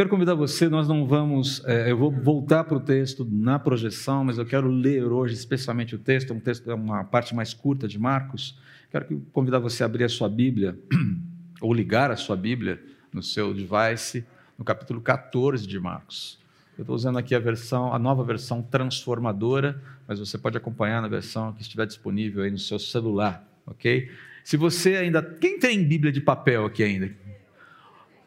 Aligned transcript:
Quero 0.00 0.08
convidar 0.08 0.34
você, 0.34 0.66
nós 0.66 0.88
não 0.88 1.06
vamos, 1.06 1.62
é, 1.66 1.90
eu 1.90 1.98
vou 1.98 2.10
voltar 2.10 2.64
para 2.64 2.78
o 2.78 2.80
texto 2.80 3.28
na 3.30 3.58
projeção, 3.58 4.24
mas 4.24 4.38
eu 4.38 4.46
quero 4.46 4.66
ler 4.66 5.04
hoje 5.04 5.34
especialmente 5.34 5.94
o 5.94 5.98
texto, 5.98 6.32
um 6.32 6.40
texto, 6.40 6.72
uma 6.72 7.04
parte 7.04 7.34
mais 7.34 7.52
curta 7.52 7.86
de 7.86 7.98
Marcos. 7.98 8.58
Quero 8.90 9.20
convidar 9.30 9.58
você 9.58 9.82
a 9.82 9.86
abrir 9.86 10.04
a 10.04 10.08
sua 10.08 10.26
Bíblia, 10.26 10.74
ou 11.60 11.74
ligar 11.74 12.10
a 12.10 12.16
sua 12.16 12.34
Bíblia 12.34 12.82
no 13.12 13.22
seu 13.22 13.52
device, 13.52 14.24
no 14.56 14.64
capítulo 14.64 15.02
14 15.02 15.66
de 15.66 15.78
Marcos. 15.78 16.38
Eu 16.78 16.82
estou 16.84 16.96
usando 16.96 17.18
aqui 17.18 17.34
a 17.34 17.38
versão, 17.38 17.92
a 17.92 17.98
nova 17.98 18.24
versão 18.24 18.62
transformadora, 18.62 19.82
mas 20.08 20.18
você 20.18 20.38
pode 20.38 20.56
acompanhar 20.56 21.02
na 21.02 21.08
versão 21.08 21.52
que 21.52 21.60
estiver 21.60 21.86
disponível 21.86 22.42
aí 22.42 22.50
no 22.50 22.56
seu 22.56 22.78
celular, 22.78 23.46
ok? 23.66 24.10
Se 24.44 24.56
você 24.56 24.96
ainda. 24.96 25.22
Quem 25.22 25.58
tem 25.58 25.86
Bíblia 25.86 26.10
de 26.10 26.22
papel 26.22 26.64
aqui 26.64 26.82
ainda? 26.82 27.14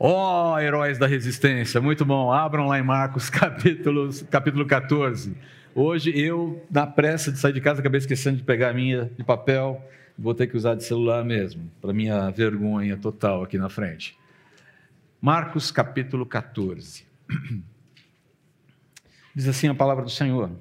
Ó, 0.05 0.55
oh, 0.55 0.59
heróis 0.59 0.97
da 0.97 1.07
resistência, 1.07 1.79
muito 1.79 2.03
bom. 2.03 2.29
Abram 2.29 2.67
lá 2.67 2.77
em 2.77 2.83
Marcos, 2.83 3.29
capítulo, 3.31 4.09
capítulo 4.29 4.65
14. 4.65 5.33
Hoje 5.73 6.11
eu, 6.13 6.61
na 6.69 6.85
pressa 6.85 7.31
de 7.31 7.39
sair 7.39 7.53
de 7.53 7.61
casa, 7.61 7.79
acabei 7.79 7.99
esquecendo 7.99 8.35
de 8.35 8.43
pegar 8.43 8.71
a 8.71 8.73
minha 8.73 9.09
de 9.17 9.23
papel. 9.23 9.81
Vou 10.19 10.33
ter 10.33 10.47
que 10.47 10.57
usar 10.57 10.75
de 10.75 10.83
celular 10.83 11.23
mesmo, 11.23 11.71
para 11.79 11.93
minha 11.93 12.29
vergonha 12.31 12.97
total 12.97 13.43
aqui 13.43 13.57
na 13.57 13.69
frente. 13.69 14.19
Marcos, 15.21 15.71
capítulo 15.71 16.25
14. 16.25 17.05
Diz 19.33 19.47
assim 19.47 19.69
a 19.69 19.73
palavra 19.73 20.03
do 20.03 20.11
Senhor: 20.11 20.51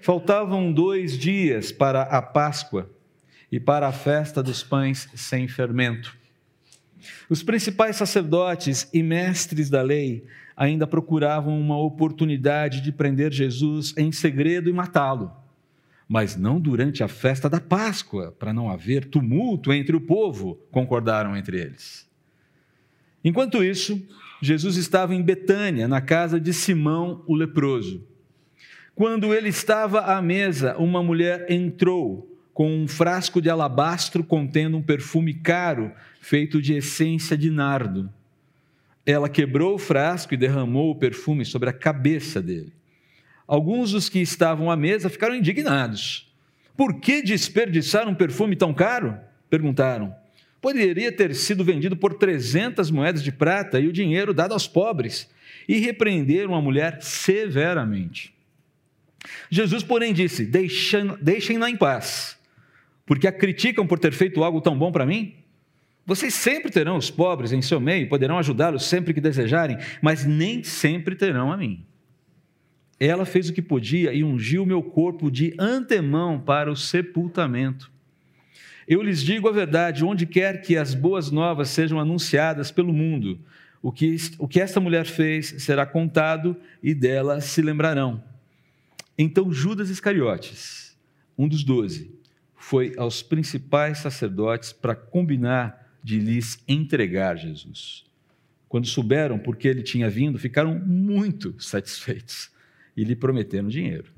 Faltavam 0.00 0.72
dois 0.72 1.18
dias 1.18 1.70
para 1.70 2.00
a 2.00 2.22
Páscoa 2.22 2.88
e 3.52 3.60
para 3.60 3.86
a 3.86 3.92
festa 3.92 4.42
dos 4.42 4.62
pães 4.62 5.06
sem 5.14 5.46
fermento. 5.46 6.17
Os 7.28 7.42
principais 7.42 7.96
sacerdotes 7.96 8.88
e 8.92 9.02
mestres 9.02 9.70
da 9.70 9.82
lei 9.82 10.24
ainda 10.56 10.86
procuravam 10.86 11.58
uma 11.58 11.78
oportunidade 11.78 12.80
de 12.80 12.90
prender 12.90 13.32
Jesus 13.32 13.94
em 13.96 14.10
segredo 14.10 14.68
e 14.68 14.72
matá-lo, 14.72 15.32
mas 16.08 16.36
não 16.36 16.60
durante 16.60 17.02
a 17.02 17.08
festa 17.08 17.48
da 17.48 17.60
Páscoa, 17.60 18.32
para 18.38 18.52
não 18.52 18.70
haver 18.70 19.04
tumulto 19.04 19.72
entre 19.72 19.94
o 19.94 20.00
povo, 20.00 20.58
concordaram 20.70 21.36
entre 21.36 21.60
eles. 21.60 22.08
Enquanto 23.22 23.62
isso, 23.62 24.02
Jesus 24.40 24.76
estava 24.76 25.14
em 25.14 25.22
Betânia, 25.22 25.86
na 25.86 26.00
casa 26.00 26.40
de 26.40 26.52
Simão 26.52 27.22
o 27.26 27.34
leproso. 27.34 28.06
Quando 28.94 29.32
ele 29.32 29.48
estava 29.48 30.00
à 30.00 30.20
mesa, 30.20 30.76
uma 30.76 31.02
mulher 31.02 31.46
entrou 31.48 32.36
com 32.52 32.68
um 32.68 32.88
frasco 32.88 33.40
de 33.40 33.48
alabastro 33.48 34.24
contendo 34.24 34.76
um 34.76 34.82
perfume 34.82 35.32
caro 35.34 35.92
feito 36.28 36.60
de 36.60 36.74
essência 36.74 37.36
de 37.36 37.50
nardo. 37.50 38.12
Ela 39.06 39.28
quebrou 39.28 39.74
o 39.74 39.78
frasco 39.78 40.34
e 40.34 40.36
derramou 40.36 40.90
o 40.90 40.94
perfume 40.94 41.44
sobre 41.44 41.70
a 41.70 41.72
cabeça 41.72 42.42
dele. 42.42 42.72
Alguns 43.46 43.92
dos 43.92 44.08
que 44.08 44.18
estavam 44.20 44.70
à 44.70 44.76
mesa 44.76 45.08
ficaram 45.08 45.34
indignados. 45.34 46.30
Por 46.76 47.00
que 47.00 47.22
desperdiçar 47.22 48.06
um 48.06 48.14
perfume 48.14 48.54
tão 48.54 48.74
caro? 48.74 49.18
perguntaram. 49.48 50.14
Poderia 50.60 51.10
ter 51.10 51.34
sido 51.34 51.64
vendido 51.64 51.96
por 51.96 52.14
300 52.14 52.90
moedas 52.90 53.22
de 53.22 53.32
prata 53.32 53.80
e 53.80 53.88
o 53.88 53.92
dinheiro 53.92 54.34
dado 54.34 54.52
aos 54.52 54.68
pobres. 54.68 55.30
E 55.66 55.78
repreenderam 55.78 56.54
a 56.54 56.60
mulher 56.60 56.98
severamente. 57.00 58.34
Jesus, 59.50 59.82
porém, 59.82 60.12
disse: 60.12 60.44
Deixem-na 60.44 61.70
em 61.70 61.76
paz 61.76 62.38
porque 63.08 63.26
a 63.26 63.32
criticam 63.32 63.86
por 63.86 63.98
ter 63.98 64.12
feito 64.12 64.44
algo 64.44 64.60
tão 64.60 64.76
bom 64.76 64.92
para 64.92 65.06
mim? 65.06 65.34
Vocês 66.08 66.32
sempre 66.32 66.70
terão 66.70 66.96
os 66.96 67.10
pobres 67.10 67.52
em 67.52 67.60
seu 67.60 67.78
meio, 67.78 68.08
poderão 68.08 68.38
ajudá-los 68.38 68.86
sempre 68.86 69.12
que 69.12 69.20
desejarem, 69.20 69.76
mas 70.00 70.24
nem 70.24 70.64
sempre 70.64 71.14
terão 71.14 71.52
a 71.52 71.56
mim. 71.58 71.84
Ela 72.98 73.26
fez 73.26 73.50
o 73.50 73.52
que 73.52 73.60
podia 73.60 74.14
e 74.14 74.24
ungiu 74.24 74.64
meu 74.64 74.82
corpo 74.82 75.30
de 75.30 75.54
antemão 75.58 76.40
para 76.40 76.72
o 76.72 76.76
sepultamento. 76.76 77.92
Eu 78.88 79.02
lhes 79.02 79.22
digo 79.22 79.50
a 79.50 79.52
verdade: 79.52 80.02
onde 80.02 80.24
quer 80.24 80.62
que 80.62 80.78
as 80.78 80.94
boas 80.94 81.30
novas 81.30 81.68
sejam 81.68 82.00
anunciadas 82.00 82.70
pelo 82.70 82.90
mundo, 82.90 83.38
o 83.82 83.92
que, 83.92 84.16
o 84.38 84.48
que 84.48 84.62
esta 84.62 84.80
mulher 84.80 85.04
fez 85.04 85.56
será 85.58 85.84
contado 85.84 86.56
e 86.82 86.94
dela 86.94 87.38
se 87.42 87.60
lembrarão. 87.60 88.24
Então 89.18 89.52
Judas 89.52 89.90
Iscariotes, 89.90 90.96
um 91.36 91.46
dos 91.46 91.62
doze, 91.62 92.18
foi 92.56 92.94
aos 92.96 93.22
principais 93.22 93.98
sacerdotes 93.98 94.72
para 94.72 94.94
combinar 94.94 95.86
de 96.08 96.18
lhes 96.18 96.58
entregar 96.66 97.36
Jesus. 97.36 98.02
Quando 98.66 98.86
souberam 98.86 99.38
por 99.38 99.56
que 99.56 99.68
ele 99.68 99.82
tinha 99.82 100.08
vindo, 100.08 100.38
ficaram 100.38 100.74
muito 100.74 101.54
satisfeitos 101.62 102.50
e 102.96 103.04
lhe 103.04 103.14
prometeram 103.14 103.68
dinheiro. 103.68 104.10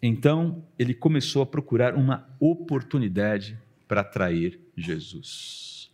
Então 0.00 0.64
ele 0.78 0.94
começou 0.94 1.42
a 1.42 1.46
procurar 1.46 1.96
uma 1.96 2.32
oportunidade 2.38 3.58
para 3.88 4.02
atrair 4.02 4.60
Jesus. 4.76 5.90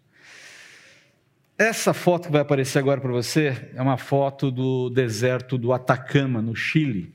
Essa 1.56 1.94
foto 1.94 2.26
que 2.26 2.32
vai 2.32 2.42
aparecer 2.42 2.78
agora 2.78 3.00
para 3.00 3.10
você 3.10 3.70
é 3.74 3.80
uma 3.80 3.96
foto 3.96 4.50
do 4.50 4.90
deserto 4.90 5.56
do 5.56 5.72
Atacama, 5.72 6.42
no 6.42 6.54
Chile, 6.54 7.14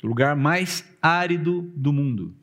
o 0.00 0.06
lugar 0.06 0.36
mais 0.36 0.84
árido 1.02 1.62
do 1.74 1.92
mundo. 1.92 2.36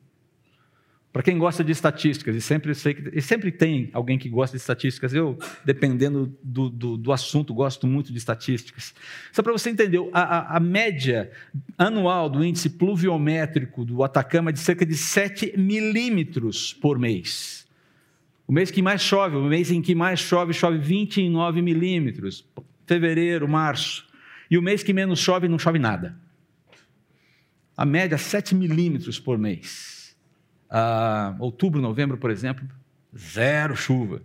Para 1.12 1.24
quem 1.24 1.40
gosta 1.40 1.64
de 1.64 1.72
estatísticas, 1.72 2.36
e 2.36 2.42
sempre, 2.42 2.75
sei 2.75 2.94
que, 2.94 3.18
e 3.18 3.22
sempre 3.22 3.52
tem 3.52 3.90
alguém 3.94 4.18
que 4.20 4.30
gosta 4.30 4.56
de 4.56 4.62
estatísticas, 4.62 5.12
eu, 5.12 5.40
dependendo 5.66 6.38
do, 6.44 6.70
do, 6.70 6.97
do 6.97 7.12
assunto, 7.12 7.52
gosto 7.52 7.88
muito 7.88 8.12
de 8.12 8.20
estatísticas. 8.20 8.94
Só 9.31 9.42
para 9.42 9.52
você 9.52 9.72
entender, 9.72 9.98
a, 10.14 10.22
a, 10.22 10.58
a, 10.58 10.59
média 10.59 11.31
anual 11.75 12.30
do 12.30 12.46
índice 12.46 12.69
pluviométrico 12.69 13.84
do 13.84 14.03
Atacama 14.03 14.52
é 14.52 14.53
de 14.53 14.59
cerca 14.59 14.86
de 14.86 14.96
7 14.96 15.58
milímetros 15.58 16.74
por 16.74 17.00
mês. 17.00 17.68
O 18.48 18.52
mês 18.52 18.69
que 18.69 18.81
mais 18.81 19.02
chove, 19.02 19.36
o 19.36 19.44
mês 19.46 19.72
em 19.72 19.81
que 19.81 19.96
mais 19.96 20.19
chove, 20.19 20.53
chove 20.53 20.78
29 20.78 21.59
milímetros, 21.64 22.48
fevereiro, 22.86 23.48
março. 23.48 24.08
E 24.50 24.59
o 24.59 24.62
mês 24.62 24.84
que 24.84 24.94
menos 24.94 25.18
chove, 25.18 25.48
não 25.48 25.58
chove 25.58 25.80
nada. 25.80 26.16
A 27.75 27.84
média, 27.84 28.18
7 28.18 28.53
milímetros 28.53 29.19
por 29.19 29.36
mês 29.40 29.99
ah, 30.69 31.35
outubro, 31.40 31.81
novembro, 31.81 32.18
por 32.18 32.30
exemplo, 32.30 32.68
zero 33.18 33.75
chuva. 33.75 34.22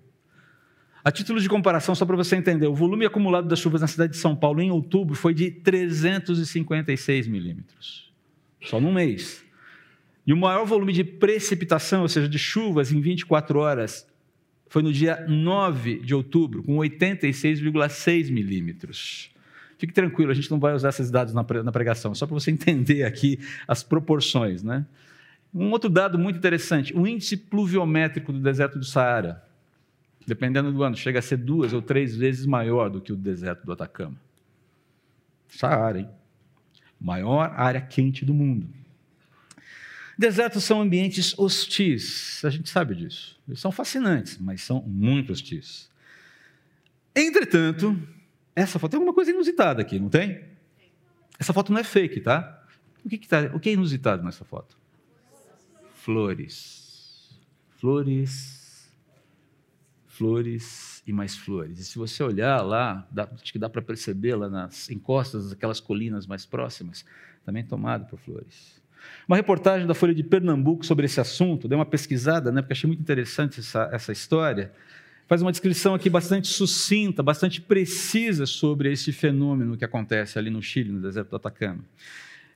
A 1.02 1.10
título 1.10 1.40
de 1.40 1.48
comparação, 1.48 1.94
só 1.94 2.06
para 2.06 2.16
você 2.16 2.36
entender, 2.36 2.66
o 2.66 2.74
volume 2.74 3.04
acumulado 3.04 3.46
das 3.46 3.58
chuvas 3.58 3.80
na 3.80 3.86
cidade 3.86 4.12
de 4.12 4.18
São 4.18 4.34
Paulo 4.34 4.60
em 4.60 4.70
outubro 4.70 5.14
foi 5.14 5.34
de 5.34 5.50
356 5.50 7.26
milímetros, 7.26 8.10
só 8.62 8.80
num 8.80 8.92
mês. 8.92 9.44
E 10.26 10.32
o 10.32 10.36
maior 10.36 10.64
volume 10.64 10.92
de 10.92 11.04
precipitação, 11.04 12.02
ou 12.02 12.08
seja, 12.08 12.26
de 12.26 12.38
chuvas 12.38 12.90
em 12.90 13.00
24 13.00 13.58
horas, 13.58 14.06
foi 14.66 14.82
no 14.82 14.92
dia 14.92 15.26
9 15.28 16.00
de 16.00 16.14
outubro, 16.14 16.62
com 16.62 16.76
86,6 16.76 18.32
milímetros. 18.32 19.30
Fique 19.76 19.92
tranquilo, 19.92 20.30
a 20.30 20.34
gente 20.34 20.50
não 20.50 20.58
vai 20.58 20.72
usar 20.72 20.88
esses 20.88 21.10
dados 21.10 21.34
na 21.34 21.44
pregação, 21.44 22.14
só 22.14 22.26
para 22.26 22.34
você 22.34 22.50
entender 22.52 23.04
aqui 23.04 23.38
as 23.68 23.82
proporções, 23.82 24.62
né? 24.62 24.86
Um 25.54 25.70
outro 25.70 25.88
dado 25.88 26.18
muito 26.18 26.36
interessante: 26.36 26.96
o 26.96 27.06
índice 27.06 27.36
pluviométrico 27.36 28.32
do 28.32 28.40
deserto 28.40 28.78
do 28.78 28.84
Saara, 28.84 29.46
dependendo 30.26 30.72
do 30.72 30.82
ano, 30.82 30.96
chega 30.96 31.20
a 31.20 31.22
ser 31.22 31.36
duas 31.36 31.72
ou 31.72 31.80
três 31.80 32.16
vezes 32.16 32.44
maior 32.44 32.90
do 32.90 33.00
que 33.00 33.12
o 33.12 33.16
deserto 33.16 33.64
do 33.64 33.72
Atacama. 33.72 34.16
Saara, 35.48 36.00
hein? 36.00 36.08
Maior 37.00 37.52
área 37.56 37.80
quente 37.80 38.24
do 38.24 38.34
mundo. 38.34 38.66
Desertos 40.16 40.64
são 40.64 40.80
ambientes 40.80 41.36
hostis, 41.38 42.44
a 42.44 42.50
gente 42.50 42.70
sabe 42.70 42.94
disso. 42.94 43.38
Eles 43.46 43.60
são 43.60 43.72
fascinantes, 43.72 44.38
mas 44.38 44.62
são 44.62 44.80
muito 44.82 45.32
hostis. 45.32 45.90
Entretanto, 47.14 48.00
essa 48.54 48.78
foto 48.78 48.92
tem 48.92 48.98
alguma 48.98 49.14
coisa 49.14 49.30
inusitada 49.30 49.82
aqui, 49.82 49.98
não 49.98 50.08
tem? 50.08 50.44
Essa 51.38 51.52
foto 51.52 51.72
não 51.72 51.80
é 51.80 51.84
fake, 51.84 52.20
tá? 52.20 52.64
O 53.04 53.08
que, 53.08 53.18
que 53.18 53.28
tá, 53.28 53.50
o 53.52 53.60
que 53.60 53.68
é 53.68 53.72
inusitado 53.72 54.22
nessa 54.22 54.44
foto? 54.44 54.76
Flores. 56.04 57.30
Flores, 57.78 58.90
flores 60.06 61.02
e 61.06 61.12
mais 61.12 61.34
flores. 61.34 61.78
E 61.78 61.84
se 61.84 61.98
você 61.98 62.22
olhar 62.22 62.60
lá, 62.60 63.06
dá, 63.10 63.28
acho 63.40 63.52
que 63.52 63.58
dá 63.58 63.70
para 63.70 63.80
perceber 63.80 64.34
lá 64.34 64.48
nas 64.48 64.90
encostas 64.90 65.50
daquelas 65.50 65.80
colinas 65.80 66.26
mais 66.26 66.44
próximas, 66.44 67.04
também 67.44 67.64
tomado 67.64 68.06
por 68.06 68.18
flores. 68.18 68.82
Uma 69.26 69.36
reportagem 69.36 69.86
da 69.86 69.94
Folha 69.94 70.14
de 70.14 70.22
Pernambuco 70.22 70.84
sobre 70.84 71.06
esse 71.06 71.20
assunto, 71.20 71.66
dei 71.66 71.76
uma 71.76 71.86
pesquisada, 71.86 72.52
né, 72.52 72.60
porque 72.60 72.74
achei 72.74 72.86
muito 72.86 73.00
interessante 73.00 73.60
essa, 73.60 73.88
essa 73.92 74.12
história. 74.12 74.72
Faz 75.26 75.40
uma 75.40 75.50
descrição 75.50 75.94
aqui 75.94 76.10
bastante 76.10 76.48
sucinta, 76.48 77.22
bastante 77.22 77.60
precisa 77.62 78.44
sobre 78.44 78.92
esse 78.92 79.10
fenômeno 79.10 79.76
que 79.76 79.84
acontece 79.84 80.38
ali 80.38 80.50
no 80.50 80.60
Chile, 80.62 80.92
no 80.92 81.00
deserto 81.00 81.30
do 81.30 81.36
Atacama. 81.36 81.82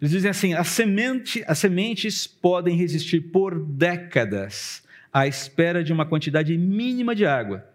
Eles 0.01 0.13
dizem 0.13 0.31
assim: 0.31 0.55
as, 0.55 0.69
semente, 0.69 1.45
as 1.47 1.59
sementes 1.59 2.27
podem 2.27 2.77
resistir 2.77 3.21
por 3.21 3.59
décadas 3.65 4.83
à 5.13 5.27
espera 5.27 5.83
de 5.83 5.93
uma 5.93 6.07
quantidade 6.07 6.57
mínima 6.57 7.15
de 7.15 7.27
água. 7.27 7.69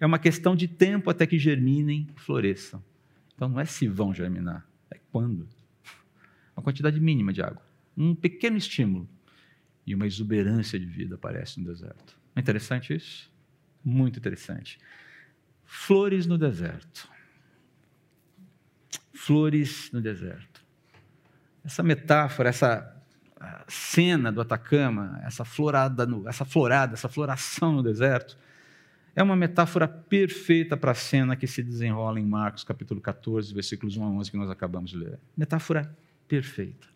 É 0.00 0.06
uma 0.06 0.18
questão 0.18 0.54
de 0.54 0.68
tempo 0.68 1.10
até 1.10 1.26
que 1.26 1.38
germinem 1.38 2.06
e 2.16 2.20
floresçam. 2.20 2.82
Então 3.34 3.48
não 3.48 3.60
é 3.60 3.64
se 3.64 3.86
vão 3.86 4.12
germinar, 4.12 4.66
é 4.90 4.98
quando. 5.12 5.48
Uma 6.56 6.62
quantidade 6.62 6.98
mínima 7.00 7.32
de 7.32 7.40
água. 7.40 7.62
Um 7.96 8.14
pequeno 8.14 8.56
estímulo 8.56 9.08
e 9.86 9.94
uma 9.94 10.06
exuberância 10.06 10.78
de 10.78 10.86
vida 10.86 11.14
aparece 11.14 11.60
no 11.60 11.66
deserto. 11.66 12.18
É 12.34 12.40
interessante 12.40 12.94
isso? 12.94 13.30
Muito 13.84 14.18
interessante. 14.18 14.78
Flores 15.64 16.26
no 16.26 16.36
deserto. 16.36 17.08
Flores 19.12 19.90
no 19.92 20.00
deserto. 20.00 20.57
Essa 21.64 21.82
metáfora, 21.82 22.48
essa 22.48 22.98
cena 23.68 24.32
do 24.32 24.40
Atacama, 24.40 25.20
essa 25.24 25.44
florada, 25.44 26.06
no, 26.06 26.28
essa 26.28 26.44
florada, 26.44 26.94
essa 26.94 27.08
floração 27.08 27.72
no 27.72 27.82
deserto, 27.82 28.36
é 29.14 29.22
uma 29.22 29.36
metáfora 29.36 29.86
perfeita 29.88 30.76
para 30.76 30.92
a 30.92 30.94
cena 30.94 31.36
que 31.36 31.46
se 31.46 31.62
desenrola 31.62 32.20
em 32.20 32.24
Marcos 32.24 32.64
capítulo 32.64 33.00
14, 33.00 33.52
versículos 33.52 33.96
1 33.96 34.04
a 34.04 34.06
11 34.08 34.30
que 34.30 34.36
nós 34.36 34.50
acabamos 34.50 34.90
de 34.90 34.96
ler. 34.96 35.18
Metáfora 35.36 35.94
perfeita. 36.26 36.86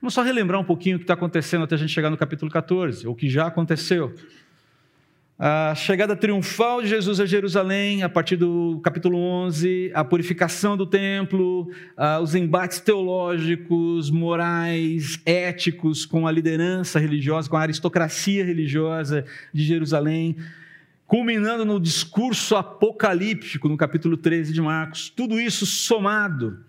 Vamos 0.00 0.14
só 0.14 0.22
relembrar 0.22 0.60
um 0.60 0.64
pouquinho 0.64 0.96
o 0.96 0.98
que 0.98 1.04
está 1.04 1.14
acontecendo 1.14 1.64
até 1.64 1.74
a 1.74 1.78
gente 1.78 1.92
chegar 1.92 2.10
no 2.10 2.16
capítulo 2.16 2.50
14, 2.50 3.06
ou 3.06 3.12
o 3.12 3.16
que 3.16 3.28
já 3.28 3.46
aconteceu. 3.46 4.14
A 5.40 5.72
chegada 5.76 6.16
triunfal 6.16 6.82
de 6.82 6.88
Jesus 6.88 7.20
a 7.20 7.24
Jerusalém, 7.24 8.02
a 8.02 8.08
partir 8.08 8.34
do 8.34 8.80
capítulo 8.82 9.16
11, 9.16 9.92
a 9.94 10.02
purificação 10.02 10.76
do 10.76 10.84
templo, 10.84 11.70
os 12.20 12.34
embates 12.34 12.80
teológicos, 12.80 14.10
morais, 14.10 15.20
éticos 15.24 16.04
com 16.04 16.26
a 16.26 16.32
liderança 16.32 16.98
religiosa, 16.98 17.48
com 17.48 17.56
a 17.56 17.60
aristocracia 17.60 18.44
religiosa 18.44 19.24
de 19.54 19.62
Jerusalém, 19.62 20.34
culminando 21.06 21.64
no 21.64 21.78
discurso 21.78 22.56
apocalíptico 22.56 23.68
no 23.68 23.76
capítulo 23.76 24.16
13 24.16 24.52
de 24.52 24.60
Marcos. 24.60 25.08
Tudo 25.08 25.40
isso 25.40 25.64
somado 25.64 26.66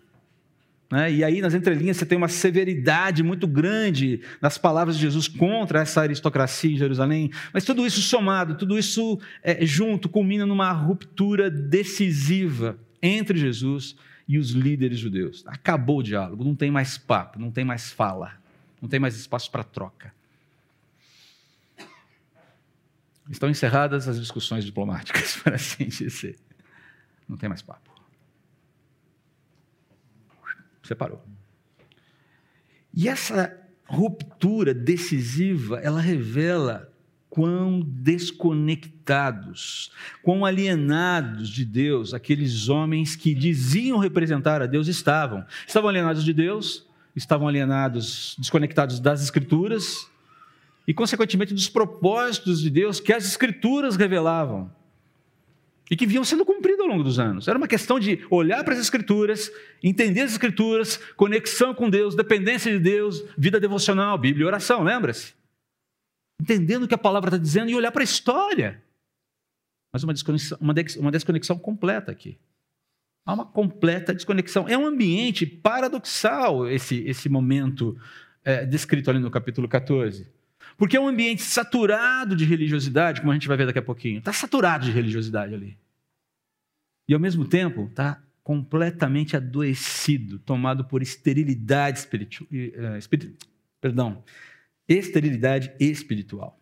né? 0.92 1.12
E 1.12 1.24
aí, 1.24 1.40
nas 1.40 1.54
entrelinhas, 1.54 1.98
você 1.98 2.06
tem 2.06 2.18
uma 2.18 2.28
severidade 2.28 3.22
muito 3.22 3.48
grande 3.48 4.22
nas 4.42 4.58
palavras 4.58 4.96
de 4.96 5.04
Jesus 5.04 5.28
contra 5.28 5.82
essa 5.82 6.02
aristocracia 6.02 6.72
em 6.72 6.78
Jerusalém. 6.78 7.32
Mas 7.54 7.64
tudo 7.64 7.86
isso 7.86 8.02
somado, 8.02 8.56
tudo 8.56 8.78
isso 8.78 9.20
é, 9.44 9.64
junto, 9.66 10.10
culmina 10.10 10.48
numa 10.48 10.72
ruptura 10.72 11.50
decisiva 11.50 12.80
entre 13.02 13.38
Jesus 13.38 13.96
e 14.28 14.40
os 14.40 14.50
líderes 14.52 14.98
judeus. 14.98 15.44
Acabou 15.46 16.00
o 16.00 16.04
diálogo, 16.04 16.44
não 16.44 16.56
tem 16.56 16.72
mais 16.72 16.98
papo, 16.98 17.40
não 17.40 17.52
tem 17.52 17.64
mais 17.64 17.92
fala, 17.92 18.34
não 18.82 18.90
tem 18.90 19.00
mais 19.00 19.16
espaço 19.16 19.52
para 19.52 19.64
troca. 19.64 20.12
Estão 23.30 23.48
encerradas 23.48 24.08
as 24.08 24.20
discussões 24.20 24.66
diplomáticas, 24.66 25.38
para 25.44 25.56
assim 25.56 25.86
dizer. 25.86 26.36
Não 27.28 27.38
tem 27.38 27.48
mais 27.48 27.62
papo. 27.62 27.90
Separou. 30.90 31.24
E 32.92 33.08
essa 33.08 33.56
ruptura 33.86 34.74
decisiva, 34.74 35.80
ela 35.84 36.02
revela 36.02 36.92
quão 37.30 37.80
desconectados, 37.80 39.92
quão 40.24 40.44
alienados 40.44 41.50
de 41.50 41.64
Deus 41.64 42.16
aqueles 42.16 42.70
homens 42.70 43.16
que 43.16 43.36
diziam 43.36 44.00
representar 44.00 44.64
a 44.64 44.66
Deus 44.66 44.88
estavam. 44.88 45.46
Estavam 45.68 45.92
alienados 45.92 46.26
de 46.26 46.34
Deus, 46.34 46.88
estavam 47.16 47.48
alienados, 47.48 48.36
desconectados 48.40 49.00
das 49.00 49.22
Escrituras 49.22 50.10
e, 50.88 50.94
consequentemente, 50.94 51.54
dos 51.54 51.70
propósitos 51.70 52.60
de 52.60 52.72
Deus 52.72 53.00
que 53.00 53.14
as 53.14 53.26
Escrituras 53.26 53.96
revelavam 53.96 54.72
e 55.90 55.96
que 55.96 56.06
vinham 56.06 56.24
sendo 56.24 56.46
cumpridos 56.46 56.82
ao 56.82 56.88
longo 56.88 57.04
dos 57.04 57.18
anos. 57.18 57.48
Era 57.48 57.58
uma 57.58 57.68
questão 57.68 58.00
de 58.00 58.26
olhar 58.30 58.64
para 58.64 58.74
as 58.74 58.80
Escrituras, 58.80 59.52
entender 59.84 60.22
as 60.22 60.32
Escrituras, 60.32 60.98
conexão 61.16 61.74
com 61.74 61.90
Deus, 61.90 62.16
dependência 62.16 62.72
de 62.72 62.80
Deus, 62.80 63.24
vida 63.38 63.60
devocional, 63.60 64.18
Bíblia 64.18 64.44
e 64.44 64.48
oração, 64.48 64.84
lembra-se? 64.84 65.34
Entendendo 66.42 66.84
o 66.84 66.88
que 66.88 66.94
a 66.94 66.98
palavra 66.98 67.30
está 67.30 67.38
dizendo 67.38 67.70
e 67.70 67.76
olhar 67.76 67.92
para 67.92 68.02
a 68.02 68.04
história. 68.04 68.84
Mas 69.92 70.04
uma 70.04 70.14
desconexão, 70.14 70.58
uma 70.62 71.12
desconexão 71.12 71.58
completa 71.58 72.12
aqui. 72.12 72.38
Há 73.26 73.34
uma 73.34 73.46
completa 73.46 74.14
desconexão. 74.14 74.68
É 74.68 74.78
um 74.78 74.86
ambiente 74.86 75.46
paradoxal 75.46 76.68
esse, 76.70 77.04
esse 77.08 77.28
momento 77.28 77.98
é, 78.44 78.66
descrito 78.66 79.10
ali 79.10 79.20
no 79.20 79.30
capítulo 79.30 79.68
14. 79.68 80.28
Porque 80.80 80.96
é 80.96 81.00
um 81.00 81.10
ambiente 81.10 81.42
saturado 81.42 82.38
de 82.38 82.46
religiosidade, 82.46 83.20
como 83.20 83.32
a 83.32 83.36
gente 83.36 83.50
vai 83.50 83.58
ver 83.58 83.66
daqui 83.66 83.80
a 83.80 83.84
pouquinho. 83.84 84.20
Está 84.20 84.32
saturado 84.32 84.86
de 84.86 84.92
religiosidade 84.92 85.54
ali. 85.54 85.78
E 87.06 87.14
ao 87.14 87.20
mesmo 87.20 87.44
tempo, 87.44 87.84
está 87.84 88.24
completamente 88.42 89.36
adoecido, 89.36 90.40
tomado 90.40 90.86
por 90.86 91.02
esterilidade 91.02 92.00
espiritual. 92.00 92.48
Eh, 92.50 93.00
perdão, 93.82 94.24
esterilidade 94.88 95.74
espiritual. 95.82 96.58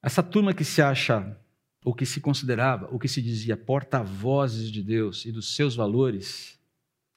Essa 0.00 0.22
turma 0.22 0.54
que 0.54 0.64
se 0.64 0.80
acha, 0.80 1.36
ou 1.84 1.92
que 1.92 2.06
se 2.06 2.20
considerava, 2.20 2.88
ou 2.92 2.98
que 2.98 3.08
se 3.08 3.20
dizia 3.20 3.56
porta-vozes 3.56 4.70
de 4.70 4.84
Deus 4.84 5.24
e 5.24 5.32
dos 5.32 5.56
seus 5.56 5.74
valores, 5.74 6.60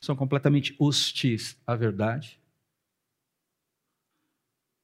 são 0.02 0.16
completamente 0.16 0.76
hostis 0.80 1.56
à 1.68 1.76
verdade, 1.76 2.40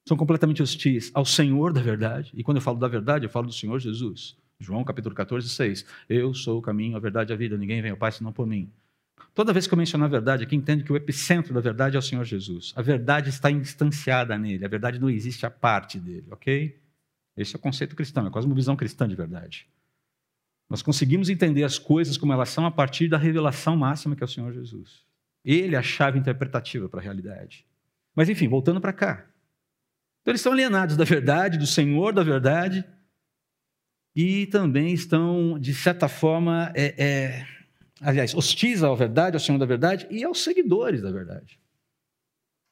são 0.05 0.17
completamente 0.17 0.61
hostis 0.61 1.11
ao 1.13 1.25
Senhor 1.25 1.73
da 1.73 1.81
verdade. 1.81 2.31
E 2.35 2.43
quando 2.43 2.57
eu 2.57 2.61
falo 2.61 2.77
da 2.77 2.87
verdade, 2.87 3.25
eu 3.25 3.29
falo 3.29 3.47
do 3.47 3.53
Senhor 3.53 3.79
Jesus. 3.79 4.35
João 4.59 4.83
capítulo 4.83 5.15
14, 5.15 5.47
6. 5.49 5.85
Eu 6.09 6.33
sou 6.33 6.59
o 6.59 6.61
caminho, 6.61 6.95
a 6.95 6.99
verdade 6.99 7.31
e 7.31 7.33
a 7.33 7.37
vida. 7.37 7.57
Ninguém 7.57 7.81
vem 7.81 7.91
ao 7.91 7.97
Pai 7.97 8.11
senão 8.11 8.31
por 8.31 8.45
mim. 8.45 8.69
Toda 9.33 9.53
vez 9.53 9.65
que 9.65 9.73
eu 9.73 9.77
menciono 9.77 10.03
a 10.03 10.07
verdade 10.07 10.43
aqui, 10.43 10.55
entende 10.55 10.83
que 10.83 10.91
o 10.91 10.95
epicentro 10.95 11.53
da 11.53 11.61
verdade 11.61 11.95
é 11.95 11.99
o 11.99 12.01
Senhor 12.01 12.23
Jesus. 12.25 12.73
A 12.75 12.81
verdade 12.81 13.29
está 13.29 13.49
instanciada 13.49 14.37
nele. 14.37 14.65
A 14.65 14.67
verdade 14.67 14.99
não 14.99 15.09
existe 15.09 15.45
a 15.45 15.49
parte 15.49 15.99
dele, 15.99 16.27
ok? 16.31 16.77
Esse 17.37 17.55
é 17.55 17.57
o 17.57 17.61
conceito 17.61 17.95
cristão, 17.95 18.27
é 18.27 18.29
quase 18.29 18.45
uma 18.45 18.55
visão 18.55 18.75
cristã 18.75 19.07
de 19.07 19.15
verdade. 19.15 19.67
Nós 20.69 20.81
conseguimos 20.81 21.29
entender 21.29 21.63
as 21.63 21.79
coisas 21.79 22.17
como 22.17 22.31
elas 22.33 22.49
são 22.49 22.65
a 22.65 22.71
partir 22.71 23.07
da 23.07 23.17
revelação 23.17 23.75
máxima 23.75 24.15
que 24.15 24.23
é 24.23 24.25
o 24.25 24.27
Senhor 24.27 24.53
Jesus. 24.53 25.05
Ele 25.43 25.75
é 25.75 25.79
a 25.79 25.83
chave 25.83 26.19
interpretativa 26.19 26.87
para 26.87 26.99
a 26.99 27.03
realidade. 27.03 27.65
Mas 28.15 28.29
enfim, 28.29 28.47
voltando 28.47 28.79
para 28.79 28.93
cá. 28.93 29.25
Então, 30.21 30.31
eles 30.31 30.41
estão 30.41 30.53
alienados 30.53 30.95
da 30.95 31.03
verdade, 31.03 31.57
do 31.57 31.65
Senhor 31.65 32.13
da 32.13 32.23
verdade, 32.23 32.85
e 34.15 34.45
também 34.47 34.93
estão, 34.93 35.57
de 35.57 35.73
certa 35.73 36.07
forma, 36.07 36.71
é, 36.75 37.03
é, 37.03 37.47
aliás, 37.99 38.35
hostis 38.35 38.83
à 38.83 38.93
verdade, 38.93 39.35
ao 39.35 39.39
Senhor 39.39 39.57
da 39.57 39.65
verdade 39.65 40.07
e 40.11 40.23
aos 40.23 40.43
seguidores 40.43 41.01
da 41.01 41.11
verdade. 41.11 41.59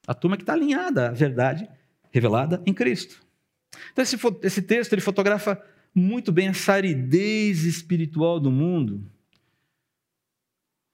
A 0.06 0.14
turma 0.14 0.38
que 0.38 0.44
está 0.44 0.54
alinhada 0.54 1.10
à 1.10 1.12
verdade 1.12 1.68
revelada 2.12 2.62
em 2.66 2.74
Cristo. 2.74 3.24
Então, 3.92 4.04
esse, 4.04 4.18
esse 4.44 4.62
texto 4.62 4.94
ele 4.94 5.02
fotografa 5.02 5.64
muito 5.94 6.32
bem 6.32 6.48
essa 6.48 6.74
aridez 6.74 7.64
espiritual 7.64 8.40
do 8.40 8.52
mundo 8.52 9.10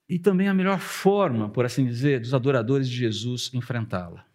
e 0.07 0.19
também 0.19 0.47
a 0.47 0.53
melhor 0.53 0.79
forma, 0.79 1.49
por 1.49 1.65
assim 1.65 1.85
dizer, 1.85 2.19
dos 2.19 2.33
adoradores 2.33 2.87
de 2.87 2.95
Jesus 2.95 3.51
enfrentá-la. 3.53 4.25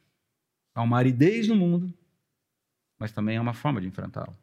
Há 0.74 0.82
uma 0.82 0.98
aridez 0.98 1.48
no 1.48 1.56
mundo 1.56 1.94
mas 3.00 3.10
também 3.10 3.36
é 3.36 3.40
uma 3.40 3.54
forma 3.54 3.80
de 3.80 3.88
enfrentá-lo. 3.88 4.36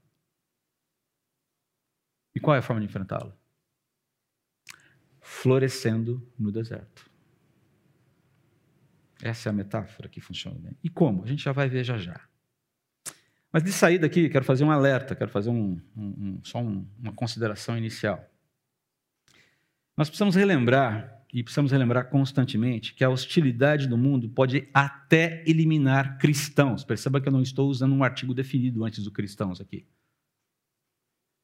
E 2.36 2.40
qual 2.40 2.56
é 2.56 2.60
a 2.60 2.62
forma 2.62 2.82
de 2.82 2.88
enfrentá-lo? 2.88 3.32
Florescendo 5.22 6.28
no 6.38 6.52
deserto. 6.52 7.10
Essa 9.22 9.50
é 9.50 9.52
a 9.52 9.54
metáfora 9.54 10.10
que 10.10 10.20
funciona 10.20 10.58
bem. 10.60 10.76
E 10.84 10.90
como? 10.90 11.24
A 11.24 11.28
gente 11.28 11.44
já 11.44 11.52
vai 11.52 11.70
ver 11.70 11.84
já 11.84 11.98
já. 11.98 12.20
Mas 13.52 13.64
de 13.64 13.72
saída 13.72 14.08
aqui, 14.08 14.28
quero 14.30 14.44
fazer 14.44 14.64
um 14.64 14.72
alerta, 14.72 15.16
quero 15.16 15.30
fazer 15.30 15.50
um, 15.50 15.80
um, 15.96 16.06
um, 16.06 16.40
só 16.44 16.60
uma 16.60 17.14
consideração 17.14 17.78
inicial. 17.78 18.28
Nós 19.96 20.10
precisamos 20.10 20.36
relembrar 20.36 21.17
e 21.34 21.44
precisamos 21.44 21.72
relembrar 21.72 22.10
constantemente 22.10 22.94
que 22.94 23.04
a 23.04 23.10
hostilidade 23.10 23.88
do 23.88 23.98
mundo 23.98 24.30
pode 24.30 24.68
até 24.74 25.44
eliminar 25.46 26.18
cristãos. 26.18 26.84
Perceba 26.84 27.20
que 27.20 27.28
eu 27.28 27.34
não 27.34 27.42
estou 27.42 27.70
usando 27.70 27.94
um 27.94 28.04
artigo 28.04 28.34
definido 28.34 28.84
antes 28.84 29.04
do 29.04 29.12
cristãos 29.12 29.60
aqui. 29.60 29.86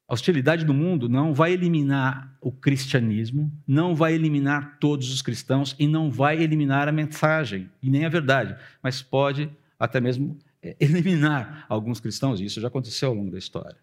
A 0.08 0.14
hostilidade 0.14 0.66
do 0.66 0.74
mundo 0.74 1.08
não 1.10 1.34
vai 1.34 1.54
eliminar 1.54 2.38
o 2.42 2.52
cristianismo, 2.52 3.52
não 3.66 3.96
vai 3.96 4.14
eliminar 4.14 4.78
todos 4.80 5.12
os 5.12 5.22
cristãos 5.22 5.76
e 5.80 5.88
não 5.88 6.12
vai 6.12 6.42
eliminar 6.42 6.88
a 6.88 6.92
mensagem 6.92 7.70
e 7.82 7.90
nem 7.90 8.06
a 8.06 8.10
verdade, 8.10 8.56
mas 8.82 9.02
pode 9.02 9.50
até 9.80 10.00
mesmo 10.00 10.38
é, 10.62 10.76
eliminar 10.80 11.66
alguns 11.68 12.00
cristãos, 12.00 12.40
e 12.40 12.46
isso 12.46 12.62
já 12.62 12.68
aconteceu 12.68 13.10
ao 13.10 13.16
longo 13.16 13.32
da 13.32 13.38
história. 13.38 13.78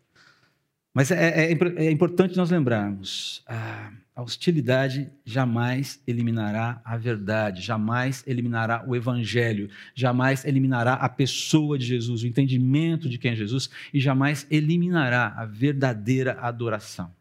Mas 0.92 1.10
é, 1.10 1.52
é, 1.52 1.86
é 1.86 1.90
importante 1.90 2.36
nós 2.36 2.50
lembrarmos: 2.50 3.44
a 3.46 4.22
hostilidade 4.22 5.10
jamais 5.24 6.02
eliminará 6.06 6.82
a 6.84 6.96
verdade, 6.96 7.62
jamais 7.62 8.24
eliminará 8.26 8.84
o 8.86 8.96
evangelho, 8.96 9.70
jamais 9.94 10.44
eliminará 10.44 10.94
a 10.94 11.08
pessoa 11.08 11.78
de 11.78 11.86
Jesus, 11.86 12.22
o 12.22 12.26
entendimento 12.26 13.08
de 13.08 13.18
quem 13.18 13.32
é 13.32 13.36
Jesus, 13.36 13.70
e 13.94 14.00
jamais 14.00 14.46
eliminará 14.50 15.28
a 15.36 15.46
verdadeira 15.46 16.38
adoração. 16.40 17.14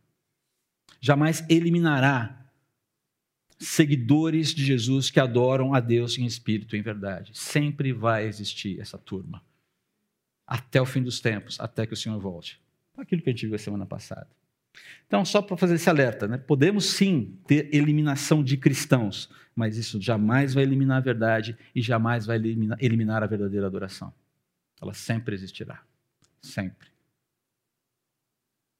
Jamais 0.99 1.45
eliminará 1.47 2.35
seguidores 3.59 4.53
de 4.53 4.65
Jesus 4.65 5.11
que 5.11 5.19
adoram 5.19 5.73
a 5.73 5.79
Deus 5.79 6.17
em 6.17 6.25
espírito 6.25 6.75
e 6.75 6.79
em 6.79 6.81
verdade. 6.81 7.31
Sempre 7.33 7.93
vai 7.93 8.25
existir 8.25 8.79
essa 8.79 8.97
turma. 8.97 9.43
Até 10.47 10.81
o 10.81 10.85
fim 10.85 11.03
dos 11.03 11.19
tempos, 11.19 11.59
até 11.59 11.85
que 11.85 11.93
o 11.93 11.97
Senhor 11.97 12.19
volte. 12.19 12.59
Aquilo 12.99 13.21
que 13.21 13.29
a 13.29 13.33
gente 13.33 13.45
viu 13.45 13.55
a 13.55 13.59
semana 13.59 13.85
passada. 13.85 14.27
Então, 15.07 15.25
só 15.25 15.41
para 15.41 15.57
fazer 15.57 15.75
esse 15.75 15.89
alerta, 15.89 16.27
né? 16.27 16.37
podemos 16.37 16.85
sim 16.85 17.37
ter 17.47 17.73
eliminação 17.73 18.43
de 18.43 18.55
cristãos, 18.55 19.29
mas 19.55 19.77
isso 19.77 19.99
jamais 19.99 20.53
vai 20.53 20.63
eliminar 20.63 20.97
a 20.97 21.01
verdade 21.01 21.57
e 21.73 21.81
jamais 21.81 22.25
vai 22.25 22.37
eliminar, 22.37 23.23
a 23.23 23.27
verdadeira 23.27 23.67
adoração. 23.67 24.13
Ela 24.81 24.93
sempre 24.93 25.33
existirá. 25.33 25.81
Sempre. 26.41 26.87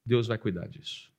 Deus 0.06 0.28
vai 0.28 0.38
cuidar 0.38 0.68
disso. 0.68 1.12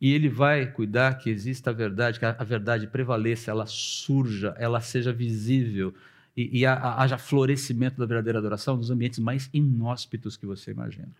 E 0.00 0.12
Ele 0.12 0.28
vai 0.28 0.70
cuidar 0.70 1.14
que 1.14 1.28
exista 1.28 1.70
a 1.70 1.72
verdade, 1.72 2.18
que 2.18 2.24
a 2.24 2.44
verdade 2.44 2.86
prevaleça, 2.86 3.50
ela 3.50 3.66
surja, 3.66 4.54
ela 4.56 4.80
seja 4.80 5.12
visível 5.12 5.92
e, 6.36 6.60
e 6.60 6.66
haja 6.66 7.18
florescimento 7.18 7.98
da 7.98 8.06
verdadeira 8.06 8.38
adoração 8.38 8.76
nos 8.76 8.90
ambientes 8.90 9.18
mais 9.18 9.50
inóspitos 9.52 10.36
que 10.36 10.46
você 10.46 10.70
imagina. 10.70 11.12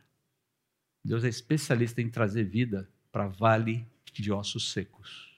Deus 1.05 1.25
é 1.25 1.29
especialista 1.29 2.01
em 2.03 2.11
trazer 2.11 2.45
vida 2.45 2.89
para 3.11 3.29
vale 3.29 3.87
de 4.13 4.33
ossos 4.33 4.73
secos. 4.73 5.29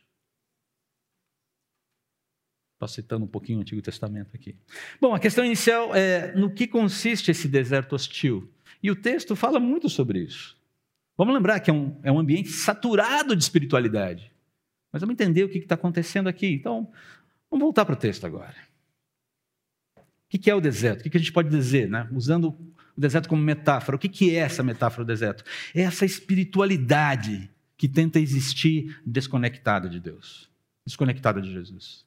Estou 2.75 2.88
citando 2.88 3.26
um 3.26 3.29
pouquinho 3.29 3.59
o 3.59 3.61
Antigo 3.61 3.83
Testamento 3.83 4.35
aqui. 4.35 4.57
Bom, 4.99 5.14
a 5.14 5.21
questão 5.21 5.45
inicial 5.45 5.95
é 5.95 6.33
no 6.35 6.50
que 6.50 6.67
consiste 6.67 7.31
esse 7.31 7.47
deserto 7.47 7.95
hostil. 7.95 8.50
E 8.83 8.90
o 8.90 8.97
texto 8.97 9.37
fala 9.37 9.61
muito 9.61 9.90
sobre 9.90 10.21
isso. 10.21 10.57
Vamos 11.17 11.35
lembrar 11.35 11.61
que 11.61 11.71
é 11.71 11.75
um, 11.75 12.00
é 12.02 12.11
um 12.11 12.19
ambiente 12.19 12.49
saturado 12.49 13.37
de 13.37 13.43
espiritualidade. 13.43 14.33
Mas 14.90 15.02
vamos 15.02 15.12
entender 15.12 15.45
o 15.45 15.50
que 15.50 15.59
está 15.59 15.75
acontecendo 15.75 16.29
aqui. 16.29 16.47
Então, 16.47 16.90
vamos 17.50 17.62
voltar 17.62 17.85
para 17.85 17.93
o 17.93 17.99
texto 17.99 18.25
agora. 18.25 18.57
O 19.99 20.38
que 20.38 20.50
é 20.50 20.55
o 20.55 20.61
deserto? 20.61 21.07
O 21.07 21.11
que 21.11 21.17
a 21.19 21.21
gente 21.21 21.33
pode 21.33 21.50
dizer, 21.50 21.88
né? 21.90 22.09
usando 22.12 22.57
o 22.97 23.00
deserto 23.00 23.28
como 23.28 23.42
metáfora? 23.42 23.97
O 23.97 23.99
que 23.99 24.35
é 24.35 24.40
essa 24.40 24.62
metáfora 24.62 25.04
do 25.04 25.09
deserto? 25.09 25.44
É 25.75 25.82
essa 25.82 26.04
espiritualidade 26.04 27.50
que 27.76 27.88
tenta 27.88 28.20
existir 28.20 29.00
desconectada 29.06 29.88
de 29.88 29.99
Deus, 29.99 30.50
desconectada 30.87 31.40
de 31.40 31.50
Jesus. 31.50 32.04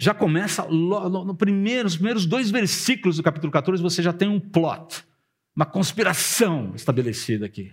Já 0.00 0.12
começa 0.12 0.66
no 0.68 1.34
primeiro, 1.34 1.84
nos 1.84 1.96
primeiros 1.96 2.26
dois 2.26 2.50
versículos 2.50 3.16
do 3.16 3.22
capítulo 3.22 3.52
14, 3.52 3.82
você 3.82 4.02
já 4.02 4.12
tem 4.12 4.28
um 4.28 4.40
plot 4.40 5.04
uma 5.54 5.64
conspiração 5.64 6.72
estabelecida 6.74 7.46
aqui. 7.46 7.72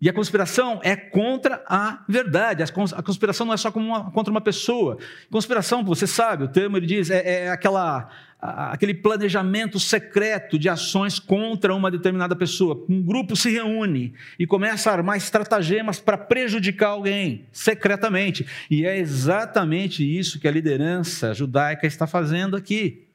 E 0.00 0.08
a 0.08 0.12
conspiração 0.12 0.80
é 0.84 0.94
contra 0.94 1.64
a 1.66 2.04
verdade. 2.08 2.62
A 2.62 3.02
conspiração 3.02 3.44
não 3.44 3.54
é 3.54 3.56
só 3.56 3.68
uma, 3.70 4.10
contra 4.12 4.30
uma 4.30 4.40
pessoa. 4.40 4.96
Conspiração, 5.28 5.84
você 5.84 6.06
sabe, 6.06 6.44
o 6.44 6.48
termo 6.48 6.76
ele 6.76 6.86
diz, 6.86 7.10
é, 7.10 7.46
é 7.46 7.50
aquela, 7.50 8.08
aquele 8.40 8.94
planejamento 8.94 9.80
secreto 9.80 10.56
de 10.56 10.68
ações 10.68 11.18
contra 11.18 11.74
uma 11.74 11.90
determinada 11.90 12.36
pessoa. 12.36 12.86
Um 12.88 13.02
grupo 13.02 13.34
se 13.34 13.50
reúne 13.50 14.14
e 14.38 14.46
começa 14.46 14.88
a 14.88 14.94
armar 14.94 15.16
estratagemas 15.16 15.98
para 15.98 16.16
prejudicar 16.16 16.90
alguém, 16.90 17.46
secretamente. 17.50 18.46
E 18.70 18.86
é 18.86 18.96
exatamente 18.96 20.04
isso 20.04 20.38
que 20.38 20.46
a 20.46 20.52
liderança 20.52 21.34
judaica 21.34 21.88
está 21.88 22.06
fazendo 22.06 22.56
aqui. 22.56 23.08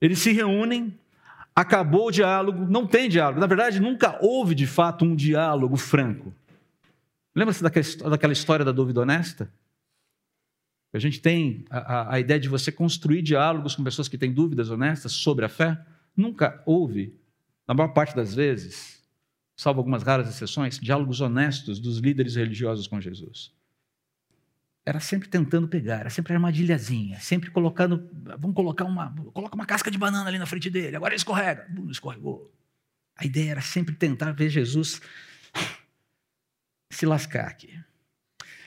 Eles 0.00 0.20
se 0.20 0.30
reúnem 0.30 0.96
acabou 1.54 2.08
o 2.08 2.10
diálogo, 2.10 2.66
não 2.66 2.86
tem 2.86 3.08
diálogo. 3.08 3.40
Na 3.40 3.46
verdade, 3.46 3.80
nunca 3.80 4.18
houve 4.20 4.54
de 4.54 4.66
fato 4.66 5.04
um 5.04 5.14
diálogo 5.14 5.76
franco. 5.76 6.32
Lembra-se 7.34 7.62
daquela 7.62 8.32
história 8.32 8.64
da 8.64 8.72
dúvida 8.72 9.00
honesta? 9.00 9.52
A 10.92 10.98
gente 10.98 11.20
tem 11.20 11.64
a, 11.70 11.78
a, 11.78 12.14
a, 12.14 12.20
ideia 12.20 12.38
de 12.38 12.48
você 12.48 12.70
construir 12.70 13.22
diálogos 13.22 13.74
com 13.74 13.82
pessoas 13.82 14.08
que 14.08 14.18
têm 14.18 14.32
dúvidas 14.32 14.70
honestas 14.70 15.12
sobre 15.12 15.44
a 15.44 15.48
fé. 15.48 15.80
Nunca 16.14 16.62
houve, 16.66 17.18
na 17.66 17.72
maior 17.72 17.88
parte 17.88 18.14
das 18.14 18.34
vezes, 18.34 19.02
salvo 19.56 19.80
algumas 19.80 20.02
raras 20.02 20.28
exceções, 20.28 20.78
diálogos 20.78 21.22
honestos 21.22 21.80
dos 21.80 21.98
líderes 21.98 22.36
religiosos 22.36 22.86
com 22.86 23.00
Jesus 23.00 23.52
era 24.84 24.98
sempre 24.98 25.28
tentando 25.28 25.68
pegar, 25.68 26.00
era 26.00 26.10
sempre 26.10 26.32
armadilhazinha, 26.32 27.20
sempre 27.20 27.50
colocando, 27.50 28.08
vamos 28.38 28.54
colocar 28.54 28.84
uma, 28.84 29.14
coloca 29.32 29.54
uma 29.54 29.64
casca 29.64 29.90
de 29.90 29.96
banana 29.96 30.28
ali 30.28 30.38
na 30.38 30.46
frente 30.46 30.68
dele, 30.68 30.96
agora 30.96 31.14
ele 31.14 31.18
escorrega, 31.18 31.66
Bum, 31.70 31.88
escorregou. 31.90 32.52
A 33.16 33.24
ideia 33.24 33.52
era 33.52 33.60
sempre 33.60 33.94
tentar 33.94 34.32
ver 34.32 34.48
Jesus 34.48 35.00
se 36.90 37.06
lascar 37.06 37.46
aqui. 37.46 37.78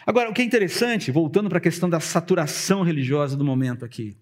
Agora, 0.06 0.30
o 0.30 0.34
que 0.34 0.42
é 0.42 0.46
interessante, 0.46 1.12
voltando 1.12 1.50
para 1.50 1.58
a 1.58 1.62
questão 1.62 1.90
da 1.90 2.00
saturação 2.00 2.84
religiosa 2.84 3.36
do 3.36 3.44
momento 3.44 3.84
aqui, 3.84 4.16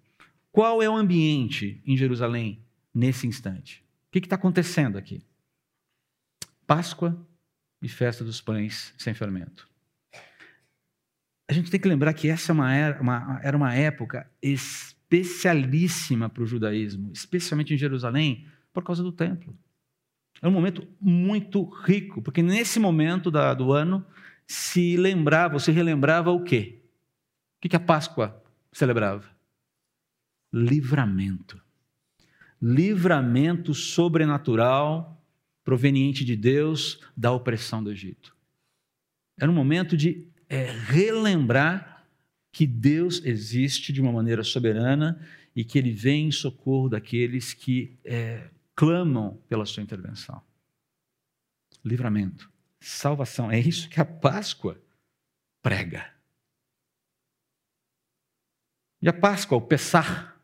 qual 0.51 0.81
é 0.81 0.89
o 0.89 0.95
ambiente 0.95 1.81
em 1.85 1.95
Jerusalém 1.95 2.63
nesse 2.93 3.27
instante? 3.27 3.83
O 4.07 4.11
que 4.11 4.19
está 4.19 4.35
acontecendo 4.35 4.97
aqui? 4.97 5.21
Páscoa 6.65 7.27
e 7.81 7.89
festa 7.89 8.23
dos 8.23 8.39
pães 8.39 8.93
sem 8.97 9.13
fermento 9.13 9.72
a 11.47 11.53
gente 11.53 11.69
tem 11.69 11.79
que 11.79 11.87
lembrar 11.87 12.13
que 12.13 12.29
essa 12.29 12.51
é 12.51 12.53
uma 12.53 12.73
era, 12.73 13.01
uma, 13.01 13.39
era 13.43 13.57
uma 13.57 13.73
época 13.73 14.29
especialíssima 14.41 16.29
para 16.29 16.43
o 16.43 16.45
judaísmo, 16.45 17.11
especialmente 17.13 17.73
em 17.73 17.77
Jerusalém, 17.77 18.47
por 18.71 18.83
causa 18.83 19.03
do 19.03 19.11
templo. 19.11 19.55
Era 20.41 20.49
um 20.49 20.53
momento 20.53 20.87
muito 20.99 21.63
rico, 21.63 22.21
porque 22.21 22.41
nesse 22.41 22.79
momento 22.79 23.29
da, 23.29 23.53
do 23.53 23.71
ano 23.71 24.05
se 24.47 24.97
lembrava, 24.97 25.59
se 25.59 25.71
relembrava 25.71 26.31
o 26.31 26.43
quê? 26.43 26.81
O 27.57 27.61
que, 27.61 27.69
que 27.69 27.75
a 27.75 27.79
Páscoa 27.79 28.41
celebrava? 28.71 29.25
Livramento. 30.51 31.61
Livramento 32.61 33.73
sobrenatural 33.73 35.21
proveniente 35.63 36.25
de 36.25 36.35
Deus 36.35 36.99
da 37.15 37.31
opressão 37.31 37.83
do 37.83 37.91
Egito. 37.91 38.35
Era 39.37 39.49
um 39.49 39.55
momento 39.55 39.95
de 39.95 40.27
é 40.53 40.71
relembrar 40.71 42.05
que 42.51 42.67
Deus 42.67 43.25
existe 43.25 43.91
de 43.91 43.99
uma 43.99 44.11
maneira 44.11 44.43
soberana 44.43 45.19
e 45.55 45.65
que 45.65 45.79
Ele 45.79 45.91
vem 45.91 46.27
em 46.27 46.31
socorro 46.31 46.89
daqueles 46.89 47.55
que 47.55 47.97
é, 48.05 48.51
clamam 48.75 49.41
pela 49.49 49.65
sua 49.65 49.81
intervenção. 49.81 50.39
Livramento, 51.83 52.51
salvação, 52.79 53.51
é 53.51 53.59
isso 53.59 53.89
que 53.89 53.99
a 53.99 54.05
Páscoa 54.05 54.79
prega. 55.59 56.13
E 59.01 59.09
a 59.09 59.13
Páscoa, 59.13 59.57
o 59.57 59.61
Pessar, 59.61 60.39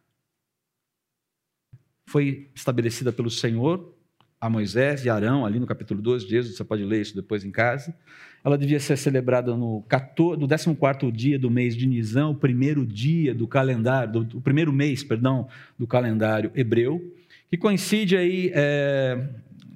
foi 2.07 2.51
estabelecida 2.55 3.13
pelo 3.13 3.29
Senhor 3.29 3.95
a 4.41 4.49
Moisés 4.49 5.03
e 5.03 5.09
Arão, 5.09 5.45
ali 5.45 5.59
no 5.59 5.65
capítulo 5.65 6.01
12 6.01 6.25
de 6.25 6.37
Êxodo, 6.37 6.55
você 6.55 6.63
pode 6.63 6.83
ler 6.83 7.01
isso 7.01 7.15
depois 7.15 7.43
em 7.43 7.51
casa. 7.51 7.93
Ela 8.43 8.57
devia 8.57 8.79
ser 8.79 8.97
celebrada 8.97 9.55
no, 9.55 9.83
14, 9.89 10.39
no 10.39 10.75
14 10.75 11.11
dia 11.11 11.37
do 11.37 11.51
mês 11.51 11.75
de 11.75 11.85
Nisan, 11.85 12.29
o 12.29 12.35
primeiro 12.35 12.85
dia 12.85 13.35
do 13.35 13.47
calendário, 13.47 14.23
do, 14.23 14.37
o 14.37 14.41
primeiro 14.41 14.71
mês, 14.71 15.03
perdão, 15.03 15.49
do 15.77 15.85
calendário 15.85 16.51
hebreu, 16.55 17.13
que 17.49 17.57
coincide 17.57 18.15
aí, 18.15 18.49
é, 18.53 19.27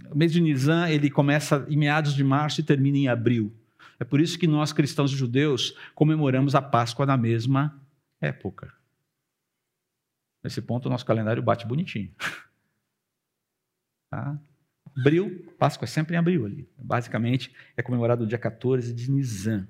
o 0.09 0.17
mês 0.17 0.31
de 0.31 0.39
Nisan, 0.39 0.87
ele 0.89 1.09
começa 1.09 1.65
em 1.67 1.75
meados 1.75 2.13
de 2.13 2.23
março 2.23 2.61
e 2.61 2.63
termina 2.63 2.97
em 2.97 3.07
abril. 3.09 3.51
É 3.99 4.05
por 4.05 4.21
isso 4.21 4.39
que 4.39 4.47
nós, 4.47 4.71
cristãos 4.71 5.11
e 5.11 5.15
judeus, 5.15 5.75
comemoramos 5.93 6.55
a 6.55 6.61
Páscoa 6.61 7.05
na 7.05 7.17
mesma 7.17 7.81
época. 8.21 8.73
Nesse 10.41 10.61
ponto, 10.61 10.85
o 10.85 10.89
nosso 10.89 11.05
calendário 11.05 11.43
bate 11.43 11.67
bonitinho. 11.67 12.11
Tá? 14.09 14.39
Abril, 14.97 15.53
Páscoa 15.57 15.85
é 15.85 15.87
sempre 15.87 16.15
em 16.15 16.17
abril 16.17 16.45
ali. 16.45 16.67
Basicamente, 16.77 17.51
é 17.75 17.81
comemorado 17.81 18.23
o 18.23 18.27
dia 18.27 18.37
14 18.37 18.93
de 18.93 19.09
Nisan. 19.09 19.67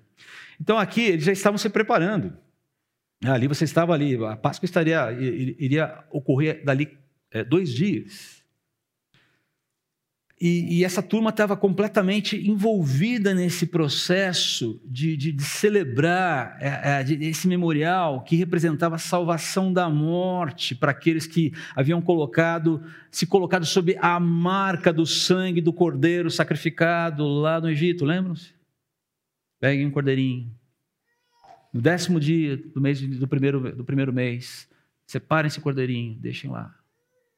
Então 0.59 0.77
aqui 0.77 1.01
eles 1.01 1.23
já 1.23 1.31
estavam 1.31 1.57
se 1.57 1.69
preparando. 1.69 2.37
Ali 3.23 3.47
você 3.47 3.63
estava 3.63 3.93
ali, 3.93 4.15
a 4.25 4.35
Páscoa 4.35 4.65
estaria, 4.65 5.11
iria 5.11 6.03
ocorrer 6.11 6.63
dali 6.63 6.97
é, 7.31 7.43
dois 7.43 7.71
dias. 7.73 8.42
E, 10.45 10.79
e 10.79 10.83
essa 10.83 11.01
turma 11.01 11.29
estava 11.29 11.55
completamente 11.55 12.35
envolvida 12.35 13.33
nesse 13.33 13.65
processo 13.65 14.77
de, 14.83 15.15
de, 15.15 15.31
de 15.31 15.41
celebrar 15.41 16.57
é, 16.59 16.99
é, 16.99 17.03
de, 17.03 17.13
esse 17.23 17.47
memorial 17.47 18.21
que 18.25 18.35
representava 18.35 18.95
a 18.95 18.99
salvação 18.99 19.71
da 19.71 19.89
morte 19.89 20.75
para 20.75 20.91
aqueles 20.91 21.25
que 21.25 21.53
haviam 21.73 22.01
colocado, 22.01 22.83
se 23.09 23.25
colocado 23.25 23.65
sob 23.65 23.95
a 24.01 24.19
marca 24.19 24.91
do 24.91 25.05
sangue 25.05 25.61
do 25.61 25.71
cordeiro 25.71 26.29
sacrificado 26.29 27.25
lá 27.25 27.61
no 27.61 27.69
Egito, 27.69 28.03
lembram-se? 28.03 28.53
Peguem 29.61 29.85
um 29.85 29.91
cordeirinho. 29.91 30.53
No 31.73 31.79
décimo 31.79 32.19
dia 32.19 32.57
do, 32.57 32.81
mês, 32.81 32.99
do, 32.99 33.29
primeiro, 33.29 33.73
do 33.77 33.85
primeiro 33.85 34.11
mês, 34.11 34.67
separem 35.07 35.47
esse 35.47 35.61
cordeirinho, 35.61 36.19
deixem 36.19 36.49
lá. 36.49 36.77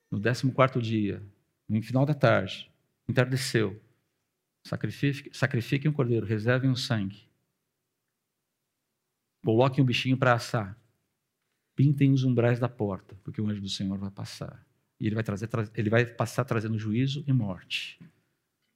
No 0.09 0.19
décimo 0.19 0.51
quarto 0.51 0.81
dia, 0.81 1.21
no 1.69 1.79
final 1.83 2.03
da 2.03 2.15
tarde, 2.15 2.73
Entardeceu. 3.07 3.81
Sacrifique, 4.63 5.29
sacrifiquem 5.31 5.91
um 5.91 5.93
cordeiro, 5.93 6.25
reservem 6.25 6.71
o 6.71 6.75
sangue. 6.75 7.29
Coloquem 9.43 9.83
o 9.83 9.85
bichinho 9.85 10.17
para 10.17 10.33
assar. 10.33 10.75
Pintem 11.75 12.11
os 12.11 12.23
umbrais 12.23 12.59
da 12.59 12.67
porta, 12.67 13.15
porque 13.23 13.39
o 13.39 13.47
anjo 13.47 13.61
do 13.61 13.69
Senhor 13.69 13.97
vai 13.97 14.09
passar. 14.09 14.65
E 14.99 15.05
ele 15.05 15.13
vai, 15.13 15.23
trazer, 15.23 15.49
ele 15.75 15.89
vai 15.89 16.05
passar 16.05 16.45
trazendo 16.45 16.79
juízo 16.79 17.23
e 17.27 17.33
morte. 17.33 17.99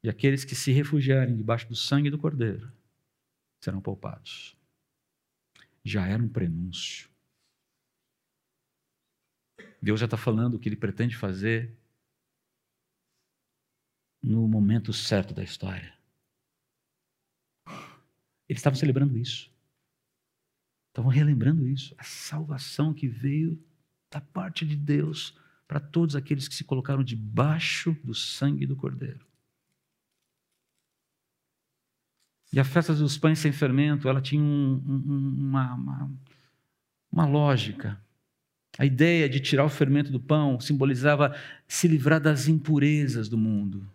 E 0.04 0.10
aqueles 0.10 0.46
que 0.46 0.54
se 0.54 0.72
refugiarem 0.72 1.36
debaixo 1.36 1.68
do 1.68 1.76
sangue 1.76 2.12
do 2.12 2.20
Cordeiro 2.20 2.72
serão 3.60 3.82
poupados. 3.82 4.56
Já 5.84 6.06
era 6.06 6.22
um 6.22 6.30
prenúncio. 6.30 7.10
Deus 9.82 10.00
já 10.00 10.06
está 10.06 10.18
falando 10.18 10.56
o 10.56 10.60
que 10.60 10.70
ele 10.70 10.76
pretende 10.76 11.16
fazer 11.16 11.76
no 14.22 14.48
momento 14.48 14.92
certo 14.92 15.34
da 15.34 15.44
história. 15.44 15.94
Eles 18.48 18.60
estavam 18.60 18.78
celebrando 18.78 19.18
isso. 19.18 19.52
Estavam 20.90 21.12
relembrando 21.12 21.68
isso. 21.68 21.94
A 21.98 22.04
salvação 22.04 22.94
que 22.94 23.08
veio 23.08 23.62
da 24.10 24.20
parte 24.20 24.66
de 24.66 24.76
Deus 24.76 25.38
para 25.68 25.80
todos 25.80 26.16
aqueles 26.16 26.48
que 26.48 26.56
se 26.56 26.64
colocaram 26.64 27.04
debaixo 27.04 27.96
do 28.04 28.14
sangue 28.16 28.66
do 28.66 28.76
Cordeiro. 28.76 29.24
E 32.52 32.60
a 32.60 32.64
festa 32.64 32.96
dos 32.96 33.18
pães 33.18 33.38
sem 33.38 33.52
fermento, 33.52 34.10
ela 34.10 34.20
tinha 34.20 34.42
um, 34.42 34.84
um, 34.84 35.36
uma, 35.38 35.76
uma, 35.76 36.12
uma 37.12 37.26
lógica. 37.28 38.04
A 38.80 38.86
ideia 38.86 39.30
de 39.30 39.40
tirar 39.40 39.64
o 39.64 39.70
fermento 39.70 40.12
do 40.12 40.20
pão 40.20 40.60
simbolizava 40.60 41.36
se 41.68 41.88
livrar 41.88 42.20
das 42.20 42.48
impurezas 42.48 43.30
do 43.30 43.38
mundo. 43.38 43.88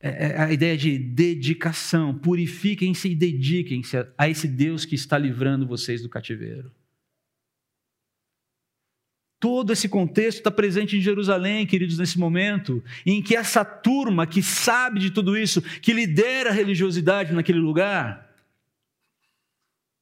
É, 0.00 0.08
é 0.08 0.40
a 0.40 0.52
ideia 0.52 0.76
de 0.76 0.98
dedicação. 0.98 2.16
Purifiquem-se 2.16 3.08
e 3.08 3.14
dediquem-se 3.14 3.96
a 4.16 4.28
esse 4.28 4.46
Deus 4.46 4.84
que 4.84 4.94
está 4.94 5.18
livrando 5.18 5.66
vocês 5.66 6.02
do 6.02 6.08
cativeiro. 6.08 6.72
Todo 9.40 9.72
esse 9.72 9.88
contexto 9.88 10.38
está 10.38 10.50
presente 10.50 10.96
em 10.96 11.00
Jerusalém, 11.00 11.64
queridos, 11.64 11.96
nesse 11.96 12.18
momento, 12.18 12.82
em 13.06 13.22
que 13.22 13.36
essa 13.36 13.64
turma 13.64 14.26
que 14.26 14.42
sabe 14.42 14.98
de 14.98 15.12
tudo 15.12 15.36
isso, 15.36 15.62
que 15.80 15.92
lidera 15.92 16.50
a 16.50 16.52
religiosidade 16.52 17.32
naquele 17.32 17.60
lugar, 17.60 18.34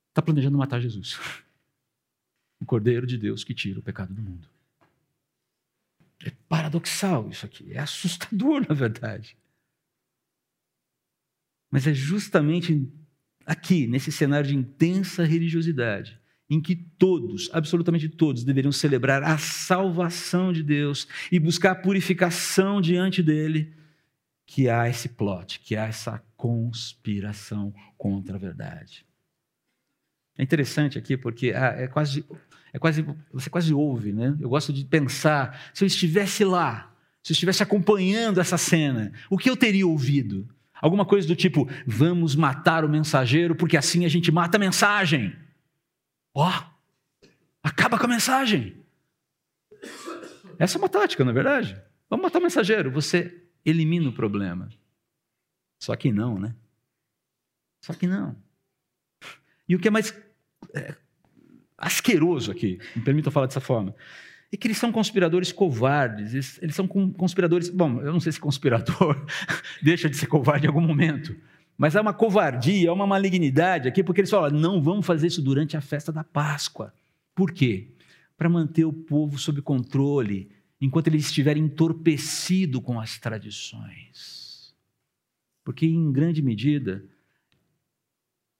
está 0.08 0.22
planejando 0.22 0.56
matar 0.56 0.80
Jesus, 0.80 1.18
o 2.58 2.64
Cordeiro 2.64 3.06
de 3.06 3.18
Deus 3.18 3.44
que 3.44 3.52
tira 3.52 3.78
o 3.78 3.82
pecado 3.82 4.14
do 4.14 4.22
mundo. 4.22 4.48
É 6.24 6.32
paradoxal 6.48 7.28
isso 7.28 7.44
aqui, 7.44 7.74
é 7.74 7.78
assustador, 7.78 8.64
na 8.66 8.74
verdade. 8.74 9.36
Mas 11.70 11.86
é 11.86 11.94
justamente 11.94 12.88
aqui, 13.44 13.86
nesse 13.86 14.10
cenário 14.10 14.48
de 14.48 14.56
intensa 14.56 15.24
religiosidade, 15.24 16.20
em 16.48 16.60
que 16.60 16.76
todos, 16.76 17.50
absolutamente 17.52 18.08
todos, 18.08 18.44
deveriam 18.44 18.72
celebrar 18.72 19.22
a 19.22 19.36
salvação 19.36 20.52
de 20.52 20.62
Deus 20.62 21.08
e 21.30 21.38
buscar 21.38 21.72
a 21.72 21.76
purificação 21.76 22.80
diante 22.80 23.22
dele, 23.22 23.72
que 24.46 24.68
há 24.68 24.88
esse 24.88 25.08
plot, 25.08 25.60
que 25.60 25.74
há 25.74 25.86
essa 25.86 26.22
conspiração 26.36 27.74
contra 27.98 28.36
a 28.36 28.38
verdade. 28.38 29.04
É 30.38 30.42
interessante 30.42 30.98
aqui 30.98 31.16
porque 31.16 31.52
ah, 31.52 31.74
é 31.76 31.88
quase, 31.88 32.24
é 32.72 32.78
quase, 32.78 33.04
você 33.32 33.50
quase 33.50 33.74
ouve, 33.74 34.12
né? 34.12 34.36
Eu 34.38 34.48
gosto 34.48 34.72
de 34.72 34.84
pensar, 34.84 35.70
se 35.74 35.82
eu 35.82 35.86
estivesse 35.86 36.44
lá, 36.44 36.94
se 37.22 37.32
eu 37.32 37.34
estivesse 37.34 37.62
acompanhando 37.62 38.40
essa 38.40 38.56
cena, 38.56 39.12
o 39.28 39.36
que 39.36 39.50
eu 39.50 39.56
teria 39.56 39.86
ouvido? 39.86 40.46
Alguma 40.80 41.04
coisa 41.04 41.26
do 41.26 41.34
tipo, 41.34 41.68
vamos 41.86 42.34
matar 42.34 42.84
o 42.84 42.88
mensageiro 42.88 43.54
porque 43.54 43.76
assim 43.76 44.04
a 44.04 44.08
gente 44.08 44.30
mata 44.30 44.56
a 44.56 44.60
mensagem. 44.60 45.34
Ó, 46.34 46.48
oh, 46.48 47.28
acaba 47.62 47.98
com 47.98 48.04
a 48.04 48.08
mensagem. 48.08 48.84
Essa 50.58 50.76
é 50.76 50.78
uma 50.78 50.88
tática, 50.88 51.24
não 51.24 51.30
é 51.30 51.34
verdade? 51.34 51.80
Vamos 52.08 52.24
matar 52.24 52.38
o 52.38 52.42
mensageiro, 52.42 52.90
você 52.90 53.44
elimina 53.64 54.08
o 54.08 54.12
problema. 54.12 54.68
Só 55.78 55.94
que 55.96 56.12
não, 56.12 56.38
né? 56.38 56.54
Só 57.80 57.92
que 57.92 58.06
não. 58.06 58.36
E 59.68 59.74
o 59.74 59.78
que 59.78 59.88
é 59.88 59.90
mais 59.90 60.14
é, 60.74 60.94
asqueroso 61.76 62.50
aqui, 62.50 62.78
me 62.94 63.02
permita 63.02 63.30
falar 63.30 63.46
dessa 63.46 63.60
forma, 63.60 63.94
é 64.56 64.58
que 64.58 64.66
eles 64.66 64.78
são 64.78 64.90
conspiradores 64.90 65.52
covardes, 65.52 66.32
eles, 66.32 66.58
eles 66.62 66.74
são 66.74 66.88
conspiradores. 66.88 67.68
Bom, 67.68 68.00
eu 68.00 68.12
não 68.12 68.20
sei 68.20 68.32
se 68.32 68.40
conspirador 68.40 69.24
deixa 69.82 70.08
de 70.08 70.16
ser 70.16 70.26
covarde 70.26 70.66
em 70.66 70.68
algum 70.68 70.80
momento, 70.80 71.36
mas 71.76 71.94
há 71.94 72.00
uma 72.00 72.14
covardia, 72.14 72.88
há 72.88 72.92
uma 72.92 73.06
malignidade 73.06 73.86
aqui, 73.86 74.02
porque 74.02 74.22
eles 74.22 74.30
falam: 74.30 74.50
não 74.50 74.82
vamos 74.82 75.04
fazer 75.04 75.26
isso 75.26 75.42
durante 75.42 75.76
a 75.76 75.80
festa 75.80 76.10
da 76.10 76.24
Páscoa. 76.24 76.92
Por 77.34 77.52
quê? 77.52 77.88
Para 78.36 78.48
manter 78.48 78.84
o 78.86 78.92
povo 78.92 79.38
sob 79.38 79.60
controle, 79.60 80.50
enquanto 80.80 81.08
ele 81.08 81.18
estiver 81.18 81.56
entorpecido 81.56 82.80
com 82.80 82.98
as 82.98 83.18
tradições. 83.18 84.74
Porque, 85.62 85.84
em 85.84 86.12
grande 86.12 86.40
medida, 86.40 87.04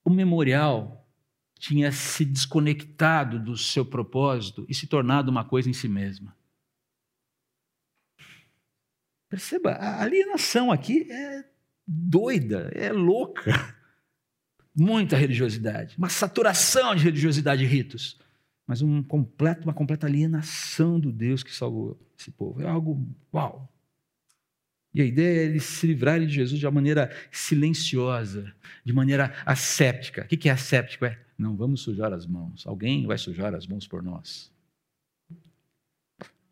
o 0.05 0.11
memorial 0.11 1.06
tinha 1.59 1.91
se 1.91 2.25
desconectado 2.25 3.39
do 3.39 3.57
seu 3.57 3.85
propósito 3.85 4.67
e 4.69 4.75
se 4.75 4.87
tornado 4.87 5.31
uma 5.31 5.45
coisa 5.45 5.69
em 5.69 5.73
si 5.73 5.89
mesma. 5.89 6.37
Perceba, 9.29 9.73
a 9.73 10.03
alienação 10.03 10.71
aqui 10.71 11.11
é 11.11 11.45
doida, 11.87 12.71
é 12.75 12.93
louca. 12.93 13.75
Muita 14.79 15.17
religiosidade, 15.17 15.97
uma 15.97 16.11
saturação 16.11 16.95
de 16.95 17.03
religiosidade 17.03 17.65
e 17.65 17.67
ritos, 17.67 18.21
mas 18.67 18.83
um 18.83 19.03
completo, 19.03 19.65
uma 19.65 19.73
completa 19.73 20.07
alienação 20.07 21.01
do 21.01 21.11
Deus 21.11 21.43
que 21.43 21.55
salvou 21.55 21.99
esse 22.19 22.31
povo. 22.31 22.61
É 22.61 22.69
algo 22.69 23.09
uau. 23.33 23.73
E 24.93 25.01
a 25.01 25.05
ideia 25.05 25.41
é 25.41 25.45
eles 25.45 25.65
se 25.65 25.87
livrarem 25.87 26.27
de 26.27 26.35
Jesus 26.35 26.61
de 26.61 26.67
uma 26.67 26.73
maneira 26.73 27.11
silenciosa, 27.31 28.55
de 28.85 28.93
maneira 28.93 29.35
asséptica. 29.47 30.25
O 30.25 30.29
que 30.29 30.49
é 30.49 30.53
asséptico? 30.53 31.07
É 31.07 31.26
não 31.39 31.57
vamos 31.57 31.83
sujar 31.83 32.13
as 32.13 32.27
mãos. 32.27 32.67
Alguém 32.67 33.07
vai 33.07 33.19
sujar 33.19 33.55
as 33.55 33.67
mãos 33.67 33.87
por 33.87 34.03
nós. 34.03 34.53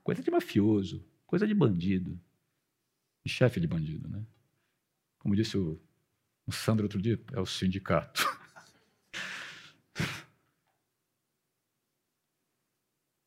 Coisa 0.03 0.23
de 0.23 0.31
mafioso, 0.31 1.05
coisa 1.27 1.47
de 1.47 1.55
bandido. 1.55 2.21
E 3.25 3.29
chefe 3.29 3.59
de 3.59 3.67
bandido, 3.67 4.09
né? 4.09 4.25
Como 5.19 5.35
disse 5.35 5.57
o, 5.57 5.81
o 6.47 6.53
Sandro 6.53 6.85
outro 6.85 7.01
dia, 7.01 7.19
é 7.33 7.41
o 7.41 7.47
sindicato. 7.47 8.23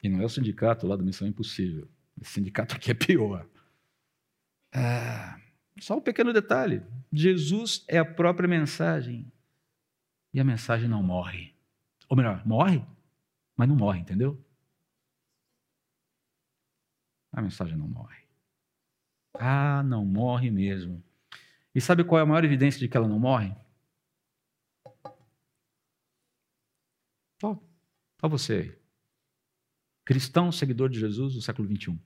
E 0.04 0.10
não 0.10 0.22
é 0.22 0.26
o 0.26 0.30
sindicato 0.30 0.88
lá 0.88 0.96
da 0.96 1.04
Missão 1.04 1.28
Impossível. 1.28 1.88
Esse 2.22 2.34
sindicato 2.34 2.76
aqui 2.76 2.92
é 2.92 2.94
pior. 2.94 3.46
Ah, 4.74 5.40
só 5.80 5.98
um 5.98 6.02
pequeno 6.02 6.32
detalhe: 6.32 6.82
Jesus 7.12 7.84
é 7.88 7.98
a 7.98 8.06
própria 8.06 8.48
mensagem. 8.48 9.30
E 10.34 10.40
a 10.40 10.44
mensagem 10.44 10.88
não 10.88 11.02
morre. 11.02 11.56
Ou 12.10 12.16
melhor, 12.16 12.46
morre, 12.46 12.86
mas 13.56 13.68
não 13.68 13.76
morre, 13.76 14.00
entendeu? 14.00 14.44
A 17.32 17.42
mensagem 17.42 17.78
não 17.78 17.88
morre. 17.88 18.28
Ah, 19.34 19.84
não 19.84 20.06
morre 20.06 20.50
mesmo. 20.50 21.04
E 21.74 21.82
sabe 21.82 22.04
qual 22.04 22.20
é 22.20 22.24
a 22.24 22.26
maior 22.26 22.44
evidência 22.44 22.80
de 22.80 22.88
que 22.88 22.98
ela 22.98 23.08
não 23.08 23.20
morre? 23.20 23.56
Ó, 27.44 27.56
ó 28.22 28.28
você 28.28 28.54
aí. 28.54 28.78
Cristão, 30.04 30.52
seguidor 30.52 30.90
de 30.90 31.00
Jesus 31.00 31.34
do 31.36 31.42
século 31.42 31.68
21. 31.68 32.00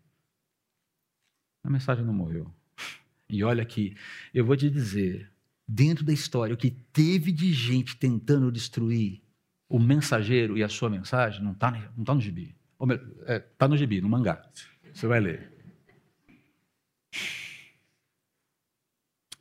A 1.63 1.69
mensagem 1.69 2.03
não 2.03 2.13
morreu. 2.13 2.53
E 3.33 3.45
olha 3.45 3.63
aqui, 3.63 3.95
eu 4.33 4.45
vou 4.45 4.57
te 4.57 4.69
dizer, 4.69 5.30
dentro 5.73 6.03
da 6.03 6.11
história, 6.11 6.53
o 6.53 6.57
que 6.57 6.69
teve 6.69 7.31
de 7.31 7.53
gente 7.53 7.95
tentando 7.95 8.51
destruir 8.51 9.21
o 9.69 9.79
mensageiro 9.79 10.57
e 10.57 10.63
a 10.63 10.67
sua 10.67 10.89
mensagem 10.89 11.41
não 11.41 11.53
está 11.53 11.71
não 11.95 12.03
tá 12.03 12.13
no 12.13 12.19
gibi. 12.19 12.55
Está 12.81 13.33
é, 13.33 13.39
tá 13.39 13.67
no 13.67 13.77
gibi, 13.77 14.01
no 14.01 14.09
mangá. 14.09 14.43
Você 14.93 15.07
vai 15.07 15.21
ler. 15.21 15.49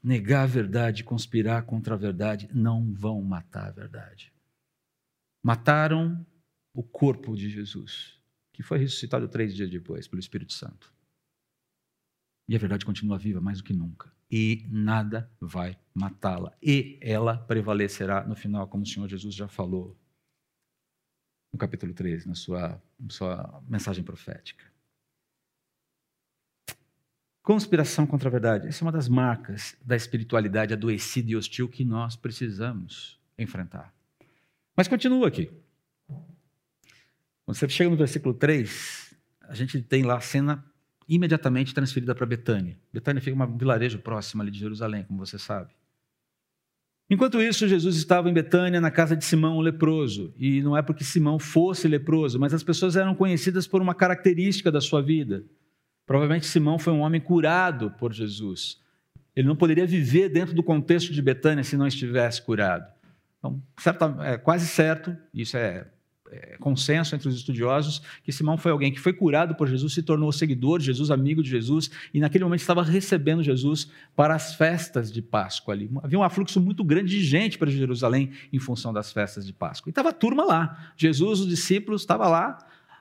negar 0.02 0.44
a 0.44 0.46
verdade, 0.46 1.04
conspirar 1.04 1.64
contra 1.64 1.94
a 1.94 1.98
verdade, 1.98 2.48
não 2.54 2.90
vão 2.90 3.20
matar 3.22 3.68
a 3.68 3.70
verdade. 3.70 4.32
Mataram 5.42 6.24
o 6.72 6.82
corpo 6.82 7.36
de 7.36 7.50
Jesus, 7.50 8.18
que 8.50 8.62
foi 8.62 8.78
ressuscitado 8.78 9.28
três 9.28 9.54
dias 9.54 9.68
depois 9.68 10.08
pelo 10.08 10.20
Espírito 10.20 10.54
Santo. 10.54 10.90
E 12.48 12.56
a 12.56 12.58
verdade 12.58 12.86
continua 12.86 13.18
viva 13.18 13.42
mais 13.42 13.58
do 13.58 13.64
que 13.64 13.74
nunca. 13.74 14.10
E 14.30 14.64
nada 14.70 15.30
vai 15.40 15.76
matá-la. 15.92 16.56
E 16.62 16.98
ela 17.00 17.36
prevalecerá 17.36 18.24
no 18.24 18.36
final, 18.36 18.68
como 18.68 18.84
o 18.84 18.86
Senhor 18.86 19.08
Jesus 19.08 19.34
já 19.34 19.48
falou 19.48 19.98
no 21.52 21.58
capítulo 21.58 21.92
13, 21.92 22.28
na 22.28 22.34
sua, 22.34 22.80
na 22.98 23.10
sua 23.10 23.62
mensagem 23.68 24.04
profética. 24.04 24.64
Conspiração 27.42 28.06
contra 28.06 28.28
a 28.28 28.30
verdade. 28.30 28.68
Essa 28.68 28.84
é 28.84 28.86
uma 28.86 28.92
das 28.92 29.08
marcas 29.08 29.76
da 29.82 29.96
espiritualidade 29.96 30.72
adoecida 30.72 31.30
e 31.32 31.36
hostil 31.36 31.68
que 31.68 31.84
nós 31.84 32.14
precisamos 32.14 33.18
enfrentar. 33.36 33.92
Mas 34.76 34.86
continua 34.86 35.26
aqui. 35.26 35.50
Quando 36.06 37.56
você 37.56 37.68
chega 37.68 37.90
no 37.90 37.96
versículo 37.96 38.32
3, 38.32 39.12
a 39.42 39.54
gente 39.54 39.82
tem 39.82 40.04
lá 40.04 40.18
a 40.18 40.20
cena 40.20 40.64
imediatamente 41.10 41.74
transferida 41.74 42.14
para 42.14 42.24
Betânia. 42.24 42.78
Betânia 42.92 43.20
fica 43.20 43.36
um 43.36 43.56
vilarejo 43.58 43.98
próximo 43.98 44.42
ali 44.42 44.50
de 44.50 44.60
Jerusalém, 44.60 45.02
como 45.02 45.18
você 45.18 45.38
sabe. 45.38 45.70
Enquanto 47.10 47.42
isso, 47.42 47.66
Jesus 47.66 47.96
estava 47.96 48.30
em 48.30 48.32
Betânia, 48.32 48.80
na 48.80 48.92
casa 48.92 49.16
de 49.16 49.24
Simão, 49.24 49.56
o 49.56 49.60
leproso. 49.60 50.32
E 50.38 50.62
não 50.62 50.76
é 50.76 50.82
porque 50.82 51.02
Simão 51.02 51.40
fosse 51.40 51.88
leproso, 51.88 52.38
mas 52.38 52.54
as 52.54 52.62
pessoas 52.62 52.94
eram 52.94 53.16
conhecidas 53.16 53.66
por 53.66 53.82
uma 53.82 53.96
característica 53.96 54.70
da 54.70 54.80
sua 54.80 55.02
vida. 55.02 55.44
Provavelmente 56.06 56.46
Simão 56.46 56.78
foi 56.78 56.92
um 56.92 57.00
homem 57.00 57.20
curado 57.20 57.90
por 57.98 58.12
Jesus. 58.12 58.78
Ele 59.34 59.48
não 59.48 59.56
poderia 59.56 59.86
viver 59.86 60.28
dentro 60.28 60.54
do 60.54 60.62
contexto 60.62 61.12
de 61.12 61.20
Betânia 61.20 61.64
se 61.64 61.76
não 61.76 61.88
estivesse 61.88 62.40
curado. 62.40 62.88
Então, 63.38 63.60
certo, 63.80 64.04
é 64.20 64.38
quase 64.38 64.68
certo, 64.68 65.16
isso 65.34 65.56
é 65.56 65.90
é, 66.30 66.56
consenso 66.58 67.14
entre 67.14 67.28
os 67.28 67.34
estudiosos 67.34 68.02
que 68.22 68.32
Simão 68.32 68.56
foi 68.56 68.70
alguém 68.70 68.92
que 68.92 69.00
foi 69.00 69.12
curado 69.12 69.54
por 69.54 69.68
Jesus, 69.68 69.92
se 69.92 70.02
tornou 70.02 70.30
seguidor 70.32 70.78
de 70.78 70.86
Jesus, 70.86 71.10
amigo 71.10 71.42
de 71.42 71.50
Jesus, 71.50 71.90
e 72.14 72.20
naquele 72.20 72.44
momento 72.44 72.60
estava 72.60 72.82
recebendo 72.82 73.42
Jesus 73.42 73.90
para 74.14 74.34
as 74.34 74.54
festas 74.54 75.12
de 75.12 75.20
Páscoa 75.20 75.74
ali. 75.74 75.90
Havia 76.02 76.18
um 76.18 76.22
afluxo 76.22 76.60
muito 76.60 76.84
grande 76.84 77.10
de 77.10 77.24
gente 77.24 77.58
para 77.58 77.70
Jerusalém 77.70 78.30
em 78.52 78.58
função 78.58 78.92
das 78.92 79.12
festas 79.12 79.44
de 79.46 79.52
Páscoa. 79.52 79.88
E 79.88 79.90
estava 79.90 80.10
a 80.10 80.12
turma 80.12 80.44
lá. 80.44 80.92
Jesus, 80.96 81.40
os 81.40 81.48
discípulos, 81.48 82.02
estava 82.02 82.28
lá, 82.28 82.58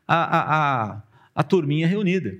a, 0.07 0.15
a, 0.15 0.91
a, 0.93 1.03
a 1.35 1.43
turminha 1.43 1.87
reunida. 1.87 2.35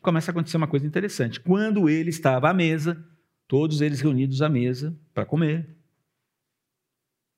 Começa 0.00 0.30
a 0.30 0.32
acontecer 0.32 0.56
uma 0.56 0.68
coisa 0.68 0.86
interessante. 0.86 1.40
Quando 1.40 1.88
ele 1.88 2.10
estava 2.10 2.50
à 2.50 2.54
mesa, 2.54 3.04
todos 3.46 3.80
eles 3.80 4.00
reunidos 4.00 4.42
à 4.42 4.48
mesa 4.48 4.96
para 5.12 5.24
comer, 5.24 5.81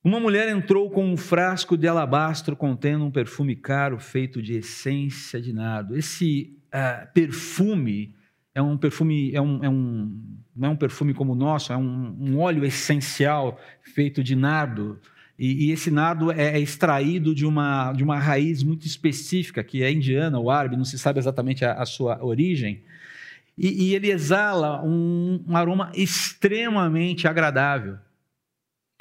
uma 0.05 0.19
mulher 0.19 0.47
entrou 0.49 0.91
com 0.91 1.03
um 1.03 1.17
frasco 1.17 1.75
de 1.75 1.87
alabastro 1.87 2.55
contendo 2.55 3.03
um 3.03 3.09
perfume 3.09 3.55
caro 3.55 3.97
feito 3.97 4.39
de 4.39 4.53
essência 4.53 5.41
de 5.41 5.51
nardo. 5.51 5.97
Esse 5.97 6.55
uh, 6.67 7.11
perfume 7.11 8.13
é 8.53 8.61
um 8.61 8.77
perfume, 8.77 9.33
é 9.33 9.41
um, 9.41 9.63
é 9.63 9.67
um, 9.67 10.37
não 10.55 10.69
é 10.69 10.71
um 10.71 10.75
perfume 10.75 11.11
como 11.11 11.33
o 11.33 11.35
nosso, 11.35 11.73
é 11.73 11.77
um, 11.77 12.15
um 12.19 12.39
óleo 12.39 12.63
essencial 12.63 13.59
feito 13.81 14.23
de 14.23 14.35
nardo. 14.35 14.99
E, 15.39 15.65
e 15.65 15.71
esse 15.71 15.89
nardo 15.89 16.31
é, 16.31 16.55
é, 16.55 16.59
extraído 16.59 17.33
de 17.33 17.43
uma, 17.43 17.91
de 17.91 18.03
uma 18.03 18.19
raiz 18.19 18.61
muito 18.61 18.85
específica, 18.85 19.63
que 19.63 19.81
é 19.81 19.91
indiana 19.91 20.37
ou 20.37 20.51
árabe, 20.51 20.77
não 20.77 20.85
se 20.85 20.99
sabe 20.99 21.17
exatamente 21.17 21.65
a, 21.65 21.73
a 21.73 21.85
sua 21.85 22.23
origem. 22.23 22.83
E, 23.57 23.87
e 23.87 23.95
ele 23.95 24.11
exala 24.11 24.85
um, 24.85 25.43
um 25.47 25.57
aroma 25.57 25.91
extremamente 25.95 27.27
agradável. 27.27 27.97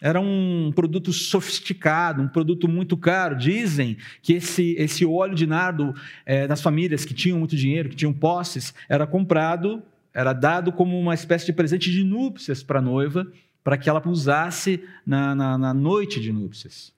Era 0.02 0.20
um 0.20 0.72
produto 0.74 1.12
sofisticado, 1.12 2.20
um 2.20 2.28
produto 2.28 2.68
muito 2.68 2.96
caro. 2.96 3.36
Dizem 3.36 3.96
que 4.20 4.34
esse, 4.34 4.74
esse 4.76 5.04
óleo 5.06 5.34
de 5.34 5.46
nardo 5.46 5.94
é, 6.26 6.46
das 6.46 6.60
famílias 6.60 7.04
que 7.04 7.14
tinham 7.14 7.38
muito 7.38 7.56
dinheiro, 7.56 7.88
que 7.88 7.96
tinham 7.96 8.12
posses, 8.12 8.74
era 8.88 9.06
comprado, 9.06 9.82
era 10.12 10.32
dado 10.32 10.72
como 10.72 10.98
uma 10.98 11.14
espécie 11.14 11.46
de 11.46 11.52
presente 11.52 11.90
de 11.90 12.02
núpcias 12.02 12.62
para 12.62 12.80
a 12.80 12.82
noiva, 12.82 13.26
para 13.62 13.78
que 13.78 13.88
ela 13.88 14.02
usasse 14.06 14.84
na, 15.06 15.34
na, 15.34 15.56
na 15.56 15.72
noite 15.72 16.20
de 16.20 16.32
núpcias. 16.32 16.92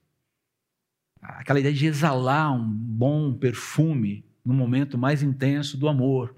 Aquela 1.23 1.61
ideia 1.61 1.75
de 1.75 1.87
exalar 1.87 2.53
um 2.53 2.65
bom 2.67 3.33
perfume 3.35 4.25
no 4.45 4.55
momento 4.55 4.97
mais 4.97 5.23
intenso 5.23 5.77
do 5.77 5.89
amor 5.89 6.35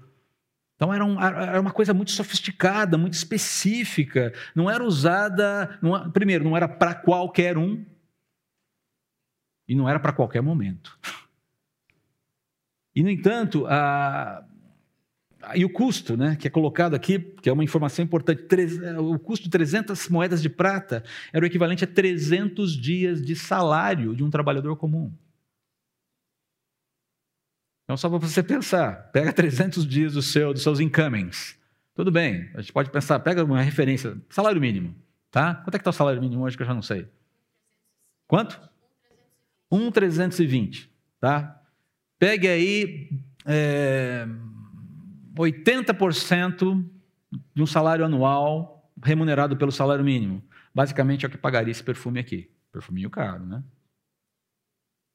então 0.79 0.93
era, 0.93 1.03
um, 1.03 1.21
era, 1.21 1.59
uma 1.59 1.71
coisa 1.71 1.93
muito 1.93 2.11
sofisticada, 2.11 2.97
muito 2.97 3.11
específica. 3.11 4.31
Não 4.55 4.71
era 4.71 4.81
usada. 4.81 5.77
Não, 5.81 6.09
primeiro, 6.09 6.45
não 6.45 6.55
era 6.55 6.69
para 6.69 6.95
qualquer 6.95 7.57
um. 7.57 7.85
E 9.67 9.75
não 9.75 9.89
era 9.89 9.99
para 9.99 10.13
qualquer 10.13 10.41
momento. 10.41 10.97
E, 12.95 13.03
no 13.03 13.09
entanto, 13.09 13.67
a, 13.67 14.41
e 15.53 15.65
o 15.65 15.69
custo, 15.69 16.15
né, 16.15 16.37
que 16.37 16.47
é 16.47 16.49
colocado 16.49 16.95
aqui, 16.95 17.19
que 17.19 17.49
é 17.49 17.51
uma 17.51 17.63
informação 17.63 18.05
importante, 18.05 18.47
o 18.97 19.19
custo 19.19 19.43
de 19.43 19.49
300 19.49 20.07
moedas 20.07 20.41
de 20.41 20.47
prata 20.47 21.03
era 21.33 21.43
o 21.43 21.45
equivalente 21.45 21.83
a 21.83 21.87
300 21.87 22.71
dias 22.71 23.21
de 23.21 23.35
salário 23.35 24.15
de 24.15 24.23
um 24.23 24.29
trabalhador 24.29 24.77
comum. 24.77 25.11
Então, 27.89 27.97
só 27.97 28.07
para 28.07 28.19
você 28.19 28.43
pensar, 28.43 29.09
pega 29.11 29.33
300 29.33 29.83
dias 29.83 30.13
do 30.13 30.21
seu, 30.21 30.53
dos 30.53 30.61
seus 30.61 30.79
incomings. 30.79 31.57
Tudo 31.95 32.11
bem, 32.11 32.47
a 32.53 32.61
gente 32.61 32.71
pode 32.71 32.91
pensar, 32.91 33.17
pega 33.17 33.43
uma 33.43 33.63
referência, 33.63 34.15
salário 34.29 34.61
mínimo, 34.61 34.95
tá? 35.31 35.55
Quanto 35.55 35.69
é 35.73 35.79
que 35.79 35.81
está 35.81 35.89
o 35.89 35.93
salário 35.93 36.21
mínimo 36.21 36.43
hoje 36.43 36.55
que 36.55 36.61
eu 36.61 36.67
já 36.67 36.73
não 36.75 36.83
sei? 36.83 37.09
Quanto? 38.27 38.61
1,320, 39.71 40.87
tá? 41.19 41.63
Pegue 42.19 42.47
aí 42.47 43.09
é, 43.43 44.27
80% 45.35 46.87
de 47.55 47.63
um 47.63 47.65
salário 47.65 48.05
anual 48.05 48.87
remunerado 49.03 49.57
pelo 49.57 49.71
salário 49.71 50.05
mínimo. 50.05 50.43
Basicamente 50.75 51.25
é 51.25 51.27
o 51.27 51.31
que 51.31 51.39
pagaria 51.39 51.71
esse 51.71 51.83
perfume 51.83 52.19
aqui. 52.19 52.51
Perfuminho 52.71 53.09
caro, 53.09 53.47
né? 53.47 53.63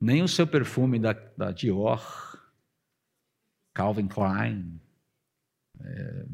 Nem 0.00 0.24
o 0.24 0.28
seu 0.28 0.44
perfume 0.44 0.98
da, 0.98 1.12
da 1.36 1.52
Dior 1.52 2.33
Calvin 3.74 4.06
Klein, 4.06 4.80
é, 5.80 6.24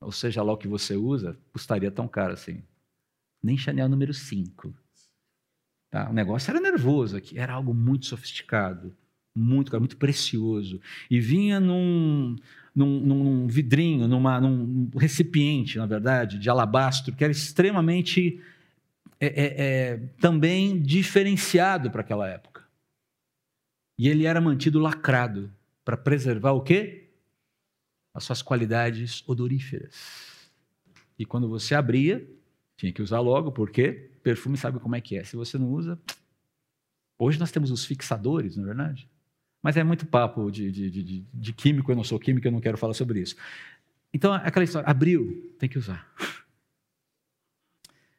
ou 0.00 0.10
seja 0.10 0.42
lá 0.42 0.52
o 0.52 0.56
que 0.56 0.66
você 0.66 0.96
usa, 0.96 1.38
custaria 1.52 1.90
tão 1.90 2.08
caro 2.08 2.32
assim. 2.32 2.62
Nem 3.42 3.56
Chanel 3.56 3.88
número 3.88 4.12
5. 4.12 4.74
Tá? 5.90 6.10
O 6.10 6.12
negócio 6.12 6.50
era 6.50 6.60
nervoso 6.60 7.16
aqui, 7.16 7.38
era 7.38 7.52
algo 7.52 7.72
muito 7.72 8.06
sofisticado, 8.06 8.94
muito 9.34 9.78
muito 9.78 9.96
precioso. 9.96 10.80
E 11.10 11.20
vinha 11.20 11.60
num, 11.60 12.36
num, 12.74 13.00
num 13.00 13.46
vidrinho, 13.46 14.08
numa, 14.08 14.40
num 14.40 14.90
recipiente, 14.96 15.78
na 15.78 15.86
verdade, 15.86 16.38
de 16.38 16.50
alabastro, 16.50 17.14
que 17.14 17.22
era 17.22 17.32
extremamente 17.32 18.42
é, 19.20 19.26
é, 19.26 19.64
é, 19.64 19.96
também 20.20 20.80
diferenciado 20.80 21.90
para 21.90 22.00
aquela 22.00 22.28
época. 22.28 22.64
E 23.98 24.08
ele 24.08 24.24
era 24.24 24.40
mantido 24.40 24.78
lacrado 24.78 25.52
para 25.90 25.96
preservar 25.96 26.52
o 26.52 26.60
quê? 26.60 27.08
As 28.14 28.22
suas 28.22 28.42
qualidades 28.42 29.24
odoríferas. 29.26 30.52
E 31.18 31.26
quando 31.26 31.48
você 31.48 31.74
abria, 31.74 32.24
tinha 32.76 32.92
que 32.92 33.02
usar 33.02 33.18
logo, 33.18 33.50
porque 33.50 34.12
perfume 34.22 34.56
sabe 34.56 34.78
como 34.78 34.94
é 34.94 35.00
que 35.00 35.16
é. 35.16 35.24
Se 35.24 35.34
você 35.34 35.58
não 35.58 35.68
usa. 35.68 36.00
Hoje 37.18 37.40
nós 37.40 37.50
temos 37.50 37.72
os 37.72 37.84
fixadores, 37.84 38.56
não 38.56 38.62
é 38.62 38.66
verdade? 38.68 39.10
Mas 39.60 39.76
é 39.76 39.82
muito 39.82 40.06
papo 40.06 40.48
de, 40.48 40.70
de, 40.70 40.90
de, 40.90 41.26
de 41.34 41.52
químico, 41.52 41.90
eu 41.90 41.96
não 41.96 42.04
sou 42.04 42.20
químico, 42.20 42.46
eu 42.46 42.52
não 42.52 42.60
quero 42.60 42.78
falar 42.78 42.94
sobre 42.94 43.20
isso. 43.20 43.34
Então, 44.14 44.32
aquela 44.32 44.64
história, 44.64 44.88
abriu, 44.88 45.52
tem 45.58 45.68
que 45.68 45.78
usar. 45.78 46.08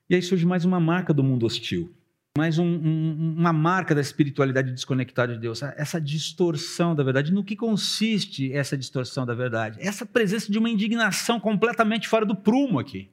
E 0.10 0.16
aí 0.16 0.22
surge 0.22 0.46
mais 0.46 0.66
uma 0.66 0.78
marca 0.78 1.14
do 1.14 1.24
mundo 1.24 1.46
hostil 1.46 1.90
mais 2.38 2.58
um, 2.58 2.66
um, 2.66 3.36
uma 3.38 3.52
marca 3.52 3.94
da 3.94 4.00
espiritualidade 4.00 4.72
desconectada 4.72 5.34
de 5.34 5.40
Deus, 5.40 5.62
essa 5.62 6.00
distorção 6.00 6.96
da 6.96 7.04
verdade. 7.04 7.34
No 7.34 7.44
que 7.44 7.56
consiste 7.56 8.52
essa 8.54 8.78
distorção 8.78 9.26
da 9.26 9.34
verdade? 9.34 9.78
Essa 9.82 10.06
presença 10.06 10.52
de 10.52 10.58
uma 10.58 10.70
indignação 10.70 11.40
completamente 11.40 12.08
fora 12.08 12.26
do 12.26 12.36
prumo 12.36 12.80
aqui. 12.80 13.10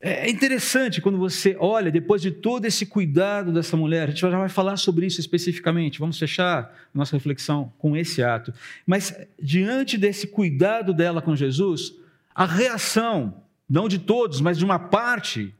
É 0.00 0.30
interessante 0.30 1.00
quando 1.00 1.18
você 1.18 1.56
olha, 1.58 1.90
depois 1.90 2.22
de 2.22 2.30
todo 2.30 2.64
esse 2.64 2.86
cuidado 2.86 3.52
dessa 3.52 3.76
mulher, 3.76 4.04
a 4.04 4.10
gente 4.10 4.20
já 4.20 4.30
vai 4.30 4.48
falar 4.48 4.76
sobre 4.76 5.04
isso 5.06 5.18
especificamente, 5.18 5.98
vamos 5.98 6.18
fechar 6.18 6.72
nossa 6.94 7.16
reflexão 7.16 7.72
com 7.78 7.96
esse 7.96 8.22
ato. 8.22 8.54
Mas 8.86 9.12
diante 9.42 9.98
desse 9.98 10.28
cuidado 10.28 10.94
dela 10.94 11.20
com 11.20 11.34
Jesus, 11.34 11.94
a 12.32 12.46
reação, 12.46 13.42
não 13.68 13.88
de 13.88 13.98
todos, 13.98 14.40
mas 14.40 14.56
de 14.56 14.64
uma 14.64 14.78
parte 14.78 15.52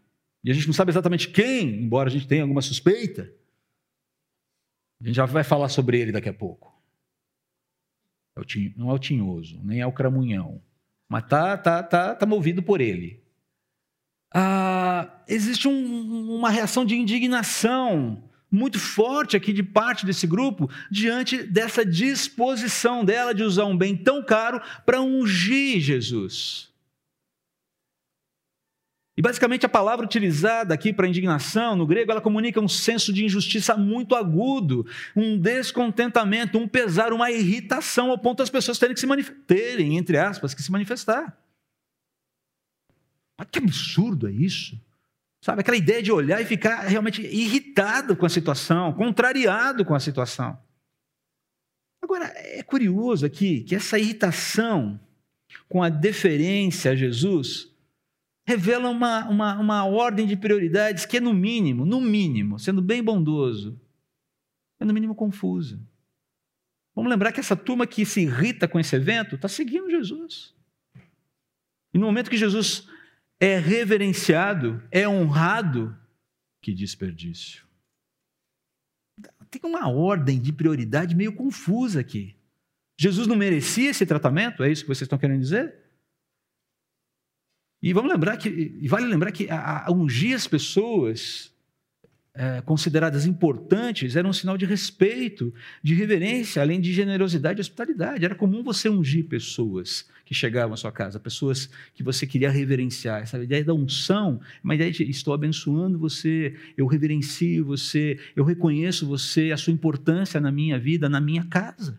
e 0.49 0.51
a 0.51 0.55
gente 0.55 0.67
não 0.67 0.73
sabe 0.73 0.91
exatamente 0.91 1.29
quem, 1.29 1.69
embora 1.83 2.09
a 2.09 2.11
gente 2.11 2.27
tenha 2.27 2.41
alguma 2.41 2.63
suspeita. 2.63 3.31
A 4.99 5.05
gente 5.05 5.15
já 5.15 5.27
vai 5.27 5.45
falar 5.45 5.69
sobre 5.69 6.01
ele 6.01 6.11
daqui 6.11 6.31
a 6.31 6.33
pouco. 6.33 6.75
É 8.35 8.41
não 8.75 8.89
é 8.91 8.95
o 8.95 8.99
tinhoso, 8.99 9.61
nem 9.63 9.83
é 9.83 9.87
o 9.87 9.93
cramunhão, 9.93 10.63
mas 11.07 11.27
tá, 11.27 11.55
tá, 11.59 11.83
tá, 11.83 12.15
tá 12.15 12.25
movido 12.25 12.63
por 12.63 12.81
ele. 12.81 13.23
Ah, 14.33 15.23
existe 15.29 15.69
um, 15.69 16.35
uma 16.35 16.49
reação 16.49 16.83
de 16.83 16.97
indignação 16.97 18.25
muito 18.51 18.79
forte 18.79 19.37
aqui 19.37 19.53
de 19.53 19.63
parte 19.63 20.07
desse 20.07 20.27
grupo 20.27 20.71
diante 20.91 21.43
dessa 21.43 21.85
disposição 21.85 23.05
dela 23.05 23.35
de 23.35 23.43
usar 23.43 23.67
um 23.67 23.77
bem 23.77 23.95
tão 23.95 24.25
caro 24.25 24.63
para 24.87 25.03
ungir 25.03 25.79
Jesus. 25.79 26.73
E 29.19 29.21
basicamente 29.21 29.67
a 29.67 29.69
palavra 29.69 30.07
utilizada 30.07 30.73
aqui 30.73 30.93
para 30.93 31.09
indignação, 31.09 31.75
no 31.75 31.85
grego, 31.85 32.13
ela 32.13 32.21
comunica 32.21 32.61
um 32.61 32.69
senso 32.69 33.13
de 33.13 33.25
injustiça 33.25 33.77
muito 33.77 34.15
agudo, 34.15 34.87
um 35.17 35.37
descontentamento, 35.37 36.57
um 36.57 36.69
pesar, 36.69 37.13
uma 37.13 37.29
irritação, 37.29 38.13
ao 38.13 38.19
ponto 38.19 38.39
das 38.39 38.49
pessoas 38.49 38.79
terem 38.79 38.95
que 38.95 39.01
se 39.01 39.09
manifestarem, 39.09 39.99
entre 39.99 40.17
aspas, 40.17 40.55
que 40.55 40.63
se 40.63 40.71
manifestar. 40.71 41.37
Mas 43.37 43.49
que 43.51 43.59
absurdo 43.59 44.29
é 44.29 44.31
isso? 44.31 44.81
Sabe, 45.45 45.63
aquela 45.63 45.77
ideia 45.77 46.01
de 46.01 46.13
olhar 46.13 46.41
e 46.41 46.47
ficar 46.47 46.83
realmente 46.83 47.21
irritado 47.21 48.15
com 48.15 48.25
a 48.25 48.29
situação, 48.31 48.93
contrariado 48.93 49.85
com 49.85 49.97
a 49.97 50.01
situação. 50.01 50.57
Agora, 52.01 52.27
é 52.37 52.63
curioso 52.63 53.27
aqui 53.27 53.63
que 53.63 53.75
essa 53.75 53.99
irritação 53.99 55.01
com 55.69 55.83
a 55.83 55.89
deferência 55.89 56.93
a 56.93 56.95
Jesus 56.95 57.77
revela 58.49 58.89
uma, 58.89 59.29
uma, 59.29 59.59
uma 59.59 59.85
ordem 59.85 60.27
de 60.27 60.35
prioridades 60.35 61.05
que 61.05 61.19
é, 61.19 61.21
no 61.21 61.35
mínimo, 61.35 61.85
no 61.85 62.01
mínimo, 62.01 62.59
sendo 62.59 62.81
bem 62.81 63.03
bondoso, 63.03 63.79
é 64.81 64.87
no 64.87 64.95
mínimo 64.95 65.15
confusa. 65.15 65.79
Vamos 66.95 67.11
lembrar 67.11 67.31
que 67.31 67.41
essa 67.41 67.55
turma 67.55 67.87
que 67.87 68.07
se 68.07 68.23
irrita 68.23 68.67
com 68.67 68.81
esse 68.81 68.97
evento 68.97 69.35
está 69.35 69.49
seguindo 69.49 69.91
Jesus. 69.91 70.55
E 71.93 71.99
no 71.99 72.07
momento 72.07 72.31
que 72.31 72.39
Jesus 72.39 72.89
é 73.39 73.59
reverenciado, 73.59 74.83
é 74.91 75.07
honrado, 75.07 75.95
que 76.63 76.73
desperdício. 76.73 77.67
Tem 79.51 79.61
uma 79.63 79.91
ordem 79.91 80.41
de 80.41 80.55
prioridade 80.55 81.15
meio 81.15 81.35
confusa 81.35 82.01
aqui. 82.01 82.35
Jesus 82.97 83.27
não 83.27 83.37
merecia 83.37 83.91
esse 83.91 84.07
tratamento? 84.07 84.63
É 84.63 84.73
isso 84.73 84.85
que 84.85 84.89
vocês 84.89 85.03
estão 85.03 85.19
querendo 85.19 85.43
dizer? 85.43 85.88
E 87.83 87.93
vamos 87.93 88.11
lembrar 88.11 88.37
que, 88.37 88.81
vale 88.89 89.07
lembrar 89.07 89.31
que 89.31 89.49
a, 89.49 89.87
a 89.87 89.93
ungir 89.93 90.35
as 90.35 90.47
pessoas 90.47 91.53
é, 92.35 92.61
consideradas 92.61 93.27
importantes 93.27 94.15
era 94.15 94.27
um 94.27 94.33
sinal 94.33 94.57
de 94.57 94.65
respeito, 94.65 95.53
de 95.83 95.93
reverência, 95.93 96.63
além 96.63 96.81
de 96.81 96.93
generosidade 96.93 97.59
e 97.59 97.63
hospitalidade. 97.63 98.25
Era 98.25 98.35
comum 98.35 98.63
você 98.63 98.89
ungir 98.89 99.27
pessoas 99.27 100.09
que 100.25 100.35
chegavam 100.35 100.75
à 100.75 100.77
sua 100.77 100.93
casa, 100.93 101.19
pessoas 101.19 101.69
que 101.95 102.03
você 102.03 102.27
queria 102.27 102.51
reverenciar. 102.51 103.23
Essa 103.23 103.43
ideia 103.43 103.65
da 103.65 103.75
unção, 103.75 104.41
uma 104.63 104.75
ideia 104.75 104.93
de 104.93 105.03
estou 105.11 105.35
abençoando 105.35 105.99
você, 105.99 106.55
eu 106.77 106.87
reverencio 106.87 107.65
você, 107.65 108.19
eu 108.37 108.45
reconheço 108.45 109.07
você, 109.07 109.51
a 109.51 109.57
sua 109.57 109.73
importância 109.73 110.41
na 110.41 110.53
minha 110.53 110.79
vida, 110.79 111.09
na 111.09 111.21
minha 111.21 111.45
casa. 111.45 111.99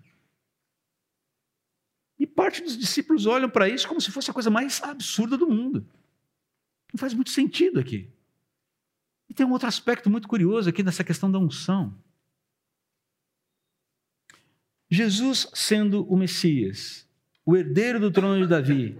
E 2.19 2.27
parte 2.27 2.61
dos 2.61 2.77
discípulos 2.77 3.25
olham 3.25 3.49
para 3.49 3.69
isso 3.69 3.87
como 3.87 4.01
se 4.01 4.11
fosse 4.11 4.29
a 4.29 4.33
coisa 4.33 4.49
mais 4.49 4.83
absurda 4.83 5.37
do 5.37 5.47
mundo. 5.47 5.87
Não 6.93 6.99
faz 6.99 7.13
muito 7.13 7.29
sentido 7.29 7.79
aqui. 7.79 8.09
E 9.29 9.33
tem 9.33 9.45
um 9.45 9.51
outro 9.51 9.67
aspecto 9.67 10.09
muito 10.09 10.27
curioso 10.27 10.69
aqui 10.69 10.83
nessa 10.83 11.03
questão 11.03 11.31
da 11.31 11.39
unção. 11.39 11.95
Jesus 14.91 15.47
sendo 15.53 16.03
o 16.11 16.17
Messias, 16.17 17.07
o 17.45 17.55
herdeiro 17.55 17.99
do 17.99 18.11
trono 18.11 18.41
de 18.41 18.47
Davi, 18.47 18.99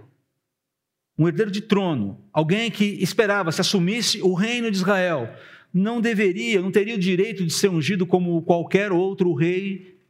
um 1.18 1.28
herdeiro 1.28 1.50
de 1.50 1.60
trono, 1.60 2.24
alguém 2.32 2.70
que 2.70 2.84
esperava 3.02 3.52
se 3.52 3.60
assumisse 3.60 4.22
o 4.22 4.32
reino 4.32 4.70
de 4.70 4.76
Israel, 4.76 5.28
não 5.74 6.00
deveria, 6.00 6.62
não 6.62 6.70
teria 6.70 6.94
o 6.94 6.98
direito 6.98 7.44
de 7.44 7.52
ser 7.52 7.68
ungido 7.68 8.06
como 8.06 8.40
qualquer 8.42 8.92
outro 8.92 9.34
rei 9.34 10.00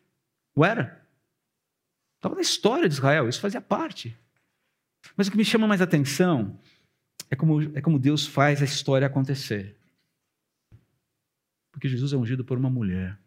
o 0.55 0.65
era. 0.65 1.00
Estava 2.21 2.35
na 2.35 2.43
história 2.43 2.87
de 2.87 2.95
Israel, 2.95 3.31
isso 3.31 3.41
fazia 3.41 3.63
parte. 3.63 4.15
Mas 5.17 5.27
o 5.27 5.31
que 5.31 5.39
me 5.39 5.45
chama 5.45 5.67
mais 5.67 5.81
atenção 5.81 6.61
é 7.31 7.35
como, 7.35 7.63
é 7.75 7.81
como 7.81 7.99
Deus 7.99 8.27
faz 8.27 8.61
a 8.61 8.67
história 8.67 9.07
acontecer. 9.07 9.75
Porque 11.73 11.89
Jesus 11.89 12.13
é 12.13 12.19
ungido 12.19 12.45
por 12.45 12.59
uma 12.59 12.69
mulher. 12.69 13.19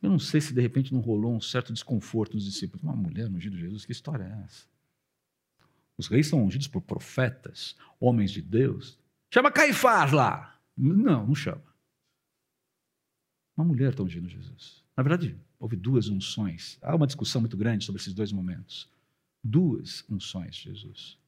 Eu 0.00 0.08
não 0.08 0.20
sei 0.20 0.40
se 0.40 0.54
de 0.54 0.60
repente 0.60 0.92
não 0.92 1.00
rolou 1.00 1.34
um 1.34 1.40
certo 1.40 1.72
desconforto 1.72 2.34
nos 2.34 2.44
discípulos. 2.44 2.84
Uma 2.84 2.94
mulher 2.94 3.28
ungida 3.28 3.56
de 3.56 3.62
Jesus, 3.62 3.84
que 3.84 3.90
história 3.90 4.22
é 4.22 4.44
essa? 4.44 4.64
Os 5.98 6.06
reis 6.06 6.28
são 6.28 6.44
ungidos 6.44 6.68
por 6.68 6.80
profetas, 6.80 7.76
homens 7.98 8.30
de 8.30 8.40
Deus. 8.40 9.00
Chama 9.32 9.50
Caifás 9.50 10.12
lá. 10.12 10.60
Não, 10.76 11.26
não 11.26 11.34
chama. 11.34 11.73
Uma 13.56 13.64
mulher 13.64 13.90
está 13.90 14.02
ungindo 14.02 14.28
Jesus. 14.28 14.82
Na 14.96 15.02
verdade, 15.02 15.36
houve 15.58 15.76
duas 15.76 16.08
unções. 16.08 16.78
Há 16.82 16.94
uma 16.94 17.06
discussão 17.06 17.40
muito 17.40 17.56
grande 17.56 17.84
sobre 17.84 18.00
esses 18.00 18.12
dois 18.12 18.32
momentos. 18.32 18.88
Duas 19.42 20.04
unções 20.08 20.56
de 20.56 20.64
Jesus. 20.64 21.18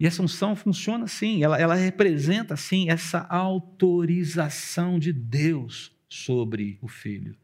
E 0.00 0.06
essa 0.06 0.22
unção 0.22 0.56
funciona 0.56 1.04
assim, 1.04 1.44
ela, 1.44 1.58
ela 1.58 1.74
representa 1.74 2.54
assim 2.54 2.90
essa 2.90 3.20
autorização 3.20 4.98
de 4.98 5.12
Deus 5.12 5.92
sobre 6.08 6.78
o 6.82 6.88
Filho. 6.88 7.36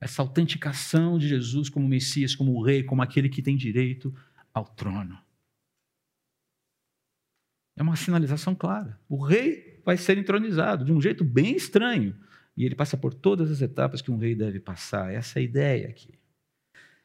Essa 0.00 0.20
autenticação 0.20 1.18
de 1.18 1.28
Jesus 1.28 1.68
como 1.68 1.88
Messias, 1.88 2.34
como 2.34 2.60
Rei, 2.62 2.82
como 2.82 3.00
aquele 3.00 3.28
que 3.28 3.40
tem 3.40 3.56
direito 3.56 4.14
ao 4.52 4.64
trono. 4.64 5.18
É 7.76 7.82
uma 7.82 7.96
sinalização 7.96 8.54
clara. 8.54 9.00
O 9.08 9.24
rei 9.24 9.80
vai 9.84 9.96
ser 9.96 10.16
entronizado 10.16 10.84
de 10.84 10.92
um 10.92 11.00
jeito 11.00 11.24
bem 11.24 11.56
estranho. 11.56 12.16
E 12.56 12.64
ele 12.64 12.74
passa 12.74 12.96
por 12.96 13.12
todas 13.12 13.50
as 13.50 13.60
etapas 13.60 14.00
que 14.00 14.10
um 14.10 14.16
rei 14.16 14.34
deve 14.34 14.60
passar. 14.60 15.12
Essa 15.12 15.38
é 15.38 15.40
a 15.40 15.44
ideia 15.44 15.88
aqui. 15.88 16.14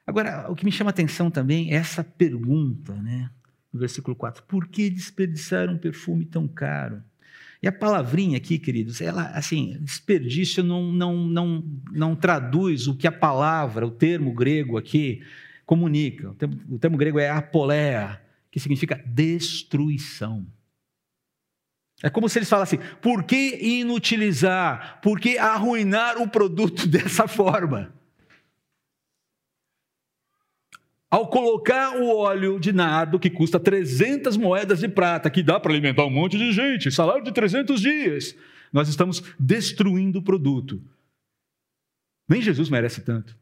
Agora, 0.05 0.49
o 0.49 0.55
que 0.55 0.65
me 0.65 0.71
chama 0.71 0.89
a 0.89 0.91
atenção 0.91 1.29
também 1.29 1.71
é 1.71 1.75
essa 1.75 2.03
pergunta, 2.03 2.93
né? 2.95 3.29
no 3.71 3.79
versículo 3.79 4.15
4. 4.15 4.43
Por 4.43 4.67
que 4.67 4.89
desperdiçar 4.89 5.69
um 5.69 5.77
perfume 5.77 6.25
tão 6.25 6.47
caro? 6.47 7.01
E 7.61 7.67
a 7.67 7.71
palavrinha 7.71 8.37
aqui, 8.37 8.57
queridos, 8.57 9.01
ela, 9.01 9.27
assim, 9.31 9.77
desperdício 9.81 10.63
não, 10.63 10.91
não, 10.91 11.15
não, 11.17 11.63
não 11.91 12.15
traduz 12.15 12.87
o 12.87 12.95
que 12.95 13.05
a 13.05 13.11
palavra, 13.11 13.85
o 13.85 13.91
termo 13.91 14.33
grego 14.33 14.77
aqui, 14.77 15.21
comunica. 15.65 16.31
O 16.31 16.33
termo, 16.33 16.59
o 16.69 16.79
termo 16.79 16.97
grego 16.97 17.19
é 17.19 17.29
apoléa, 17.29 18.21
que 18.49 18.59
significa 18.59 19.01
destruição. 19.05 20.47
É 22.01 22.09
como 22.09 22.29
se 22.29 22.39
eles 22.39 22.49
falassem, 22.49 22.79
por 23.01 23.23
que 23.23 23.57
inutilizar? 23.61 24.99
Por 25.01 25.19
que 25.19 25.37
arruinar 25.37 26.21
o 26.21 26.27
produto 26.27 26.85
dessa 26.87 27.27
forma? 27.27 27.93
ao 31.09 31.27
colocar 31.27 31.97
o 31.97 32.07
óleo 32.15 32.59
de 32.59 32.71
nardo, 32.71 33.19
que 33.19 33.29
custa 33.29 33.59
300 33.59 34.37
moedas 34.37 34.79
de 34.79 34.87
prata, 34.87 35.29
que 35.29 35.41
dá 35.41 35.59
para 35.59 35.71
alimentar 35.71 36.05
um 36.05 36.09
monte 36.09 36.37
de 36.37 36.51
gente, 36.51 36.91
salário 36.91 37.23
de 37.23 37.31
300 37.31 37.81
dias, 37.81 38.35
nós 38.71 38.87
estamos 38.87 39.23
destruindo 39.39 40.19
o 40.19 40.23
produto. 40.23 40.81
Nem 42.27 42.41
Jesus 42.41 42.69
merece 42.69 43.01
tanto. 43.01 43.35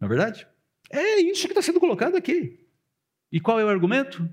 Não 0.00 0.06
é 0.06 0.08
verdade? 0.08 0.46
É 0.90 1.20
isso 1.20 1.42
que 1.42 1.48
está 1.48 1.60
sendo 1.60 1.80
colocado 1.80 2.16
aqui. 2.16 2.66
E 3.30 3.38
qual 3.40 3.60
é 3.60 3.64
o 3.64 3.68
argumento? 3.68 4.26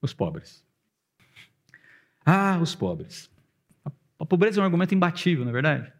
Os 0.00 0.14
pobres. 0.14 0.64
Ah, 2.24 2.58
os 2.60 2.74
pobres. 2.74 3.30
A 4.18 4.24
pobreza 4.24 4.58
é 4.58 4.62
um 4.62 4.64
argumento 4.64 4.94
imbatível, 4.94 5.44
não 5.44 5.50
é 5.50 5.52
verdade? 5.52 5.92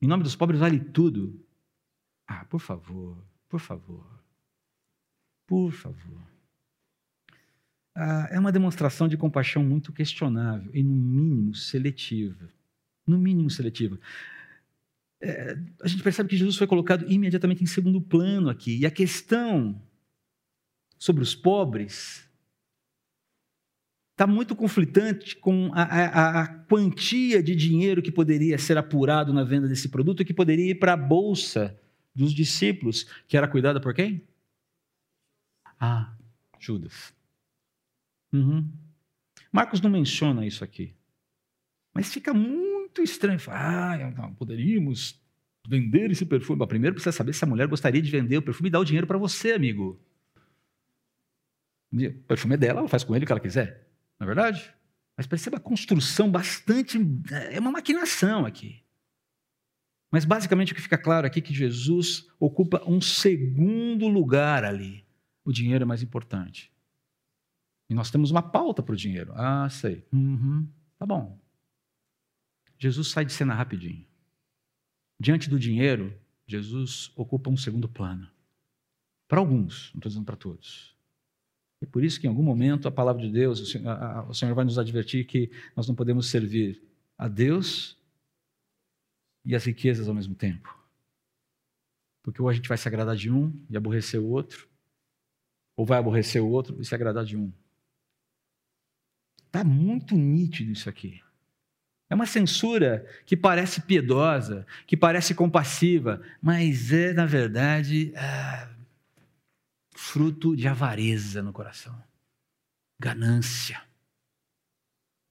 Em 0.00 0.06
nome 0.06 0.22
dos 0.22 0.36
pobres 0.36 0.60
vale 0.60 0.78
tudo. 0.78 1.44
Ah, 2.26 2.44
por 2.44 2.60
favor, 2.60 3.16
por 3.48 3.58
favor, 3.58 4.06
por 5.46 5.72
favor. 5.72 6.22
Ah, 7.94 8.28
é 8.30 8.38
uma 8.38 8.52
demonstração 8.52 9.08
de 9.08 9.16
compaixão 9.16 9.64
muito 9.64 9.92
questionável 9.92 10.70
e, 10.72 10.82
no 10.82 10.94
mínimo, 10.94 11.54
seletiva. 11.54 12.48
No 13.06 13.18
mínimo, 13.18 13.50
seletiva. 13.50 13.98
É, 15.20 15.58
a 15.82 15.88
gente 15.88 16.02
percebe 16.02 16.28
que 16.28 16.36
Jesus 16.36 16.56
foi 16.56 16.66
colocado 16.66 17.04
imediatamente 17.10 17.62
em 17.62 17.66
segundo 17.66 18.00
plano 18.00 18.48
aqui. 18.48 18.78
E 18.78 18.86
a 18.86 18.90
questão 18.90 19.82
sobre 20.98 21.22
os 21.22 21.34
pobres 21.34 22.29
está 24.20 24.26
muito 24.26 24.54
conflitante 24.54 25.34
com 25.34 25.70
a, 25.72 25.82
a, 25.82 26.40
a, 26.42 26.46
quantia 26.46 27.42
de 27.42 27.56
dinheiro 27.56 28.02
que 28.02 28.12
poderia 28.12 28.58
ser 28.58 28.76
apurado 28.76 29.32
na 29.32 29.42
venda 29.44 29.66
desse 29.66 29.88
produto, 29.88 30.26
que 30.26 30.34
poderia 30.34 30.72
ir 30.72 30.74
para 30.74 30.92
a 30.92 30.96
bolsa 30.96 31.80
dos 32.14 32.34
discípulos, 32.34 33.04
que 33.26 33.34
era 33.34 33.48
cuidada 33.48 33.80
por 33.80 33.94
quem? 33.94 34.22
Ah, 35.80 36.14
Judas. 36.58 37.14
Uhum. 38.30 38.70
Marcos 39.50 39.80
não 39.80 39.88
menciona 39.88 40.44
isso 40.44 40.62
aqui. 40.62 40.94
Mas 41.94 42.12
fica 42.12 42.34
muito 42.34 43.00
estranho. 43.00 43.40
Ah, 43.48 44.12
não, 44.14 44.34
poderíamos 44.34 45.18
vender 45.66 46.10
esse 46.10 46.26
perfume. 46.26 46.58
Mas 46.58 46.68
primeiro 46.68 46.94
precisa 46.94 47.16
saber 47.16 47.32
se 47.32 47.42
a 47.42 47.48
mulher 47.48 47.66
gostaria 47.66 48.02
de 48.02 48.10
vender 48.10 48.36
o 48.36 48.42
perfume 48.42 48.68
e 48.68 48.72
dar 48.72 48.80
o 48.80 48.84
dinheiro 48.84 49.06
para 49.06 49.16
você, 49.16 49.52
amigo. 49.52 49.98
O 51.90 52.22
perfume 52.28 52.54
é 52.54 52.58
dela, 52.58 52.80
ela 52.80 52.88
faz 52.88 53.02
com 53.02 53.16
ele 53.16 53.24
o 53.24 53.26
que 53.26 53.32
ela 53.32 53.40
quiser. 53.40 53.89
Não 54.20 54.26
é 54.26 54.26
verdade? 54.26 54.74
Mas 55.16 55.26
perceba 55.26 55.56
a 55.56 55.60
construção 55.60 56.30
bastante. 56.30 56.98
É 57.50 57.58
uma 57.58 57.72
maquinação 57.72 58.44
aqui. 58.44 58.84
Mas 60.10 60.24
basicamente 60.24 60.72
o 60.72 60.74
que 60.74 60.82
fica 60.82 60.98
claro 60.98 61.26
aqui 61.26 61.38
é 61.38 61.42
que 61.42 61.54
Jesus 61.54 62.28
ocupa 62.38 62.82
um 62.86 63.00
segundo 63.00 64.06
lugar 64.08 64.64
ali. 64.64 65.06
O 65.44 65.52
dinheiro 65.52 65.82
é 65.82 65.86
mais 65.86 66.02
importante. 66.02 66.70
E 67.88 67.94
nós 67.94 68.10
temos 68.10 68.30
uma 68.30 68.42
pauta 68.42 68.82
para 68.82 68.92
o 68.92 68.96
dinheiro. 68.96 69.32
Ah, 69.34 69.68
sei. 69.70 70.06
Uhum. 70.12 70.68
Tá 70.98 71.06
bom. 71.06 71.40
Jesus 72.78 73.08
sai 73.08 73.24
de 73.24 73.32
cena 73.32 73.54
rapidinho. 73.54 74.06
Diante 75.18 75.48
do 75.48 75.58
dinheiro, 75.58 76.18
Jesus 76.46 77.12
ocupa 77.16 77.50
um 77.50 77.56
segundo 77.56 77.88
plano. 77.88 78.28
Para 79.28 79.38
alguns, 79.38 79.92
não 79.92 79.98
estou 79.98 80.08
dizendo 80.08 80.24
para 80.24 80.36
todos. 80.36 80.96
E 81.80 81.86
por 81.86 82.04
isso 82.04 82.20
que 82.20 82.26
em 82.26 82.30
algum 82.30 82.42
momento 82.42 82.86
a 82.86 82.90
palavra 82.90 83.22
de 83.22 83.30
Deus, 83.30 83.60
o 83.60 83.66
Senhor, 83.66 83.88
a, 83.88 84.26
o 84.28 84.34
Senhor 84.34 84.54
vai 84.54 84.64
nos 84.64 84.78
advertir 84.78 85.24
que 85.26 85.50
nós 85.74 85.88
não 85.88 85.94
podemos 85.94 86.28
servir 86.28 86.82
a 87.16 87.26
Deus 87.26 87.98
e 89.44 89.54
as 89.54 89.64
riquezas 89.64 90.08
ao 90.08 90.14
mesmo 90.14 90.34
tempo. 90.34 90.78
Porque 92.22 92.42
ou 92.42 92.48
a 92.48 92.52
gente 92.52 92.68
vai 92.68 92.76
se 92.76 92.86
agradar 92.86 93.16
de 93.16 93.30
um 93.30 93.52
e 93.70 93.76
aborrecer 93.76 94.20
o 94.20 94.28
outro, 94.28 94.68
ou 95.76 95.86
vai 95.86 95.98
aborrecer 95.98 96.42
o 96.42 96.48
outro 96.48 96.80
e 96.80 96.84
se 96.84 96.94
agradar 96.94 97.24
de 97.24 97.36
um. 97.36 97.50
Está 99.46 99.64
muito 99.64 100.14
nítido 100.14 100.70
isso 100.70 100.88
aqui. 100.88 101.22
É 102.10 102.14
uma 102.14 102.26
censura 102.26 103.06
que 103.24 103.36
parece 103.36 103.80
piedosa, 103.80 104.66
que 104.86 104.96
parece 104.96 105.34
compassiva, 105.34 106.20
mas 106.42 106.92
é, 106.92 107.12
na 107.12 107.24
verdade, 107.24 108.12
é, 108.14 108.68
fruto 110.00 110.56
de 110.56 110.66
avareza 110.66 111.42
no 111.42 111.52
coração. 111.52 112.02
Ganância. 112.98 113.80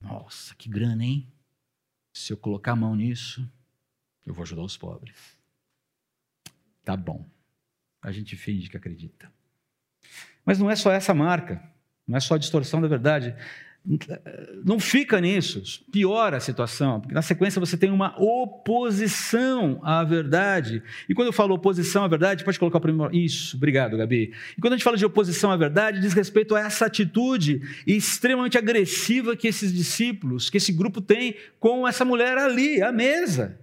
Nossa, 0.00 0.54
que 0.54 0.68
grana, 0.68 1.04
hein? 1.04 1.30
Se 2.12 2.32
eu 2.32 2.36
colocar 2.36 2.72
a 2.72 2.76
mão 2.76 2.94
nisso, 2.94 3.46
eu 4.24 4.32
vou 4.32 4.44
ajudar 4.44 4.62
os 4.62 4.76
pobres. 4.76 5.36
Tá 6.84 6.96
bom. 6.96 7.28
A 8.00 8.12
gente 8.12 8.36
finge 8.36 8.70
que 8.70 8.76
acredita. 8.76 9.30
Mas 10.44 10.58
não 10.58 10.70
é 10.70 10.76
só 10.76 10.92
essa 10.92 11.12
marca, 11.12 11.62
não 12.06 12.16
é 12.16 12.20
só 12.20 12.36
a 12.36 12.38
distorção 12.38 12.80
da 12.80 12.88
verdade 12.88 13.34
não 14.64 14.78
fica 14.78 15.20
nisso, 15.20 15.62
piora 15.90 16.36
a 16.36 16.40
situação, 16.40 17.00
porque 17.00 17.14
na 17.14 17.22
sequência 17.22 17.58
você 17.58 17.78
tem 17.78 17.90
uma 17.90 18.14
oposição 18.20 19.80
à 19.82 20.04
verdade. 20.04 20.82
E 21.08 21.14
quando 21.14 21.28
eu 21.28 21.32
falo 21.32 21.54
oposição 21.54 22.04
à 22.04 22.08
verdade, 22.08 22.44
pode 22.44 22.58
colocar 22.58 22.76
o 22.76 22.80
primeiro. 22.80 23.14
Isso, 23.14 23.56
obrigado, 23.56 23.96
Gabi. 23.96 24.34
E 24.56 24.60
quando 24.60 24.74
a 24.74 24.76
gente 24.76 24.84
fala 24.84 24.98
de 24.98 25.06
oposição 25.06 25.50
à 25.50 25.56
verdade, 25.56 26.00
diz 26.00 26.12
respeito 26.12 26.54
a 26.54 26.60
essa 26.60 26.86
atitude 26.86 27.62
extremamente 27.86 28.58
agressiva 28.58 29.34
que 29.34 29.48
esses 29.48 29.72
discípulos, 29.72 30.50
que 30.50 30.58
esse 30.58 30.72
grupo 30.72 31.00
tem 31.00 31.34
com 31.58 31.88
essa 31.88 32.04
mulher 32.04 32.36
ali, 32.36 32.82
à 32.82 32.92
mesa. 32.92 33.58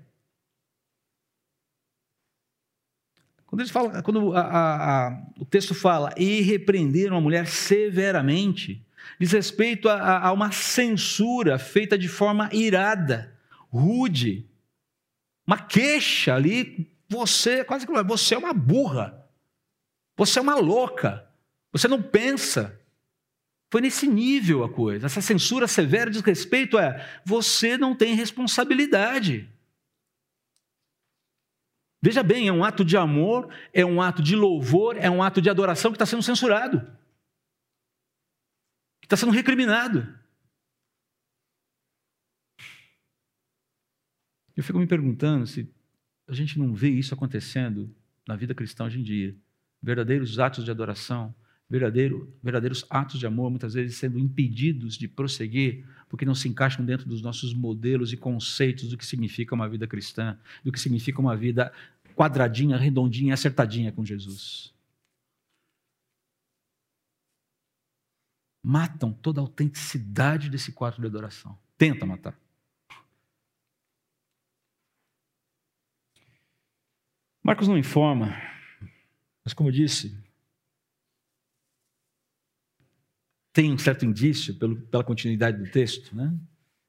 Quando, 3.46 3.62
eles 3.62 3.72
falam, 3.72 4.02
quando 4.02 4.34
a, 4.34 4.42
a, 4.42 5.08
a, 5.08 5.22
o 5.40 5.46
texto 5.46 5.74
fala 5.74 6.12
e 6.18 6.42
repreenderam 6.42 7.16
a 7.16 7.22
mulher 7.22 7.48
severamente, 7.48 8.86
diz 9.20 9.32
respeito 9.32 9.90
a, 9.90 10.28
a 10.28 10.32
uma 10.32 10.52
censura 10.52 11.58
feita 11.58 11.98
de 11.98 12.08
forma 12.08 12.50
irada, 12.54 13.36
rude, 13.70 14.48
uma 15.46 15.58
queixa 15.58 16.36
ali. 16.36 16.92
Você, 17.10 17.64
quase 17.64 17.88
que 17.88 18.04
você 18.04 18.36
é 18.36 18.38
uma 18.38 18.54
burra, 18.54 19.26
você 20.16 20.40
é 20.40 20.42
uma 20.42 20.56
louca, 20.56 21.28
você 21.72 21.88
não 21.88 22.02
pensa. 22.02 22.80
Foi 23.70 23.82
nesse 23.82 24.08
nível 24.08 24.64
a 24.64 24.70
coisa. 24.70 25.08
Essa 25.08 25.22
censura 25.22 25.68
severa 25.68 26.10
diz 26.10 26.22
respeito 26.22 26.78
a 26.78 27.02
você 27.26 27.78
não 27.78 27.96
tem 27.96 28.14
responsabilidade. 28.14 29.50
Veja 32.02 32.24
bem, 32.24 32.48
é 32.48 32.54
um 32.54 32.64
ato 32.64 32.86
de 32.86 32.96
amor, 32.96 33.50
é 33.74 33.86
um 33.86 34.02
ato 34.02 34.22
de 34.22 34.36
louvor, 34.36 34.96
é 34.98 35.10
um 35.10 35.24
ato 35.24 35.42
de 35.42 35.50
adoração 35.50 35.92
que 35.92 35.96
está 35.96 36.06
sendo 36.06 36.24
censurado 36.24 36.97
está 39.08 39.16
sendo 39.16 39.32
recriminado. 39.32 40.06
Eu 44.56 44.64
fico 44.64 44.78
me 44.78 44.86
perguntando 44.86 45.48
se 45.48 45.72
a 46.28 46.34
gente 46.34 46.60
não 46.60 46.74
vê 46.74 46.90
isso 46.90 47.14
acontecendo 47.14 47.94
na 48.28 48.36
vida 48.36 48.54
cristã 48.54 48.86
hoje 48.86 49.00
em 49.00 49.04
dia. 49.04 49.36
Verdadeiros 49.82 50.40
atos 50.40 50.66
de 50.66 50.72
adoração, 50.72 51.34
verdadeiro, 51.70 52.36
verdadeiros 52.44 52.86
atos 52.90 53.18
de 53.20 53.26
amor, 53.26 53.50
muitas 53.50 53.76
vezes 53.76 53.96
sendo 53.96 54.20
impedidos 54.20 54.98
de 54.98 55.08
prosseguir, 55.08 55.86
porque 56.10 56.26
não 56.26 56.36
se 56.36 56.50
encaixam 56.50 56.84
dentro 56.84 57.08
dos 57.08 57.22
nossos 57.22 57.54
modelos 57.54 58.12
e 58.12 58.18
conceitos 58.18 58.90
do 58.90 58.98
que 58.98 59.06
significa 59.06 59.56
uma 59.56 59.70
vida 59.70 59.88
cristã, 59.88 60.38
do 60.66 60.72
que 60.72 60.80
significa 60.80 61.22
uma 61.22 61.36
vida 61.36 61.72
quadradinha, 62.14 62.76
redondinha, 62.76 63.36
acertadinha 63.36 63.92
com 63.92 64.04
Jesus. 64.04 64.76
Matam 68.68 69.14
toda 69.14 69.40
a 69.40 69.44
autenticidade 69.44 70.50
desse 70.50 70.74
quarto 70.74 71.00
de 71.00 71.08
adoração. 71.08 71.58
Tenta 71.78 72.06
matar. 72.06 72.38
Marcos 77.42 77.70
não 77.70 77.78
informa, 77.78 78.36
mas 79.46 79.54
como 79.54 79.72
disse, 79.72 80.22
tem 83.54 83.72
um 83.72 83.78
certo 83.78 84.04
indício 84.04 84.54
pelo, 84.60 84.82
pela 84.88 85.04
continuidade 85.04 85.64
do 85.64 85.72
texto, 85.72 86.14
né? 86.14 86.38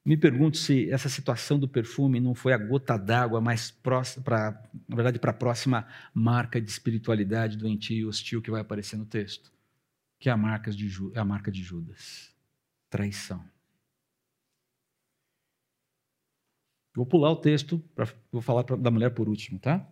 Me 0.03 0.17
pergunto 0.17 0.57
se 0.57 0.91
essa 0.91 1.07
situação 1.07 1.57
do 1.57 1.67
perfume 1.67 2.19
não 2.19 2.35
foi 2.35 2.51
a 2.51 2.57
gota 2.57 2.97
d'água 2.97 3.39
mais 3.39 3.71
próxima, 3.71 4.21
pra, 4.21 4.69
na 4.85 4.95
verdade, 4.97 5.17
para 5.17 5.31
a 5.31 5.33
próxima 5.33 5.87
marca 6.13 6.59
de 6.59 6.69
espiritualidade 6.69 7.57
doentio 7.57 7.97
e 7.97 8.05
hostil 8.05 8.41
que 8.41 8.51
vai 8.51 8.59
aparecer 8.59 8.97
no 8.97 9.05
texto 9.05 9.49
que 10.19 10.29
é 10.29 10.31
a, 10.31 10.37
marca 10.37 10.69
de, 10.69 10.89
é 11.15 11.19
a 11.19 11.25
marca 11.25 11.51
de 11.51 11.63
Judas: 11.63 12.35
traição. 12.89 13.43
Vou 16.93 17.05
pular 17.05 17.31
o 17.31 17.37
texto, 17.37 17.79
pra, 17.95 18.07
vou 18.31 18.41
falar 18.41 18.63
pra, 18.63 18.75
da 18.75 18.91
mulher 18.91 19.11
por 19.11 19.29
último, 19.29 19.57
tá? 19.57 19.87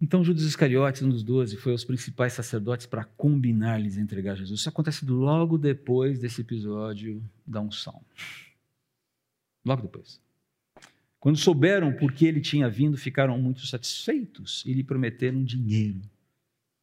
Então 0.00 0.22
Judas 0.22 0.42
Iscariotes, 0.42 1.02
um 1.02 1.08
dos 1.08 1.22
doze, 1.22 1.56
foi 1.56 1.72
aos 1.72 1.84
principais 1.84 2.34
sacerdotes 2.34 2.86
para 2.86 3.04
combinar-lhes 3.04 3.96
entregar 3.96 4.36
Jesus. 4.36 4.60
Isso 4.60 4.68
acontece 4.68 5.04
logo 5.06 5.56
depois 5.56 6.18
desse 6.18 6.42
episódio 6.42 7.22
da 7.46 7.60
unção. 7.60 8.04
Logo 9.64 9.82
depois. 9.82 10.20
Quando 11.18 11.38
souberam 11.38 11.96
por 11.96 12.12
que 12.12 12.26
ele 12.26 12.40
tinha 12.40 12.68
vindo, 12.68 12.98
ficaram 12.98 13.38
muito 13.40 13.66
satisfeitos 13.66 14.62
e 14.66 14.74
lhe 14.74 14.84
prometeram 14.84 15.42
dinheiro. 15.42 16.02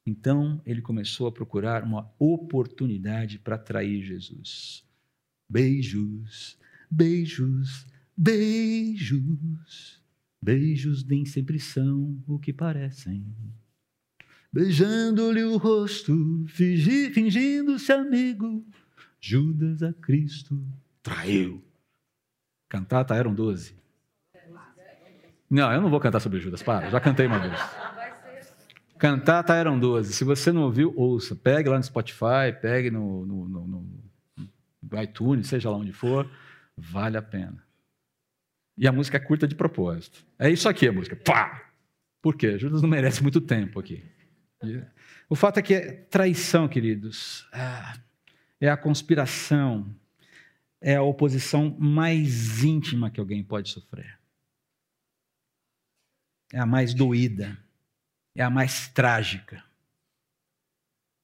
Então 0.05 0.61
ele 0.65 0.81
começou 0.81 1.27
a 1.27 1.31
procurar 1.31 1.83
uma 1.83 2.11
oportunidade 2.17 3.37
para 3.37 3.55
atrair 3.55 4.03
Jesus. 4.03 4.83
Beijos, 5.49 6.57
beijos, 6.89 7.85
beijos. 8.17 10.01
Beijos 10.43 11.03
nem 11.03 11.23
sempre 11.23 11.59
são 11.59 12.19
o 12.27 12.39
que 12.39 12.51
parecem. 12.51 13.23
Beijando-lhe 14.51 15.43
o 15.43 15.55
rosto, 15.57 16.45
fingindo-se 16.47 17.91
amigo, 17.93 18.65
Judas 19.19 19.83
a 19.83 19.93
Cristo 19.93 20.61
traiu. 21.03 21.63
Cantata 22.67 23.15
eram 23.15 23.33
doze. 23.33 23.75
Não, 25.49 25.71
eu 25.71 25.81
não 25.81 25.89
vou 25.89 25.99
cantar 25.99 26.19
sobre 26.19 26.39
Judas, 26.39 26.63
para, 26.63 26.89
já 26.89 26.99
cantei 26.99 27.27
uma 27.27 27.39
vez. 27.39 27.59
Cantata 29.01 29.55
eram 29.55 29.79
12. 29.79 30.13
Se 30.13 30.23
você 30.23 30.51
não 30.51 30.61
ouviu, 30.61 30.93
ouça. 30.95 31.35
Pegue 31.35 31.67
lá 31.67 31.75
no 31.75 31.83
Spotify, 31.83 32.53
pegue 32.61 32.91
no, 32.91 33.25
no, 33.25 33.49
no, 33.49 33.67
no 33.67 35.01
iTunes, 35.01 35.47
seja 35.47 35.71
lá 35.71 35.77
onde 35.77 35.91
for. 35.91 36.29
Vale 36.77 37.17
a 37.17 37.21
pena. 37.23 37.65
E 38.77 38.87
a 38.87 38.91
música 38.91 39.17
é 39.17 39.19
curta 39.19 39.47
de 39.47 39.55
propósito. 39.55 40.23
É 40.37 40.51
isso 40.51 40.69
aqui 40.69 40.87
a 40.87 40.91
música. 40.91 41.15
Pá! 41.15 41.71
Por 42.21 42.35
quê? 42.35 42.59
Judas 42.59 42.83
não 42.83 42.87
merece 42.87 43.23
muito 43.23 43.41
tempo 43.41 43.79
aqui. 43.79 44.03
O 45.27 45.35
fato 45.35 45.57
é 45.57 45.63
que 45.63 45.73
é 45.73 45.93
traição, 45.93 46.67
queridos. 46.67 47.49
É 48.59 48.69
a 48.69 48.77
conspiração. 48.77 49.95
É 50.79 50.97
a 50.97 51.01
oposição 51.01 51.75
mais 51.79 52.63
íntima 52.63 53.09
que 53.09 53.19
alguém 53.19 53.43
pode 53.43 53.69
sofrer. 53.69 54.19
É 56.53 56.59
a 56.59 56.67
mais 56.67 56.93
doída 56.93 57.57
é 58.35 58.43
a 58.43 58.49
mais 58.49 58.87
trágica. 58.87 59.63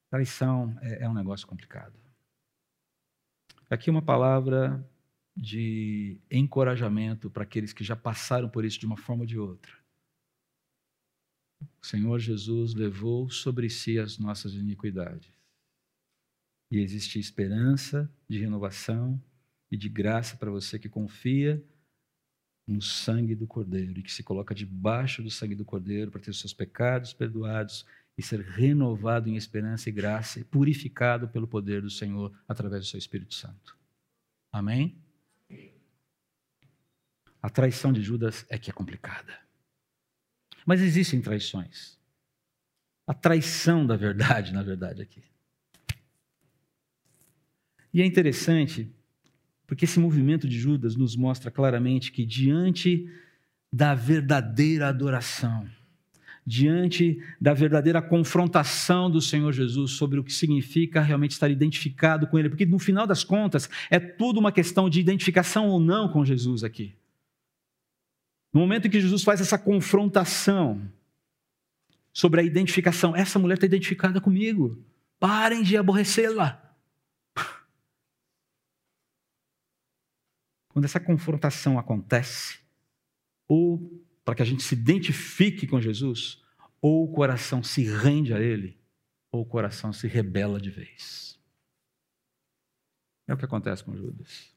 Traição 0.10 0.78
é, 0.82 1.04
é 1.04 1.10
um 1.10 1.14
negócio 1.14 1.48
complicado. 1.48 1.94
Aqui 3.70 3.90
uma 3.90 4.02
palavra 4.02 4.86
de 5.36 6.20
encorajamento 6.32 7.30
para 7.30 7.44
aqueles 7.44 7.74
que 7.74 7.84
já 7.84 7.96
passaram 7.96 8.50
por 8.50 8.66
isso 8.66 8.80
de 8.80 8.86
uma 8.86 8.98
forma 8.98 9.24
ou 9.24 9.28
de 9.28 9.38
outra. 9.38 9.72
O 11.82 11.86
Senhor 11.86 12.20
Jesus 12.20 12.74
levou 12.74 13.30
sobre 13.30 13.70
si 13.70 14.00
as 14.00 14.18
nossas 14.18 14.54
iniquidades. 14.54 15.32
E 16.72 16.80
existe 16.80 17.20
esperança 17.20 18.12
de 18.28 18.40
renovação 18.40 19.22
e 19.72 19.78
de 19.78 19.90
graça 19.90 20.36
para 20.38 20.52
você 20.52 20.80
que 20.80 20.90
confia 20.90 21.64
no 22.68 22.82
sangue 22.82 23.34
do 23.34 23.48
Cordeiro 23.48 24.00
e 24.00 24.04
que 24.04 24.12
se 24.12 24.22
coloca 24.22 24.54
debaixo 24.54 25.24
do 25.24 25.32
sangue 25.32 25.56
do 25.56 25.64
Cordeiro 25.64 26.12
para 26.12 26.20
ter 26.20 26.32
os 26.32 26.40
seus 26.40 26.54
pecados 26.54 27.14
perdoados 27.14 27.86
e 28.18 28.22
ser 28.22 28.42
renovado 28.42 29.30
em 29.30 29.36
esperança 29.36 29.90
e 29.90 29.92
graça 29.92 30.40
e 30.40 30.44
purificado 30.44 31.30
pelo 31.30 31.48
poder 31.48 31.82
do 31.82 31.90
Senhor 31.90 32.34
através 32.48 32.84
do 32.84 32.90
seu 32.90 32.98
Espírito 32.98 33.34
Santo. 33.34 33.78
Amém? 34.52 34.98
A 37.42 37.50
traição 37.50 37.94
de 37.94 38.02
Judas 38.02 38.46
é 38.50 38.58
que 38.58 38.70
é 38.70 38.74
complicada. 38.74 39.40
Mas 40.66 40.82
existem 40.82 41.22
traições. 41.22 41.98
A 43.06 43.14
traição 43.14 43.86
da 43.88 43.96
verdade, 43.96 44.52
na 44.52 44.64
verdade, 44.64 45.02
aqui. 45.02 45.24
E 47.94 48.02
é 48.02 48.06
interessante, 48.06 48.94
porque 49.68 49.84
esse 49.84 50.00
movimento 50.00 50.48
de 50.48 50.58
Judas 50.58 50.96
nos 50.96 51.16
mostra 51.16 51.52
claramente 51.52 52.12
que 52.12 52.26
diante 52.26 53.08
da 53.72 53.94
verdadeira 53.94 54.88
adoração, 54.88 55.68
diante 56.46 57.22
da 57.40 57.54
verdadeira 57.54 58.02
confrontação 58.02 59.12
do 59.12 59.20
Senhor 59.20 59.52
Jesus 59.52 59.92
sobre 59.92 60.18
o 60.18 60.24
que 60.24 60.32
significa 60.32 61.02
realmente 61.02 61.32
estar 61.32 61.50
identificado 61.50 62.26
com 62.28 62.40
Ele, 62.40 62.48
porque 62.48 62.66
no 62.66 62.80
final 62.80 63.06
das 63.06 63.26
contas 63.26 63.70
é 63.92 64.00
tudo 64.00 64.40
uma 64.40 64.54
questão 64.54 64.90
de 64.90 65.02
identificação 65.02 65.68
ou 65.68 65.82
não 65.82 66.08
com 66.08 66.24
Jesus 66.24 66.64
aqui. 66.64 66.96
No 68.54 68.62
momento 68.62 68.88
em 68.88 68.90
que 68.90 69.02
Jesus 69.02 69.22
faz 69.22 69.42
essa 69.42 69.58
confrontação 69.58 70.82
sobre 72.14 72.40
a 72.40 72.44
identificação, 72.44 73.14
essa 73.14 73.38
mulher 73.38 73.56
está 73.56 73.66
identificada 73.66 74.22
comigo, 74.22 74.82
parem 75.20 75.62
de 75.62 75.76
aborrecê-la. 75.76 76.67
Quando 80.78 80.86
essa 80.86 81.00
confrontação 81.00 81.80
acontece, 81.80 82.60
ou 83.48 84.00
para 84.24 84.36
que 84.36 84.44
a 84.44 84.46
gente 84.46 84.62
se 84.62 84.76
identifique 84.76 85.66
com 85.66 85.82
Jesus, 85.82 86.40
ou 86.80 87.04
o 87.06 87.12
coração 87.12 87.64
se 87.64 87.82
rende 87.82 88.32
a 88.32 88.40
Ele, 88.40 88.78
ou 89.32 89.42
o 89.42 89.46
coração 89.48 89.92
se 89.92 90.08
rebela 90.08 90.62
de 90.62 90.70
vez. 90.70 91.42
É 93.28 93.34
o 93.34 93.38
que 93.38 93.46
acontece 93.46 93.84
com 93.84 93.98
Judas. 93.98 94.56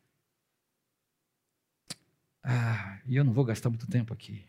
Ah, 2.44 3.00
e 3.06 3.16
eu 3.16 3.24
não 3.24 3.32
vou 3.32 3.46
gastar 3.46 3.70
muito 3.70 3.86
tempo 3.86 4.12
aqui. 4.12 4.44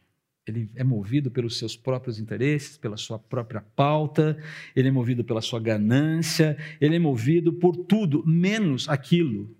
Ele 0.46 0.70
é 0.76 0.84
movido 0.84 1.32
pelos 1.32 1.58
seus 1.58 1.78
próprios 1.78 2.20
interesses, 2.20 2.78
pela 2.78 2.98
sua 2.98 3.18
própria 3.18 3.62
pauta, 3.62 4.38
ele 4.76 4.90
é 4.90 4.92
movido 4.92 5.24
pela 5.24 5.42
sua 5.42 5.62
ganância, 5.62 6.58
ele 6.82 6.98
é 6.98 7.00
movido 7.00 7.54
por 7.54 7.78
tudo, 7.78 8.28
menos 8.28 8.90
aquilo 8.90 9.56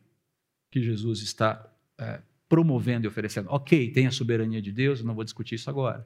que 0.70 0.82
Jesus 0.82 1.22
está 1.22 1.71
é, 2.02 2.22
promovendo 2.50 3.06
e 3.06 3.08
oferecendo. 3.08 3.48
Ok, 3.50 3.92
tem 3.92 4.08
a 4.08 4.12
soberania 4.12 4.62
de 4.62 4.72
Deus, 4.72 5.00
eu 5.00 5.06
não 5.06 5.14
vou 5.14 5.24
discutir 5.24 5.56
isso 5.56 5.70
agora. 5.70 6.06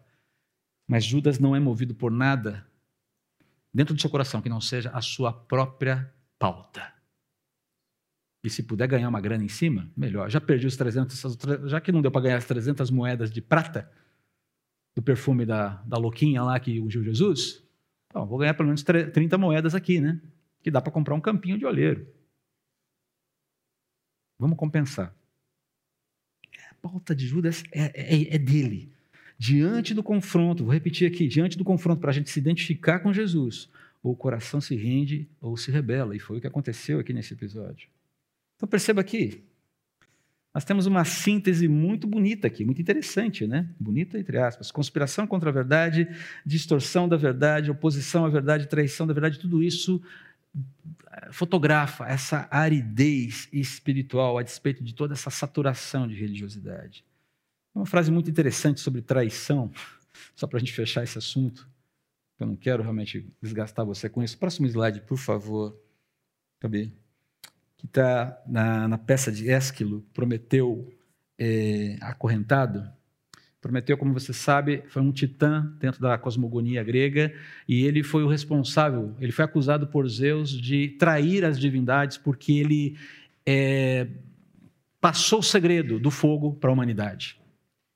Mas 0.86 1.06
Judas 1.06 1.40
não 1.40 1.56
é 1.56 1.60
movido 1.60 1.96
por 1.96 2.12
nada 2.12 2.68
dentro 3.74 3.96
do 3.96 4.02
seu 4.02 4.10
coração 4.10 4.42
que 4.42 4.50
não 4.50 4.62
seja 4.62 4.92
a 4.92 5.02
sua 5.02 5.34
própria 5.34 6.14
pauta. 6.38 6.94
E 8.44 8.50
se 8.50 8.62
puder 8.62 8.88
ganhar 8.88 9.10
uma 9.10 9.20
grana 9.20 9.44
em 9.44 9.48
cima, 9.48 9.90
melhor. 9.98 10.30
Já 10.30 10.40
perdi 10.40 10.68
os 10.68 10.78
300, 10.78 11.20
já 11.66 11.82
que 11.82 11.92
não 11.92 12.02
deu 12.02 12.12
para 12.12 12.22
ganhar 12.22 12.38
as 12.38 12.46
300 12.46 12.92
moedas 12.92 13.32
de 13.32 13.42
prata 13.42 13.92
do 14.96 15.02
perfume 15.02 15.46
da, 15.46 15.82
da 15.84 15.98
louquinha 15.98 16.44
lá 16.44 16.60
que 16.60 16.80
ungiu 16.80 17.04
Jesus, 17.04 17.64
bom, 18.14 18.26
vou 18.26 18.38
ganhar 18.38 18.54
pelo 18.54 18.68
menos 18.68 18.84
30 18.84 19.38
moedas 19.38 19.74
aqui, 19.74 20.00
né? 20.00 20.22
Que 20.62 20.70
dá 20.70 20.80
para 20.80 20.92
comprar 20.92 21.16
um 21.16 21.22
campinho 21.22 21.58
de 21.58 21.66
olheiro. 21.66 22.08
Vamos 24.38 24.58
compensar 24.58 25.16
pauta 26.86 27.16
de 27.16 27.26
Judas 27.26 27.64
é, 27.72 27.92
é, 27.96 28.36
é 28.36 28.38
dele. 28.38 28.92
Diante 29.40 29.92
do 29.92 30.04
confronto, 30.04 30.64
vou 30.64 30.72
repetir 30.72 31.12
aqui, 31.12 31.28
diante 31.28 31.58
do 31.58 31.64
confronto, 31.64 32.00
para 32.00 32.12
a 32.12 32.14
gente 32.14 32.30
se 32.30 32.40
identificar 32.40 33.00
com 33.00 33.12
Jesus, 33.12 33.68
ou 34.04 34.14
o 34.14 34.16
coração 34.16 34.62
se 34.62 34.76
rende 34.76 35.28
ou 35.42 35.58
se 35.58 35.72
rebela, 35.72 36.16
e 36.16 36.20
foi 36.20 36.38
o 36.38 36.42
que 36.42 36.46
aconteceu 36.46 37.00
aqui 37.00 37.12
nesse 37.12 37.34
episódio. 37.34 37.90
Então 38.56 38.70
perceba 38.70 39.02
aqui, 39.02 39.42
nós 40.54 40.64
temos 40.64 40.86
uma 40.86 41.04
síntese 41.04 41.68
muito 41.68 42.06
bonita 42.06 42.46
aqui, 42.46 42.64
muito 42.64 42.80
interessante, 42.80 43.48
né? 43.48 43.68
Bonita 43.80 44.20
entre 44.20 44.38
aspas. 44.38 44.72
Conspiração 44.72 45.26
contra 45.26 45.50
a 45.50 45.54
verdade, 45.54 46.08
distorção 46.46 47.10
da 47.10 47.18
verdade, 47.18 47.72
oposição 47.72 48.26
à 48.26 48.30
verdade, 48.30 48.68
traição 48.68 49.08
da 49.08 49.14
verdade, 49.14 49.40
tudo 49.40 49.64
isso 49.64 50.02
fotografa 51.32 52.06
essa 52.08 52.48
aridez 52.52 53.48
espiritual 53.52 54.38
a 54.38 54.44
despeito 54.44 54.84
de 54.84 54.94
toda 54.94 55.14
essa 55.14 55.30
saturação 55.30 56.08
de 56.08 56.16
religiosidade. 56.16 57.06
Uma 57.74 57.86
frase 57.86 58.12
muito 58.12 58.30
interessante 58.30 58.80
sobre 58.80 59.02
traição, 59.02 59.72
só 60.36 60.48
para 60.48 60.58
a 60.58 60.60
gente 60.60 60.74
fechar 60.74 61.04
esse 61.04 61.18
assunto. 61.18 61.68
Eu 62.40 62.48
não 62.48 62.56
quero 62.56 62.84
realmente 62.84 63.30
desgastar 63.42 63.86
você 63.86 64.10
com 64.10 64.22
isso. 64.24 64.38
Próximo 64.38 64.68
slide, 64.68 65.02
por 65.02 65.18
favor. 65.18 65.78
Cadê? 66.60 66.92
Que 67.78 67.86
está 67.86 68.42
na, 68.46 68.88
na, 68.88 68.98
peça 68.98 69.32
de 69.32 69.50
Ésquilo, 69.50 70.02
Prometeu 70.14 70.94
é, 71.38 71.98
acorrentado. 72.02 72.90
Prometeu, 73.66 73.98
como 73.98 74.14
você 74.14 74.32
sabe, 74.32 74.84
foi 74.90 75.02
um 75.02 75.12
titã 75.12 75.74
dentro 75.80 76.00
da 76.00 76.20
cosmogonia 76.20 76.84
grega 76.84 77.34
e 77.68 77.84
ele 77.84 78.04
foi 78.04 78.24
o 78.24 78.28
responsável, 78.28 79.16
ele 79.20 79.32
foi 79.32 79.44
acusado 79.44 79.88
por 79.88 80.08
Zeus 80.08 80.52
de 80.52 80.90
trair 81.00 81.44
as 81.44 81.60
divindades 81.60 82.16
porque 82.16 82.54
ele 82.54 82.96
é, 83.44 84.06
passou 85.02 85.40
o 85.40 85.44
segredo 85.44 85.98
do 85.98 86.12
fogo 86.12 86.54
para 86.54 86.70
a 86.70 86.74
humanidade. 86.74 87.42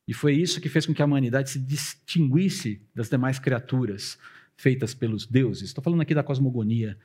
E 0.08 0.14
foi 0.16 0.34
isso 0.34 0.60
que 0.60 0.70
fez 0.70 0.88
com 0.88 0.94
que 0.96 1.04
a 1.04 1.06
humanidade 1.06 1.52
se 1.52 1.60
distinguisse 1.60 2.82
das 2.96 3.08
demais 3.08 3.38
criaturas 3.38 4.18
feitas 4.58 4.96
pelos 4.96 5.28
deuses. 5.28 5.66
Estou 5.66 5.84
falando 5.84 6.02
aqui 6.02 6.16
da 6.16 6.24
cosmogonia 6.24 6.98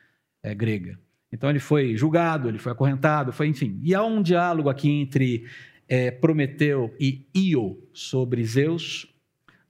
é, 0.43 0.55
grega. 0.55 0.99
Então 1.31 1.51
ele 1.51 1.61
foi 1.61 1.99
julgado, 1.99 2.49
ele 2.49 2.59
foi 2.59 2.73
acorrentado, 2.73 3.31
foi 3.31 3.47
enfim. 3.47 3.79
E 3.83 3.95
há 3.95 4.03
um 4.03 4.23
diálogo 4.23 4.71
aqui 4.71 4.89
entre 4.89 5.45
é, 5.89 6.11
Prometeu 6.11 6.95
e 6.99 7.27
Io 7.35 7.83
sobre 7.93 8.45
Zeus, 8.45 9.15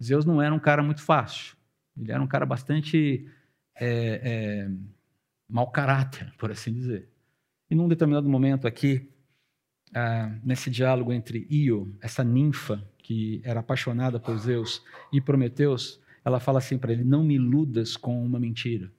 Zeus 0.02 0.24
não 0.24 0.40
era 0.40 0.54
um 0.54 0.58
cara 0.58 0.82
muito 0.82 1.02
fácil. 1.02 1.56
Ele 1.96 2.12
era 2.12 2.22
um 2.22 2.26
cara 2.26 2.44
bastante 2.44 3.26
é, 3.76 4.20
é, 4.22 4.70
mau 5.48 5.70
caráter, 5.70 6.32
por 6.38 6.50
assim 6.50 6.72
dizer. 6.72 7.08
E 7.70 7.74
num 7.74 7.88
determinado 7.88 8.28
momento 8.28 8.66
aqui, 8.66 9.10
ah, 9.94 10.36
nesse 10.44 10.70
diálogo 10.70 11.12
entre 11.12 11.46
Io, 11.50 11.96
essa 12.00 12.24
ninfa 12.24 12.84
que 12.98 13.40
era 13.44 13.60
apaixonada 13.60 14.18
por 14.18 14.36
Zeus, 14.38 14.82
e 15.12 15.20
Prometeus, 15.20 16.00
ela 16.24 16.40
fala 16.40 16.58
assim 16.58 16.78
para 16.78 16.92
ele: 16.92 17.04
Não 17.04 17.22
me 17.22 17.34
iludas 17.34 17.96
com 17.96 18.24
uma 18.24 18.40
mentira. 18.40 18.90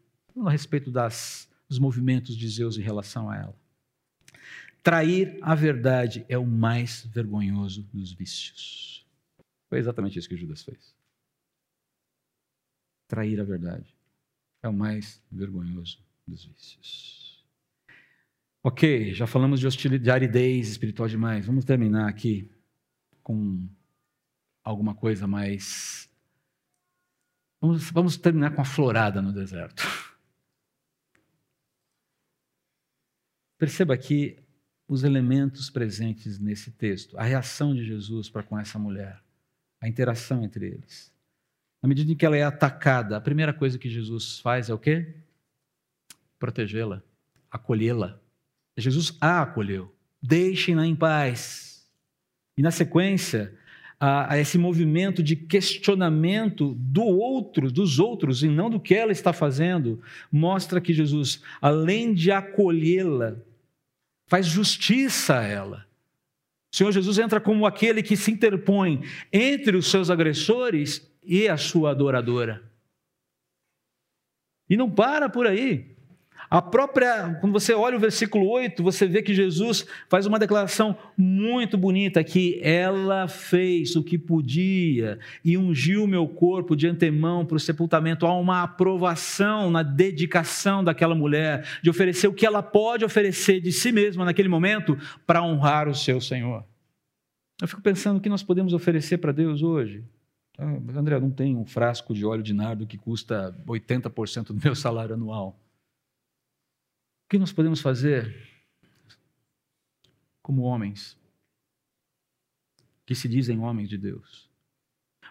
A 0.45 0.49
respeito 0.49 0.91
das, 0.91 1.49
dos 1.67 1.79
movimentos 1.79 2.35
de 2.35 2.47
Zeus 2.47 2.77
em 2.77 2.81
relação 2.81 3.29
a 3.29 3.37
ela. 3.37 3.55
Trair 4.85 5.39
a 5.41 5.55
verdade 5.55 6.23
é 6.29 6.37
o 6.37 6.45
mais 6.45 7.07
vergonhoso 7.07 7.81
dos 7.91 8.13
vícios. 8.13 9.03
Foi 9.67 9.79
exatamente 9.79 10.19
isso 10.19 10.29
que 10.29 10.37
Judas 10.37 10.61
fez. 10.61 10.95
Trair 13.07 13.41
a 13.41 13.43
verdade 13.43 13.97
é 14.61 14.69
o 14.69 14.73
mais 14.73 15.19
vergonhoso 15.31 16.05
dos 16.27 16.45
vícios. 16.45 17.43
Ok, 18.61 19.11
já 19.15 19.25
falamos 19.25 19.59
de 19.59 19.65
hostilidade, 19.65 20.03
de 20.03 20.11
aridez 20.11 20.69
espiritual 20.69 21.09
demais. 21.09 21.47
Vamos 21.47 21.65
terminar 21.65 22.07
aqui 22.07 22.51
com 23.23 23.67
alguma 24.63 24.93
coisa 24.93 25.25
mais. 25.25 26.07
Vamos, 27.59 27.89
vamos 27.89 28.17
terminar 28.17 28.53
com 28.53 28.61
a 28.61 28.65
florada 28.65 29.19
no 29.19 29.33
deserto. 29.33 29.81
Perceba 33.57 33.97
que 33.97 34.44
os 34.87 35.03
elementos 35.03 35.69
presentes 35.69 36.39
nesse 36.39 36.71
texto, 36.71 37.17
a 37.17 37.23
reação 37.23 37.73
de 37.73 37.83
Jesus 37.83 38.29
para 38.29 38.43
com 38.43 38.57
essa 38.59 38.77
mulher, 38.77 39.21
a 39.81 39.87
interação 39.87 40.43
entre 40.43 40.67
eles. 40.67 41.11
Na 41.81 41.89
medida 41.89 42.11
em 42.11 42.15
que 42.15 42.25
ela 42.25 42.37
é 42.37 42.43
atacada, 42.43 43.17
a 43.17 43.21
primeira 43.21 43.53
coisa 43.53 43.77
que 43.77 43.89
Jesus 43.89 44.39
faz 44.39 44.69
é 44.69 44.73
o 44.73 44.79
quê? 44.79 45.15
Protegê-la, 46.39 47.01
acolhê-la. 47.49 48.19
Jesus 48.77 49.15
a 49.21 49.41
acolheu. 49.41 49.93
Deixem-na 50.21 50.85
em 50.85 50.95
paz. 50.95 51.87
E 52.57 52.61
na 52.61 52.71
sequência, 52.71 53.53
a, 53.99 54.33
a, 54.33 54.39
esse 54.39 54.57
movimento 54.57 55.21
de 55.21 55.35
questionamento 55.35 56.75
do 56.75 57.03
outro, 57.03 57.71
dos 57.71 57.99
outros, 57.99 58.43
e 58.43 58.47
não 58.47 58.69
do 58.69 58.79
que 58.79 58.93
ela 58.93 59.11
está 59.11 59.31
fazendo, 59.31 60.01
mostra 60.31 60.81
que 60.81 60.93
Jesus, 60.93 61.41
além 61.61 62.13
de 62.13 62.31
acolhê-la, 62.31 63.37
faz 64.27 64.45
justiça 64.45 65.39
a 65.39 65.43
ela. 65.43 65.85
O 66.71 66.75
Senhor 66.75 66.91
Jesus 66.91 67.17
entra 67.17 67.39
como 67.39 67.65
aquele 67.65 68.03
que 68.03 68.17
se 68.17 68.31
interpõe 68.31 69.03
entre 69.31 69.77
os 69.77 69.89
seus 69.89 70.09
agressores 70.09 71.09
e 71.23 71.47
a 71.47 71.57
sua 71.57 71.91
adoradora. 71.91 72.69
E 74.69 74.75
não 74.75 74.89
para 74.89 75.29
por 75.29 75.47
aí. 75.47 75.94
A 76.49 76.61
própria, 76.61 77.37
quando 77.41 77.53
você 77.53 77.73
olha 77.73 77.97
o 77.97 77.99
versículo 77.99 78.47
8, 78.47 78.83
você 78.83 79.07
vê 79.07 79.21
que 79.21 79.33
Jesus 79.33 79.85
faz 80.07 80.25
uma 80.25 80.37
declaração 80.37 80.97
muito 81.17 81.77
bonita 81.77 82.23
que 82.23 82.59
ela 82.61 83.27
fez 83.27 83.95
o 83.95 84.03
que 84.03 84.17
podia 84.17 85.19
e 85.43 85.57
ungiu 85.57 86.05
meu 86.07 86.27
corpo 86.27 86.75
de 86.75 86.87
antemão 86.87 87.45
para 87.45 87.57
o 87.57 87.59
sepultamento. 87.59 88.25
Há 88.25 88.37
uma 88.37 88.63
aprovação 88.63 89.71
na 89.71 89.81
dedicação 89.81 90.83
daquela 90.83 91.15
mulher 91.15 91.67
de 91.81 91.89
oferecer 91.89 92.27
o 92.27 92.33
que 92.33 92.45
ela 92.45 92.61
pode 92.61 93.03
oferecer 93.03 93.59
de 93.59 93.71
si 93.71 93.91
mesma 93.91 94.25
naquele 94.25 94.49
momento 94.49 94.97
para 95.25 95.43
honrar 95.43 95.87
o 95.87 95.95
seu 95.95 96.21
Senhor. 96.21 96.63
Eu 97.61 97.67
fico 97.67 97.81
pensando 97.81 98.17
o 98.17 98.21
que 98.21 98.29
nós 98.29 98.43
podemos 98.43 98.73
oferecer 98.73 99.17
para 99.17 99.31
Deus 99.31 99.63
hoje. 99.63 100.03
Ah, 100.57 100.77
André, 100.95 101.19
não 101.19 101.31
tem 101.31 101.55
um 101.55 101.65
frasco 101.65 102.13
de 102.13 102.25
óleo 102.25 102.43
de 102.43 102.53
nardo 102.53 102.85
que 102.85 102.97
custa 102.97 103.55
80% 103.67 104.47
do 104.47 104.61
meu 104.63 104.75
salário 104.75 105.15
anual. 105.15 105.59
O 107.25 107.29
que 107.29 107.37
nós 107.37 107.51
podemos 107.51 107.81
fazer? 107.81 108.55
como 110.45 110.61
homens 110.61 111.17
que 113.03 113.15
se 113.15 113.27
dizem 113.27 113.57
homens 113.57 113.89
de 113.89 113.97
Deus. 113.97 114.47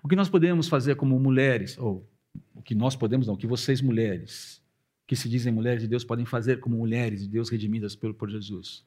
O 0.03 0.09
que 0.09 0.17
nós 0.17 0.29
podemos 0.29 0.67
fazer 0.67 0.97
como 0.97 1.17
mulheres, 1.21 1.79
ou 1.79 2.05
o 2.53 2.61
que 2.61 2.75
nós 2.75 2.97
podemos, 2.97 3.29
não, 3.29 3.35
o 3.35 3.37
que 3.37 3.47
vocês 3.47 3.81
mulheres, 3.81 4.61
que 5.07 5.15
se 5.15 5.29
dizem 5.29 5.53
mulheres 5.53 5.83
de 5.83 5.89
Deus, 5.89 6.03
podem 6.03 6.27
fazer 6.27 6.59
como 6.59 6.77
mulheres 6.77 7.21
de 7.21 7.29
Deus 7.29 7.49
redimidas 7.49 7.95
pelo, 7.95 8.13
por 8.13 8.29
Jesus. 8.29 8.85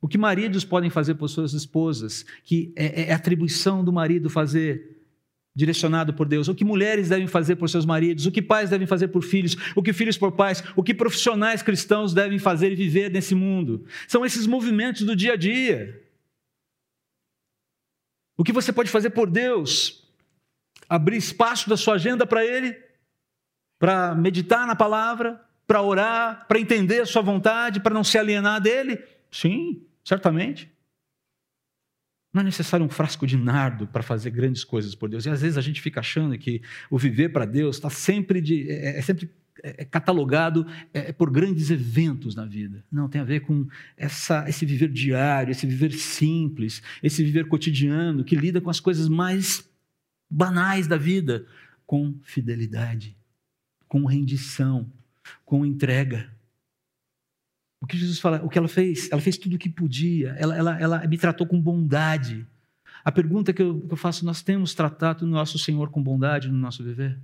O 0.00 0.08
que 0.08 0.18
maridos 0.18 0.64
podem 0.64 0.90
fazer 0.90 1.14
por 1.14 1.28
suas 1.28 1.52
esposas, 1.52 2.24
que 2.42 2.72
é, 2.74 3.02
é 3.02 3.12
atribuição 3.12 3.84
do 3.84 3.92
marido 3.92 4.28
fazer, 4.28 4.99
direcionado 5.54 6.14
por 6.14 6.26
Deus. 6.26 6.48
O 6.48 6.54
que 6.54 6.64
mulheres 6.64 7.08
devem 7.08 7.26
fazer 7.26 7.56
por 7.56 7.68
seus 7.68 7.84
maridos, 7.84 8.26
o 8.26 8.32
que 8.32 8.42
pais 8.42 8.70
devem 8.70 8.86
fazer 8.86 9.08
por 9.08 9.22
filhos, 9.22 9.56
o 9.74 9.82
que 9.82 9.92
filhos 9.92 10.16
por 10.16 10.32
pais, 10.32 10.62
o 10.76 10.82
que 10.82 10.94
profissionais 10.94 11.62
cristãos 11.62 12.14
devem 12.14 12.38
fazer 12.38 12.72
e 12.72 12.76
viver 12.76 13.10
nesse 13.10 13.34
mundo. 13.34 13.84
São 14.06 14.24
esses 14.24 14.46
movimentos 14.46 15.02
do 15.02 15.16
dia 15.16 15.32
a 15.32 15.36
dia. 15.36 16.02
O 18.36 18.44
que 18.44 18.52
você 18.52 18.72
pode 18.72 18.90
fazer 18.90 19.10
por 19.10 19.28
Deus? 19.28 20.08
Abrir 20.88 21.16
espaço 21.16 21.68
da 21.68 21.76
sua 21.76 21.94
agenda 21.94 22.26
para 22.26 22.44
Ele, 22.44 22.74
para 23.78 24.14
meditar 24.14 24.66
na 24.66 24.74
palavra, 24.74 25.40
para 25.66 25.82
orar, 25.82 26.46
para 26.48 26.58
entender 26.58 27.00
a 27.00 27.06
sua 27.06 27.22
vontade, 27.22 27.80
para 27.80 27.94
não 27.94 28.02
se 28.02 28.18
alienar 28.18 28.60
dele? 28.60 29.02
Sim, 29.30 29.86
certamente. 30.02 30.70
Não 32.32 32.42
é 32.42 32.44
necessário 32.44 32.86
um 32.86 32.88
frasco 32.88 33.26
de 33.26 33.36
nardo 33.36 33.86
para 33.86 34.02
fazer 34.02 34.30
grandes 34.30 34.62
coisas 34.62 34.94
por 34.94 35.08
Deus. 35.08 35.26
E 35.26 35.30
às 35.30 35.42
vezes 35.42 35.58
a 35.58 35.60
gente 35.60 35.80
fica 35.80 36.00
achando 36.00 36.36
que 36.38 36.62
o 36.88 36.96
viver 36.96 37.30
para 37.30 37.44
Deus 37.44 37.76
está 37.76 37.90
sempre 37.90 38.40
de, 38.40 38.70
é, 38.70 38.98
é 38.98 39.02
sempre 39.02 39.28
é, 39.62 39.82
é 39.82 39.84
catalogado 39.84 40.66
é, 40.92 41.12
por 41.12 41.30
grandes 41.30 41.70
eventos 41.70 42.34
na 42.34 42.44
vida. 42.44 42.84
Não, 42.90 43.08
tem 43.08 43.20
a 43.20 43.24
ver 43.24 43.40
com 43.40 43.66
essa, 43.96 44.48
esse 44.48 44.64
viver 44.64 44.88
diário, 44.88 45.50
esse 45.50 45.66
viver 45.66 45.92
simples, 45.92 46.82
esse 47.02 47.24
viver 47.24 47.48
cotidiano, 47.48 48.24
que 48.24 48.36
lida 48.36 48.60
com 48.60 48.70
as 48.70 48.80
coisas 48.80 49.08
mais 49.08 49.68
banais 50.30 50.86
da 50.86 50.96
vida, 50.96 51.46
com 51.84 52.14
fidelidade, 52.22 53.16
com 53.88 54.04
rendição, 54.04 54.90
com 55.44 55.66
entrega. 55.66 56.30
O 57.80 57.86
que 57.86 57.96
Jesus 57.96 58.18
fala, 58.18 58.44
o 58.44 58.48
que 58.48 58.58
ela 58.58 58.68
fez? 58.68 59.10
Ela 59.10 59.22
fez 59.22 59.38
tudo 59.38 59.56
o 59.56 59.58
que 59.58 59.68
podia, 59.68 60.30
ela, 60.38 60.56
ela, 60.56 60.80
ela 60.80 61.06
me 61.06 61.16
tratou 61.16 61.46
com 61.46 61.60
bondade. 61.60 62.46
A 63.02 63.10
pergunta 63.10 63.52
que 63.52 63.62
eu, 63.62 63.80
que 63.80 63.92
eu 63.92 63.96
faço, 63.96 64.24
nós 64.24 64.42
temos 64.42 64.74
tratado 64.74 65.24
o 65.24 65.28
nosso 65.28 65.58
Senhor 65.58 65.90
com 65.90 66.02
bondade 66.02 66.48
no 66.48 66.58
nosso 66.58 66.84
viver? 66.84 67.18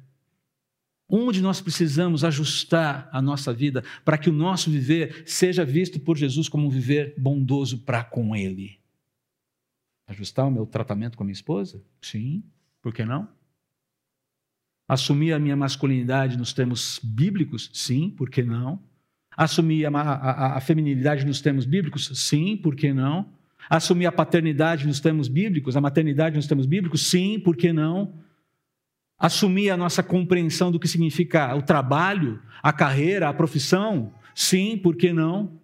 Onde 1.09 1.40
nós 1.40 1.61
precisamos 1.61 2.24
ajustar 2.24 3.09
a 3.12 3.22
nossa 3.22 3.52
vida 3.52 3.84
para 4.04 4.18
que 4.18 4.28
o 4.28 4.32
nosso 4.32 4.70
viver 4.70 5.22
seja 5.26 5.64
visto 5.64 6.00
por 6.00 6.16
Jesus 6.16 6.48
como 6.48 6.66
um 6.66 6.70
viver 6.70 7.14
bondoso 7.18 7.78
para 7.80 8.02
com 8.02 8.34
Ele? 8.34 8.80
Ajustar 10.09 10.46
o 10.46 10.50
meu 10.50 10.66
tratamento 10.66 11.16
com 11.16 11.22
a 11.22 11.26
minha 11.26 11.32
esposa? 11.32 11.84
Sim, 12.00 12.42
por 12.80 12.94
que 12.94 13.04
não? 13.04 13.28
Assumir 14.88 15.32
a 15.32 15.38
minha 15.38 15.57
masculinidade 15.57 16.36
nos 16.36 16.52
termos 16.52 16.98
bíblicos? 17.02 17.70
Sim, 17.74 18.11
por 18.11 18.30
que 18.30 18.42
não? 18.42 18.82
Assumir 19.37 19.87
a, 19.87 19.91
a, 19.91 20.57
a 20.57 20.61
feminilidade 20.61 21.26
nos 21.26 21.41
termos 21.41 21.66
bíblicos? 21.66 22.11
Sim, 22.14 22.57
por 22.57 22.74
que 22.74 22.93
não? 22.93 23.26
Assumir 23.68 24.07
a 24.07 24.12
paternidade 24.12 24.87
nos 24.87 25.01
termos 25.01 25.28
bíblicos, 25.28 25.76
a 25.76 25.80
maternidade 25.80 26.37
nos 26.37 26.47
termos 26.47 26.66
bíblicos? 26.66 27.07
Sim, 27.07 27.39
por 27.41 27.57
que 27.57 27.72
não? 27.72 28.12
assumir 29.18 29.70
a 29.70 29.76
nossa 29.76 30.03
compreensão 30.03 30.70
do 30.70 30.78
que 30.78 30.89
significa 30.89 31.55
o 31.55 31.62
trabalho, 31.62 32.41
a 32.62 32.72
carreira, 32.72 33.28
a 33.28 33.34
profissão? 33.34 34.12
Sim, 34.34 34.76
por 34.76 34.97
que 34.97 35.12
não? 35.12 35.59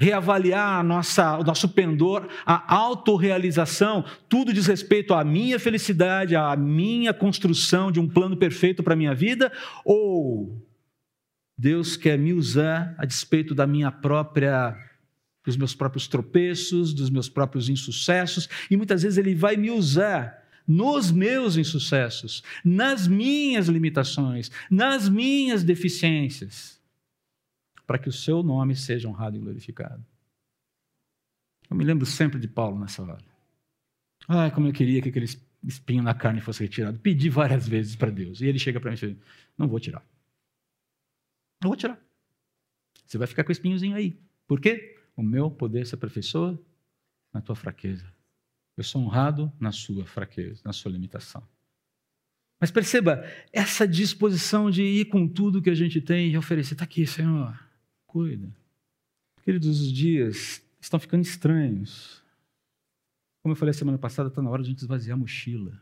Reavaliar 0.00 0.80
a 0.80 0.82
nossa, 0.82 1.38
o 1.38 1.44
nosso 1.44 1.68
pendor, 1.68 2.28
a 2.44 2.74
autorrealização, 2.74 4.04
tudo 4.28 4.52
diz 4.52 4.66
respeito 4.66 5.14
à 5.14 5.22
minha 5.22 5.58
felicidade, 5.58 6.34
à 6.34 6.56
minha 6.56 7.14
construção 7.14 7.92
de 7.92 8.00
um 8.00 8.08
plano 8.08 8.36
perfeito 8.36 8.82
para 8.82 8.94
a 8.94 8.96
minha 8.96 9.14
vida? 9.14 9.52
Ou 9.84 10.60
Deus 11.56 11.96
quer 11.96 12.18
me 12.18 12.32
usar 12.32 12.94
a 12.98 13.04
despeito 13.04 13.54
da 13.54 13.66
minha 13.66 13.90
própria 13.90 14.76
dos 15.44 15.56
meus 15.56 15.74
próprios 15.74 16.08
tropeços, 16.08 16.94
dos 16.94 17.10
meus 17.10 17.28
próprios 17.28 17.68
insucessos, 17.68 18.48
e 18.70 18.76
muitas 18.76 19.02
vezes 19.02 19.18
ele 19.18 19.34
vai 19.34 19.56
me 19.56 19.70
usar 19.70 20.42
nos 20.66 21.10
meus 21.10 21.58
insucessos, 21.58 22.42
nas 22.64 23.06
minhas 23.06 23.68
limitações, 23.68 24.50
nas 24.70 25.08
minhas 25.08 25.62
deficiências, 25.62 26.80
para 27.86 27.98
que 27.98 28.08
o 28.08 28.12
seu 28.12 28.42
nome 28.42 28.74
seja 28.74 29.06
honrado 29.06 29.36
e 29.36 29.40
glorificado. 29.40 30.02
Eu 31.68 31.76
me 31.76 31.84
lembro 31.84 32.06
sempre 32.06 32.40
de 32.40 32.48
Paulo 32.48 32.78
nessa 32.78 33.02
hora. 33.02 33.22
Ai, 34.26 34.50
como 34.50 34.66
eu 34.66 34.72
queria 34.72 35.02
que 35.02 35.10
aquele 35.10 35.26
espinho 35.62 36.02
na 36.02 36.14
carne 36.14 36.40
fosse 36.40 36.62
retirado. 36.62 36.98
Pedi 36.98 37.28
várias 37.28 37.68
vezes 37.68 37.94
para 37.94 38.10
Deus. 38.10 38.40
E 38.40 38.46
ele 38.46 38.58
chega 38.58 38.80
para 38.80 38.90
mim 38.90 38.96
e 38.96 39.00
diz: 39.00 39.16
Não 39.56 39.68
vou 39.68 39.78
tirar. 39.78 40.02
Não 41.62 41.70
vou 41.70 41.76
tirar. 41.76 42.00
Você 43.06 43.18
vai 43.18 43.26
ficar 43.26 43.44
com 43.44 43.50
o 43.50 43.52
espinhozinho 43.52 43.96
aí. 43.96 44.18
Por 44.46 44.60
quê? 44.60 44.96
O 45.16 45.22
meu 45.22 45.50
poder 45.50 45.86
se 45.86 45.94
aperfeiçoa 45.94 46.60
na 47.32 47.40
tua 47.40 47.54
fraqueza. 47.54 48.06
Eu 48.76 48.82
sou 48.82 49.02
honrado 49.02 49.52
na 49.60 49.70
sua 49.70 50.04
fraqueza, 50.04 50.60
na 50.64 50.72
sua 50.72 50.90
limitação. 50.90 51.46
Mas 52.60 52.70
perceba, 52.70 53.24
essa 53.52 53.86
disposição 53.86 54.70
de 54.70 54.82
ir 54.82 55.06
com 55.06 55.28
tudo 55.28 55.62
que 55.62 55.70
a 55.70 55.74
gente 55.74 56.00
tem 56.00 56.30
e 56.30 56.38
oferecer, 56.38 56.74
está 56.74 56.84
aqui, 56.84 57.06
Senhor, 57.06 57.58
cuida. 58.06 58.50
Queridos, 59.42 59.80
os 59.80 59.92
dias 59.92 60.62
estão 60.80 60.98
ficando 60.98 61.22
estranhos. 61.22 62.22
Como 63.42 63.52
eu 63.52 63.56
falei 63.56 63.74
semana 63.74 63.98
passada, 63.98 64.28
está 64.28 64.40
na 64.40 64.48
hora 64.50 64.62
de 64.62 64.68
a 64.68 64.70
gente 64.70 64.80
esvaziar 64.80 65.16
a 65.16 65.20
mochila. 65.20 65.78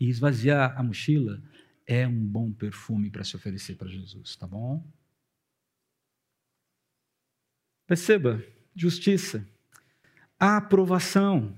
E 0.00 0.08
esvaziar 0.08 0.78
a 0.78 0.82
mochila 0.82 1.40
é 1.86 2.06
um 2.06 2.26
bom 2.26 2.52
perfume 2.52 3.10
para 3.10 3.24
se 3.24 3.36
oferecer 3.36 3.76
para 3.76 3.88
Jesus, 3.88 4.36
tá 4.36 4.46
bom? 4.46 4.84
Perceba, 7.88 8.40
justiça, 8.76 9.44
aprovação 10.38 11.52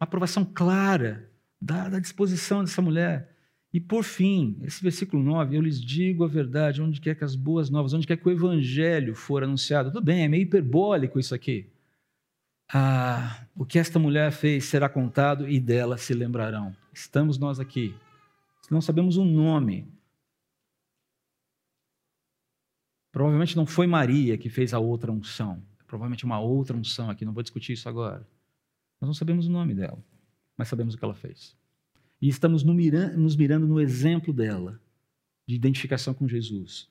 uma 0.00 0.06
aprovação 0.06 0.46
clara 0.46 1.28
da, 1.60 1.90
da 1.90 1.98
disposição 1.98 2.64
dessa 2.64 2.80
mulher. 2.80 3.36
E 3.72 3.78
por 3.78 4.02
fim, 4.02 4.56
esse 4.62 4.82
versículo 4.82 5.22
9, 5.22 5.56
eu 5.56 5.60
lhes 5.60 5.78
digo 5.78 6.24
a 6.24 6.26
verdade, 6.26 6.80
onde 6.80 7.00
quer 7.00 7.14
que 7.14 7.22
as 7.22 7.36
boas 7.36 7.68
novas, 7.68 7.92
onde 7.92 8.06
quer 8.06 8.16
que 8.16 8.26
o 8.26 8.32
evangelho 8.32 9.14
for 9.14 9.44
anunciado. 9.44 9.92
Tudo 9.92 10.02
bem, 10.02 10.24
é 10.24 10.28
meio 10.28 10.42
hiperbólico 10.42 11.20
isso 11.20 11.34
aqui. 11.34 11.68
Ah, 12.72 13.44
o 13.54 13.64
que 13.64 13.78
esta 13.78 13.98
mulher 13.98 14.32
fez 14.32 14.64
será 14.64 14.88
contado 14.88 15.46
e 15.46 15.60
dela 15.60 15.98
se 15.98 16.14
lembrarão. 16.14 16.74
Estamos 16.92 17.36
nós 17.36 17.60
aqui. 17.60 17.94
Não 18.70 18.80
sabemos 18.80 19.18
o 19.18 19.24
nome. 19.24 19.86
Provavelmente 23.20 23.54
não 23.54 23.66
foi 23.66 23.86
Maria 23.86 24.38
que 24.38 24.48
fez 24.48 24.72
a 24.72 24.78
outra 24.78 25.12
unção. 25.12 25.62
Provavelmente 25.86 26.24
uma 26.24 26.40
outra 26.40 26.74
unção 26.74 27.10
aqui, 27.10 27.22
não 27.22 27.34
vou 27.34 27.42
discutir 27.42 27.74
isso 27.74 27.86
agora. 27.86 28.26
Nós 28.98 29.08
não 29.08 29.12
sabemos 29.12 29.46
o 29.46 29.50
nome 29.50 29.74
dela, 29.74 30.02
mas 30.56 30.68
sabemos 30.68 30.94
o 30.94 30.96
que 30.96 31.04
ela 31.04 31.14
fez. 31.14 31.54
E 32.18 32.30
estamos 32.30 32.64
nos 32.64 33.36
mirando 33.36 33.66
no 33.66 33.78
exemplo 33.78 34.32
dela, 34.32 34.80
de 35.46 35.54
identificação 35.54 36.14
com 36.14 36.26
Jesus, 36.26 36.88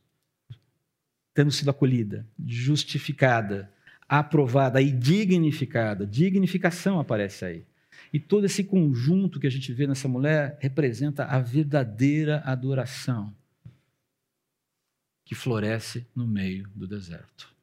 tendo 1.34 1.50
sido 1.50 1.72
acolhida, 1.72 2.28
justificada, 2.46 3.74
aprovada 4.08 4.80
e 4.80 4.92
dignificada. 4.92 6.06
Dignificação 6.06 7.00
aparece 7.00 7.44
aí. 7.44 7.66
E 8.14 8.20
todo 8.20 8.46
esse 8.46 8.64
conjunto 8.64 9.40
que 9.40 9.48
a 9.48 9.52
gente 9.52 9.74
vê 9.74 9.88
nessa 9.88 10.08
mulher 10.08 10.60
representa 10.62 11.26
a 11.26 11.40
verdadeira 11.40 12.44
adoração 12.46 13.34
que 15.30 15.36
floresce 15.36 16.08
no 16.16 16.26
meio 16.26 16.68
do 16.76 16.88
deserto. 16.88 17.54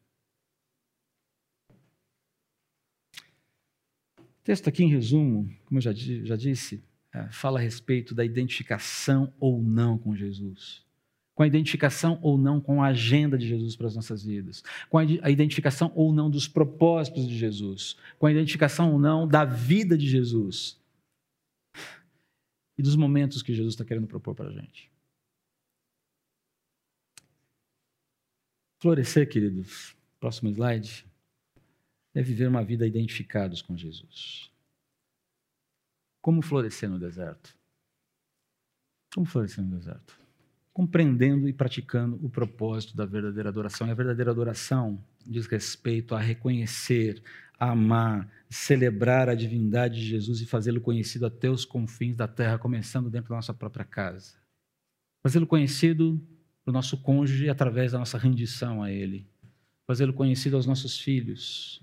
texto 4.45 4.69
aqui, 4.69 4.85
em 4.85 4.89
resumo, 4.89 5.53
como 5.65 5.79
eu 5.79 5.83
já, 5.83 5.93
já 5.93 6.37
disse, 6.37 6.81
é, 7.13 7.29
fala 7.33 7.59
a 7.59 7.63
respeito 7.63 8.15
da 8.15 8.25
identificação 8.25 9.35
ou 9.41 9.61
não 9.61 9.99
com 9.99 10.15
Jesus. 10.15 10.85
Com 11.35 11.43
a 11.43 11.47
identificação 11.49 12.21
ou 12.23 12.39
não 12.39 12.61
com 12.61 12.81
a 12.81 12.87
agenda 12.87 13.37
de 13.37 13.49
Jesus 13.49 13.75
para 13.75 13.89
as 13.89 13.97
nossas 13.97 14.23
vidas. 14.23 14.63
Com 14.89 14.99
a 14.99 15.29
identificação 15.29 15.91
ou 15.97 16.13
não 16.13 16.31
dos 16.31 16.47
propósitos 16.47 17.27
de 17.27 17.37
Jesus. 17.37 17.97
Com 18.17 18.27
a 18.27 18.31
identificação 18.31 18.93
ou 18.93 19.01
não 19.01 19.27
da 19.27 19.45
vida 19.45 19.99
de 19.99 20.09
Jesus. 20.09 20.81
E 22.79 22.83
dos 22.83 22.95
momentos 22.95 23.43
que 23.43 23.53
Jesus 23.53 23.75
está 23.75 23.85
querendo 23.85 24.07
propor 24.07 24.37
para 24.37 24.51
a 24.51 24.53
gente. 24.53 24.89
Florescer, 28.87 29.29
queridos. 29.29 29.97
Próximo 30.21 30.49
slide 30.49 31.05
é 32.15 32.23
viver 32.23 32.47
uma 32.47 32.63
vida 32.63 32.87
identificados 32.87 33.61
com 33.61 33.77
Jesus. 33.77 34.49
Como 36.23 36.41
florescer 36.41 36.89
no 36.89 36.97
deserto? 36.97 37.53
Como 39.13 39.27
florescer 39.27 39.65
no 39.65 39.77
deserto? 39.77 40.17
compreendendo 40.73 41.49
e 41.49 41.53
praticando 41.53 42.17
o 42.25 42.29
propósito 42.29 42.97
da 42.97 43.05
verdadeira 43.05 43.49
adoração. 43.49 43.89
E 43.89 43.91
a 43.91 43.95
verdadeira 43.95 44.31
adoração 44.31 45.03
diz 45.27 45.47
respeito 45.47 46.15
a 46.15 46.21
reconhecer, 46.21 47.21
a 47.59 47.71
amar, 47.71 48.31
celebrar 48.49 49.29
a 49.29 49.35
divindade 49.35 49.99
de 49.99 50.07
Jesus 50.07 50.41
e 50.43 50.47
fazê-lo 50.47 50.81
conhecido 50.81 51.27
até 51.27 51.51
os 51.51 51.65
confins 51.65 52.15
da 52.15 52.29
terra, 52.29 52.57
começando 52.57 53.11
dentro 53.11 53.31
da 53.31 53.37
nossa 53.37 53.53
própria 53.53 53.85
casa. 53.85 54.35
Fazê-lo 55.25 55.47
conhecido 55.47 56.23
para 56.67 56.73
o 56.73 56.75
nosso 56.75 56.97
cônjuge 56.97 57.49
através 57.49 57.93
da 57.93 57.99
nossa 58.01 58.19
rendição 58.19 58.83
a 58.83 58.91
Ele. 58.91 59.25
Fazê-lo 59.87 60.13
conhecido 60.13 60.57
aos 60.57 60.67
nossos 60.67 60.99
filhos. 60.99 61.81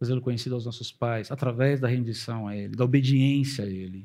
Fazê-lo 0.00 0.20
conhecido 0.20 0.56
aos 0.56 0.66
nossos 0.66 0.90
pais, 0.90 1.30
através 1.30 1.78
da 1.78 1.86
rendição 1.86 2.48
a 2.48 2.56
Ele, 2.56 2.74
da 2.74 2.84
obediência 2.84 3.64
a 3.64 3.68
Ele, 3.68 4.04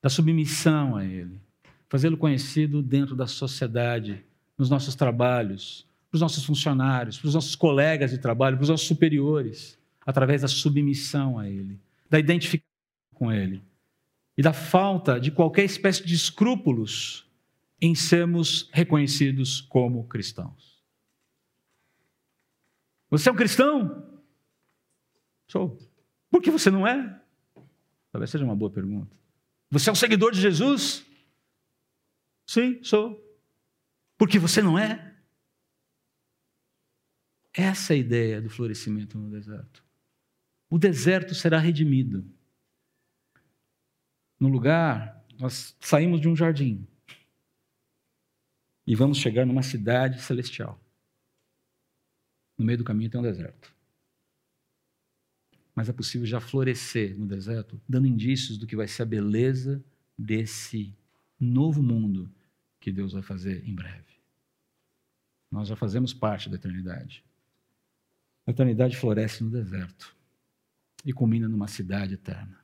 da 0.00 0.08
submissão 0.08 0.96
a 0.96 1.04
Ele. 1.04 1.40
Fazê-lo 1.88 2.16
conhecido 2.16 2.80
dentro 2.80 3.16
da 3.16 3.26
sociedade, 3.26 4.24
nos 4.56 4.70
nossos 4.70 4.94
trabalhos, 4.94 5.84
para 6.10 6.16
os 6.16 6.20
nossos 6.20 6.44
funcionários, 6.44 7.18
para 7.18 7.26
os 7.26 7.34
nossos 7.34 7.56
colegas 7.56 8.12
de 8.12 8.18
trabalho, 8.18 8.56
para 8.56 8.62
os 8.62 8.68
nossos 8.68 8.86
superiores 8.86 9.76
através 10.06 10.42
da 10.42 10.48
submissão 10.48 11.40
a 11.40 11.48
Ele, 11.48 11.78
da 12.08 12.20
identificação 12.20 12.70
com 13.14 13.32
Ele 13.32 13.60
e 14.38 14.42
da 14.42 14.52
falta 14.52 15.18
de 15.18 15.32
qualquer 15.32 15.64
espécie 15.64 16.06
de 16.06 16.14
escrúpulos 16.14 17.25
em 17.80 17.94
sermos 17.94 18.70
reconhecidos 18.72 19.60
como 19.60 20.06
cristãos. 20.08 20.82
Você 23.10 23.28
é 23.28 23.32
um 23.32 23.36
cristão? 23.36 24.20
Sou. 25.48 25.78
Por 26.30 26.42
que 26.42 26.50
você 26.50 26.70
não 26.70 26.86
é? 26.86 27.22
Talvez 28.10 28.30
seja 28.30 28.44
uma 28.44 28.56
boa 28.56 28.70
pergunta. 28.70 29.14
Você 29.70 29.88
é 29.88 29.92
um 29.92 29.96
seguidor 29.96 30.32
de 30.32 30.40
Jesus? 30.40 31.04
Sim, 32.46 32.82
sou. 32.82 33.22
Por 34.18 34.28
que 34.28 34.38
você 34.38 34.62
não 34.62 34.78
é? 34.78 35.14
Essa 37.52 37.92
é 37.92 37.96
a 37.96 37.98
ideia 37.98 38.40
do 38.40 38.50
florescimento 38.50 39.18
no 39.18 39.30
deserto 39.30 39.86
o 40.68 40.78
deserto 40.78 41.34
será 41.34 41.58
redimido. 41.58 42.24
No 44.38 44.48
lugar, 44.48 45.24
nós 45.38 45.76
saímos 45.80 46.20
de 46.20 46.28
um 46.28 46.36
jardim 46.36 46.86
e 48.86 48.94
vamos 48.94 49.18
chegar 49.18 49.44
numa 49.44 49.62
cidade 49.62 50.22
celestial. 50.22 50.80
No 52.56 52.64
meio 52.64 52.78
do 52.78 52.84
caminho 52.84 53.10
tem 53.10 53.20
um 53.20 53.24
deserto. 53.24 53.74
Mas 55.74 55.88
é 55.88 55.92
possível 55.92 56.26
já 56.26 56.40
florescer 56.40 57.18
no 57.18 57.26
deserto, 57.26 57.80
dando 57.86 58.06
indícios 58.06 58.56
do 58.56 58.66
que 58.66 58.76
vai 58.76 58.88
ser 58.88 59.02
a 59.02 59.06
beleza 59.06 59.84
desse 60.16 60.96
novo 61.38 61.82
mundo 61.82 62.32
que 62.80 62.90
Deus 62.90 63.12
vai 63.12 63.22
fazer 63.22 63.68
em 63.68 63.74
breve. 63.74 64.16
Nós 65.50 65.68
já 65.68 65.76
fazemos 65.76 66.14
parte 66.14 66.48
da 66.48 66.56
eternidade. 66.56 67.22
A 68.46 68.52
eternidade 68.52 68.96
floresce 68.96 69.42
no 69.42 69.50
deserto 69.50 70.16
e 71.04 71.12
culmina 71.12 71.48
numa 71.48 71.68
cidade 71.68 72.14
eterna. 72.14 72.58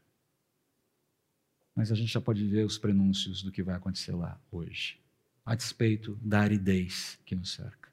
Mas 1.75 1.91
a 1.91 1.95
gente 1.95 2.12
já 2.12 2.20
pode 2.20 2.47
ver 2.47 2.64
os 2.64 2.79
prenúncios 2.79 3.43
do 3.43 3.51
que 3.51 3.62
vai 3.62 3.75
acontecer 3.75 4.12
lá 4.12 4.41
hoje, 4.51 5.02
a 5.45 5.55
despeito 5.55 6.18
da 6.22 6.40
aridez 6.40 7.18
que 7.24 7.34
nos 7.34 7.53
cerca. 7.53 7.90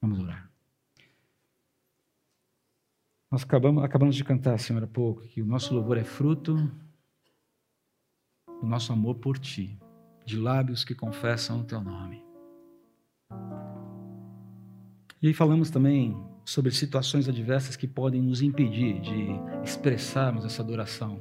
Vamos 0.00 0.20
orar. 0.20 0.50
Nós 3.30 3.42
acabamos, 3.42 3.82
acabamos 3.82 4.14
de 4.14 4.22
cantar, 4.22 4.58
Senhor, 4.58 4.84
há 4.84 4.86
pouco, 4.86 5.22
que 5.22 5.42
o 5.42 5.46
nosso 5.46 5.74
louvor 5.74 5.96
é 5.96 6.04
fruto 6.04 6.54
do 8.60 8.66
nosso 8.66 8.92
amor 8.92 9.16
por 9.16 9.38
Ti, 9.38 9.78
de 10.24 10.36
lábios 10.36 10.84
que 10.84 10.94
confessam 10.94 11.60
o 11.60 11.64
Teu 11.64 11.80
nome. 11.80 12.22
E 15.20 15.28
aí 15.28 15.34
falamos 15.34 15.70
também 15.70 16.14
sobre 16.44 16.70
situações 16.70 17.28
adversas 17.28 17.76
que 17.76 17.88
podem 17.88 18.20
nos 18.20 18.42
impedir 18.42 19.00
de 19.00 19.28
expressarmos 19.64 20.44
essa 20.44 20.62
adoração, 20.62 21.20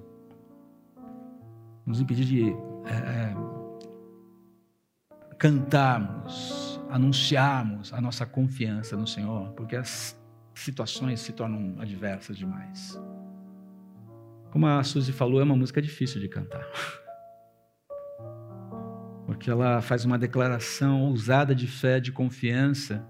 nos 1.86 2.02
impedir 2.02 2.26
de 2.26 2.44
é, 2.86 2.94
é, 2.94 3.53
cantarmos, 5.44 6.80
anunciarmos 6.90 7.92
a 7.92 8.00
nossa 8.00 8.26
confiança 8.26 8.96
no 8.96 9.06
Senhor, 9.06 9.52
porque 9.52 9.76
as 9.76 10.18
situações 10.56 11.20
se 11.20 11.34
tornam 11.34 11.82
adversas 11.82 12.38
demais. 12.38 12.98
Como 14.52 14.66
a 14.66 14.82
Suzy 14.86 15.12
falou, 15.12 15.42
é 15.42 15.44
uma 15.44 15.58
música 15.58 15.82
difícil 15.82 16.22
de 16.22 16.30
cantar. 16.30 16.66
Porque 19.26 19.50
ela 19.50 19.82
faz 19.82 20.06
uma 20.06 20.18
declaração 20.18 21.02
ousada 21.02 21.56
de 21.56 21.68
fé, 21.68 22.00
de 22.00 22.12
confiança, 22.12 23.06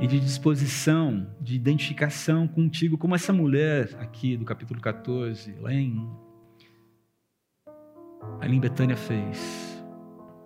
e 0.00 0.06
de 0.06 0.18
disposição, 0.18 1.30
de 1.40 1.54
identificação 1.54 2.48
contigo, 2.48 2.98
como 2.98 3.14
essa 3.14 3.32
mulher 3.32 3.94
aqui 4.00 4.36
do 4.36 4.44
capítulo 4.44 4.80
14, 4.80 5.52
lá 5.60 5.72
em, 5.72 6.10
ali 8.40 8.56
em 8.56 8.60
Betânia 8.60 8.96
fez. 8.96 9.75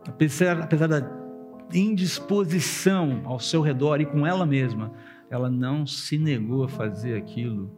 Apesar, 0.06 0.60
apesar 0.60 0.86
da 0.86 1.02
indisposição 1.72 3.22
ao 3.24 3.38
seu 3.38 3.60
redor 3.60 4.00
e 4.00 4.06
com 4.06 4.26
ela 4.26 4.44
mesma, 4.44 4.92
ela 5.30 5.48
não 5.48 5.86
se 5.86 6.18
negou 6.18 6.64
a 6.64 6.68
fazer 6.68 7.16
aquilo 7.16 7.70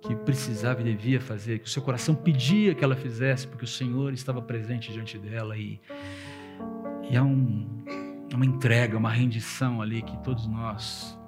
que 0.00 0.14
precisava 0.14 0.80
e 0.80 0.84
devia 0.84 1.20
fazer, 1.20 1.58
que 1.58 1.66
o 1.66 1.70
seu 1.70 1.82
coração 1.82 2.14
pedia 2.14 2.74
que 2.74 2.84
ela 2.84 2.94
fizesse, 2.94 3.46
porque 3.48 3.64
o 3.64 3.68
Senhor 3.68 4.12
estava 4.12 4.40
presente 4.40 4.92
diante 4.92 5.18
dela 5.18 5.56
e, 5.56 5.80
e 7.10 7.16
há 7.16 7.24
um, 7.24 7.66
uma 8.32 8.46
entrega, 8.46 8.96
uma 8.96 9.10
rendição 9.10 9.82
ali 9.82 10.02
que 10.02 10.16
todos 10.18 10.46
nós, 10.46 11.18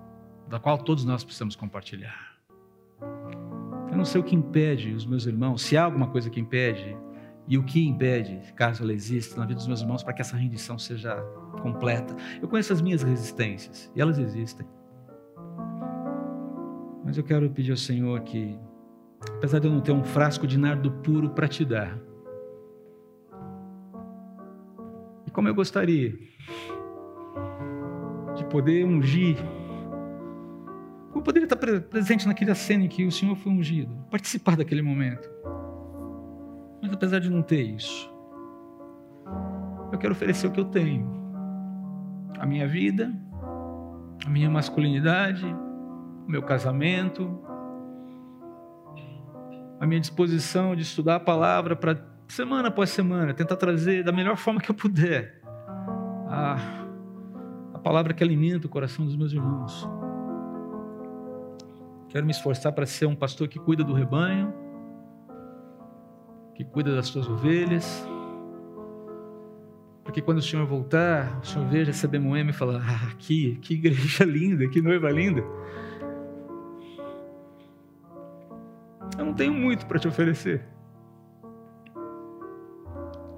da 0.49 0.61
qual 0.61 0.79
todos 0.79 1.05
nós 1.05 1.25
precisamos 1.25 1.57
compartilhar. 1.57 2.39
Eu 3.91 3.97
não 3.97 4.05
sei 4.05 4.21
o 4.21 4.25
que 4.25 4.37
impede 4.37 4.93
os 4.93 5.05
meus 5.05 5.27
irmãos, 5.27 5.63
se 5.63 5.77
há 5.77 5.85
alguma 5.85 6.09
coisa 6.09 6.31
que 6.31 6.39
impede, 6.39 6.97
e 7.49 7.57
o 7.57 7.65
que 7.65 7.87
impede, 7.89 8.41
caso 8.55 8.83
ela 8.83 8.93
exista, 8.93 9.41
na 9.41 9.47
vida 9.47 9.57
dos 9.57 9.67
meus 9.67 9.81
irmãos, 9.81 10.03
para 10.03 10.13
que 10.13 10.21
essa 10.21 10.37
rendição 10.37 10.79
seja 10.79 11.17
completa. 11.63 12.15
Eu 12.41 12.49
conheço 12.49 12.73
as 12.73 12.83
minhas 12.83 13.03
resistências, 13.03 13.91
e 13.97 14.01
elas 14.01 14.19
existem. 14.19 14.67
Mas 17.05 17.17
eu 17.17 17.25
quero 17.25 17.49
pedir 17.51 17.71
ao 17.71 17.77
Senhor 17.77 18.21
que, 18.21 18.59
apesar 19.37 19.59
de 19.59 19.67
eu 19.67 19.73
não 19.73 19.81
ter 19.81 19.93
um 19.93 20.05
frasco 20.05 20.47
de 20.47 20.59
nardo 20.59 20.91
puro 20.91 21.31
para 21.31 21.49
te 21.49 21.65
dar, 21.65 21.99
e 25.27 25.31
como 25.31 25.49
eu 25.49 25.55
gostaria, 25.55 26.15
poder 28.49 28.85
ungir. 28.85 29.37
Eu 31.15 31.23
poderia 31.23 31.47
estar 31.47 31.57
presente 31.57 32.27
naquela 32.27 32.55
cena 32.55 32.85
em 32.85 32.89
que 32.89 33.05
o 33.05 33.13
Senhor 33.13 33.37
foi 33.37 33.53
ungido, 33.53 33.95
participar 34.11 34.57
daquele 34.57 34.83
momento. 34.83 35.29
Mas 36.83 36.93
apesar 36.93 37.19
de 37.19 37.31
não 37.31 37.43
ter 37.43 37.63
isso, 37.63 38.13
eu 39.93 39.99
quero 39.99 40.13
oferecer 40.13 40.47
o 40.47 40.51
que 40.51 40.61
eu 40.61 40.65
tenho: 40.65 41.11
a 42.39 42.47
minha 42.47 42.67
vida, 42.67 43.13
a 44.25 44.29
minha 44.29 44.51
masculinidade, 44.51 45.47
o 46.27 46.31
meu 46.31 46.43
casamento, 46.43 47.43
a 49.81 49.87
minha 49.87 50.01
disposição 50.01 50.75
de 50.75 50.83
estudar 50.83 51.17
a 51.17 51.21
palavra 51.21 51.75
para 51.75 51.99
semana 52.29 52.69
após 52.69 52.91
semana, 52.91 53.33
tentar 53.33 53.57
trazer 53.57 54.05
da 54.05 54.13
melhor 54.13 54.37
forma 54.37 54.61
que 54.61 54.71
eu 54.71 54.75
puder. 54.75 55.41
Ah, 56.29 56.57
a 57.73 57.79
palavra 57.79 58.13
que 58.13 58.23
alimenta 58.23 58.67
o 58.67 58.71
coração 58.71 59.05
dos 59.05 59.17
meus 59.17 59.33
irmãos. 59.33 59.89
Quero 62.09 62.25
me 62.25 62.33
esforçar 62.33 62.73
para 62.73 62.87
ser 62.87 63.07
um 63.07 63.15
pastor 63.15 63.49
que 63.49 63.59
cuida 63.59 63.85
do 63.85 63.93
rebanho, 63.93 64.53
que 66.59 66.65
cuida 66.65 66.93
das 66.93 67.07
suas 67.07 67.29
ovelhas, 67.29 68.05
para 70.03 70.13
que 70.13 70.21
quando 70.21 70.39
o 70.39 70.43
Senhor 70.43 70.67
voltar, 70.67 71.39
o 71.41 71.47
Senhor 71.47 71.65
veja 71.69 71.91
essa 71.91 72.09
Bemoema 72.09 72.51
e 72.51 72.53
falar: 72.53 72.83
Ah, 72.85 73.15
que, 73.17 73.55
que 73.63 73.75
igreja 73.75 74.25
linda, 74.27 74.69
que 74.69 74.83
noiva 74.83 75.09
linda. 75.09 75.41
Eu 79.17 79.25
não 79.25 79.35
tenho 79.35 79.55
muito 79.55 79.87
para 79.87 80.01
te 80.01 80.09
oferecer. 80.09 80.65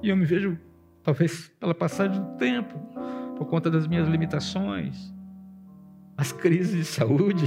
E 0.03 0.09
eu 0.09 0.17
me 0.17 0.25
vejo, 0.25 0.59
talvez 1.03 1.53
pela 1.61 1.75
passagem 1.75 2.23
do 2.23 2.39
tempo, 2.39 2.75
por 3.37 3.45
conta 3.49 3.71
das 3.71 3.87
minhas 3.87 4.09
limitações, 4.09 5.13
as 6.17 6.33
crises 6.33 6.75
de 6.75 6.85
saúde, 6.87 7.45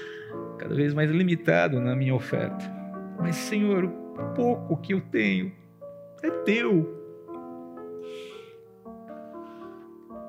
cada 0.56 0.74
vez 0.74 0.94
mais 0.94 1.10
limitado 1.10 1.78
na 1.82 1.94
minha 1.94 2.14
oferta. 2.14 2.64
Mas, 3.20 3.36
Senhor, 3.36 3.84
o 3.84 4.01
pouco 4.34 4.76
que 4.76 4.94
eu 4.94 5.00
tenho 5.00 5.52
é 6.22 6.30
teu. 6.30 7.00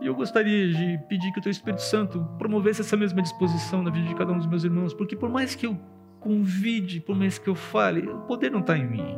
E 0.01 0.07
eu 0.07 0.15
gostaria 0.15 0.67
de 0.67 0.97
pedir 1.07 1.31
que 1.31 1.39
o 1.39 1.41
Teu 1.41 1.51
Espírito 1.51 1.81
Santo 1.81 2.27
promovesse 2.37 2.81
essa 2.81 2.97
mesma 2.97 3.21
disposição 3.21 3.81
na 3.81 3.89
vida 3.89 4.05
de 4.05 4.15
cada 4.15 4.33
um 4.33 4.37
dos 4.37 4.47
meus 4.47 4.65
irmãos, 4.65 4.93
porque 4.93 5.15
por 5.15 5.29
mais 5.29 5.55
que 5.55 5.65
eu 5.65 5.79
convide, 6.19 6.99
por 6.99 7.15
mais 7.15 7.37
que 7.37 7.49
eu 7.49 7.55
fale, 7.55 8.07
o 8.07 8.19
poder 8.21 8.51
não 8.51 8.59
está 8.59 8.77
em 8.77 8.85
mim. 8.85 9.17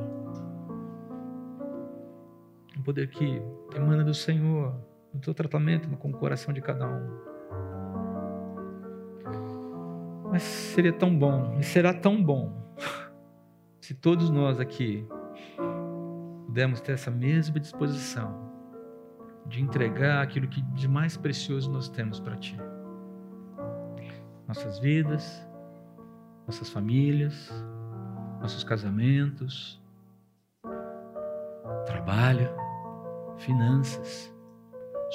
O 2.78 2.84
poder 2.84 3.08
que 3.08 3.42
emana 3.76 4.04
do 4.04 4.14
Senhor, 4.14 4.76
no 5.12 5.20
teu 5.20 5.34
tratamento 5.34 5.90
com 5.98 6.10
o 6.10 6.14
coração 6.14 6.54
de 6.54 6.62
cada 6.62 6.88
um. 6.88 7.36
Mas 10.32 10.44
seria 10.44 10.94
tão 10.94 11.18
bom, 11.18 11.58
e 11.60 11.64
será 11.64 11.94
tão 11.94 12.22
bom, 12.22 12.76
se 13.86 13.94
todos 13.94 14.32
nós 14.32 14.60
aqui 14.60 15.08
pudermos 16.48 16.82
ter 16.82 16.94
essa 16.94 17.12
mesma 17.12 17.60
disposição 17.60 18.52
de 19.46 19.62
entregar 19.62 20.24
aquilo 20.24 20.48
que 20.48 20.60
de 20.60 20.88
mais 20.88 21.16
precioso 21.16 21.72
nós 21.72 21.88
temos 21.88 22.20
para 22.20 22.36
Ti. 22.36 22.58
Nossas 24.48 24.80
vidas, 24.80 25.48
nossas 26.48 26.68
famílias, 26.72 27.54
nossos 28.42 28.64
casamentos, 28.64 29.80
trabalho, 31.86 32.50
finanças, 33.38 34.34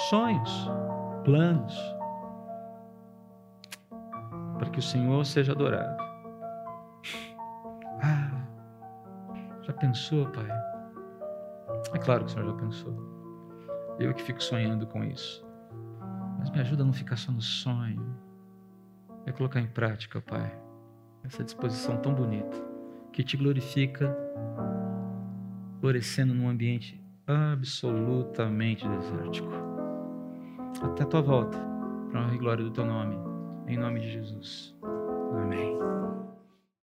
sonhos, 0.08 0.70
planos, 1.24 1.76
para 4.60 4.70
que 4.70 4.78
o 4.78 4.82
Senhor 4.82 5.26
seja 5.26 5.50
adorado. 5.50 6.00
Ah, 8.00 8.29
pensou, 9.80 10.26
Pai? 10.26 10.46
É 11.92 11.98
claro 11.98 12.24
que 12.24 12.30
o 12.30 12.34
Senhor 12.34 12.46
já 12.46 12.54
pensou. 12.54 13.10
Eu 13.98 14.14
que 14.14 14.22
fico 14.22 14.42
sonhando 14.42 14.86
com 14.86 15.02
isso. 15.02 15.44
Mas 16.38 16.50
me 16.50 16.60
ajuda 16.60 16.82
a 16.82 16.86
não 16.86 16.92
ficar 16.92 17.16
só 17.16 17.32
no 17.32 17.40
sonho. 17.40 18.14
É 19.26 19.32
colocar 19.32 19.60
em 19.60 19.66
prática, 19.66 20.20
Pai, 20.20 20.56
essa 21.24 21.42
disposição 21.42 21.96
tão 21.96 22.14
bonita 22.14 22.56
que 23.12 23.24
te 23.24 23.36
glorifica, 23.36 24.16
florescendo 25.80 26.34
num 26.34 26.48
ambiente 26.48 27.02
absolutamente 27.26 28.86
desértico. 28.88 29.50
Até 30.82 31.02
a 31.02 31.06
tua 31.06 31.20
volta, 31.20 31.58
para 32.10 32.32
e 32.34 32.38
glória 32.38 32.64
do 32.64 32.70
teu 32.70 32.84
nome, 32.84 33.16
em 33.66 33.76
nome 33.76 34.00
de 34.00 34.10
Jesus. 34.10 34.74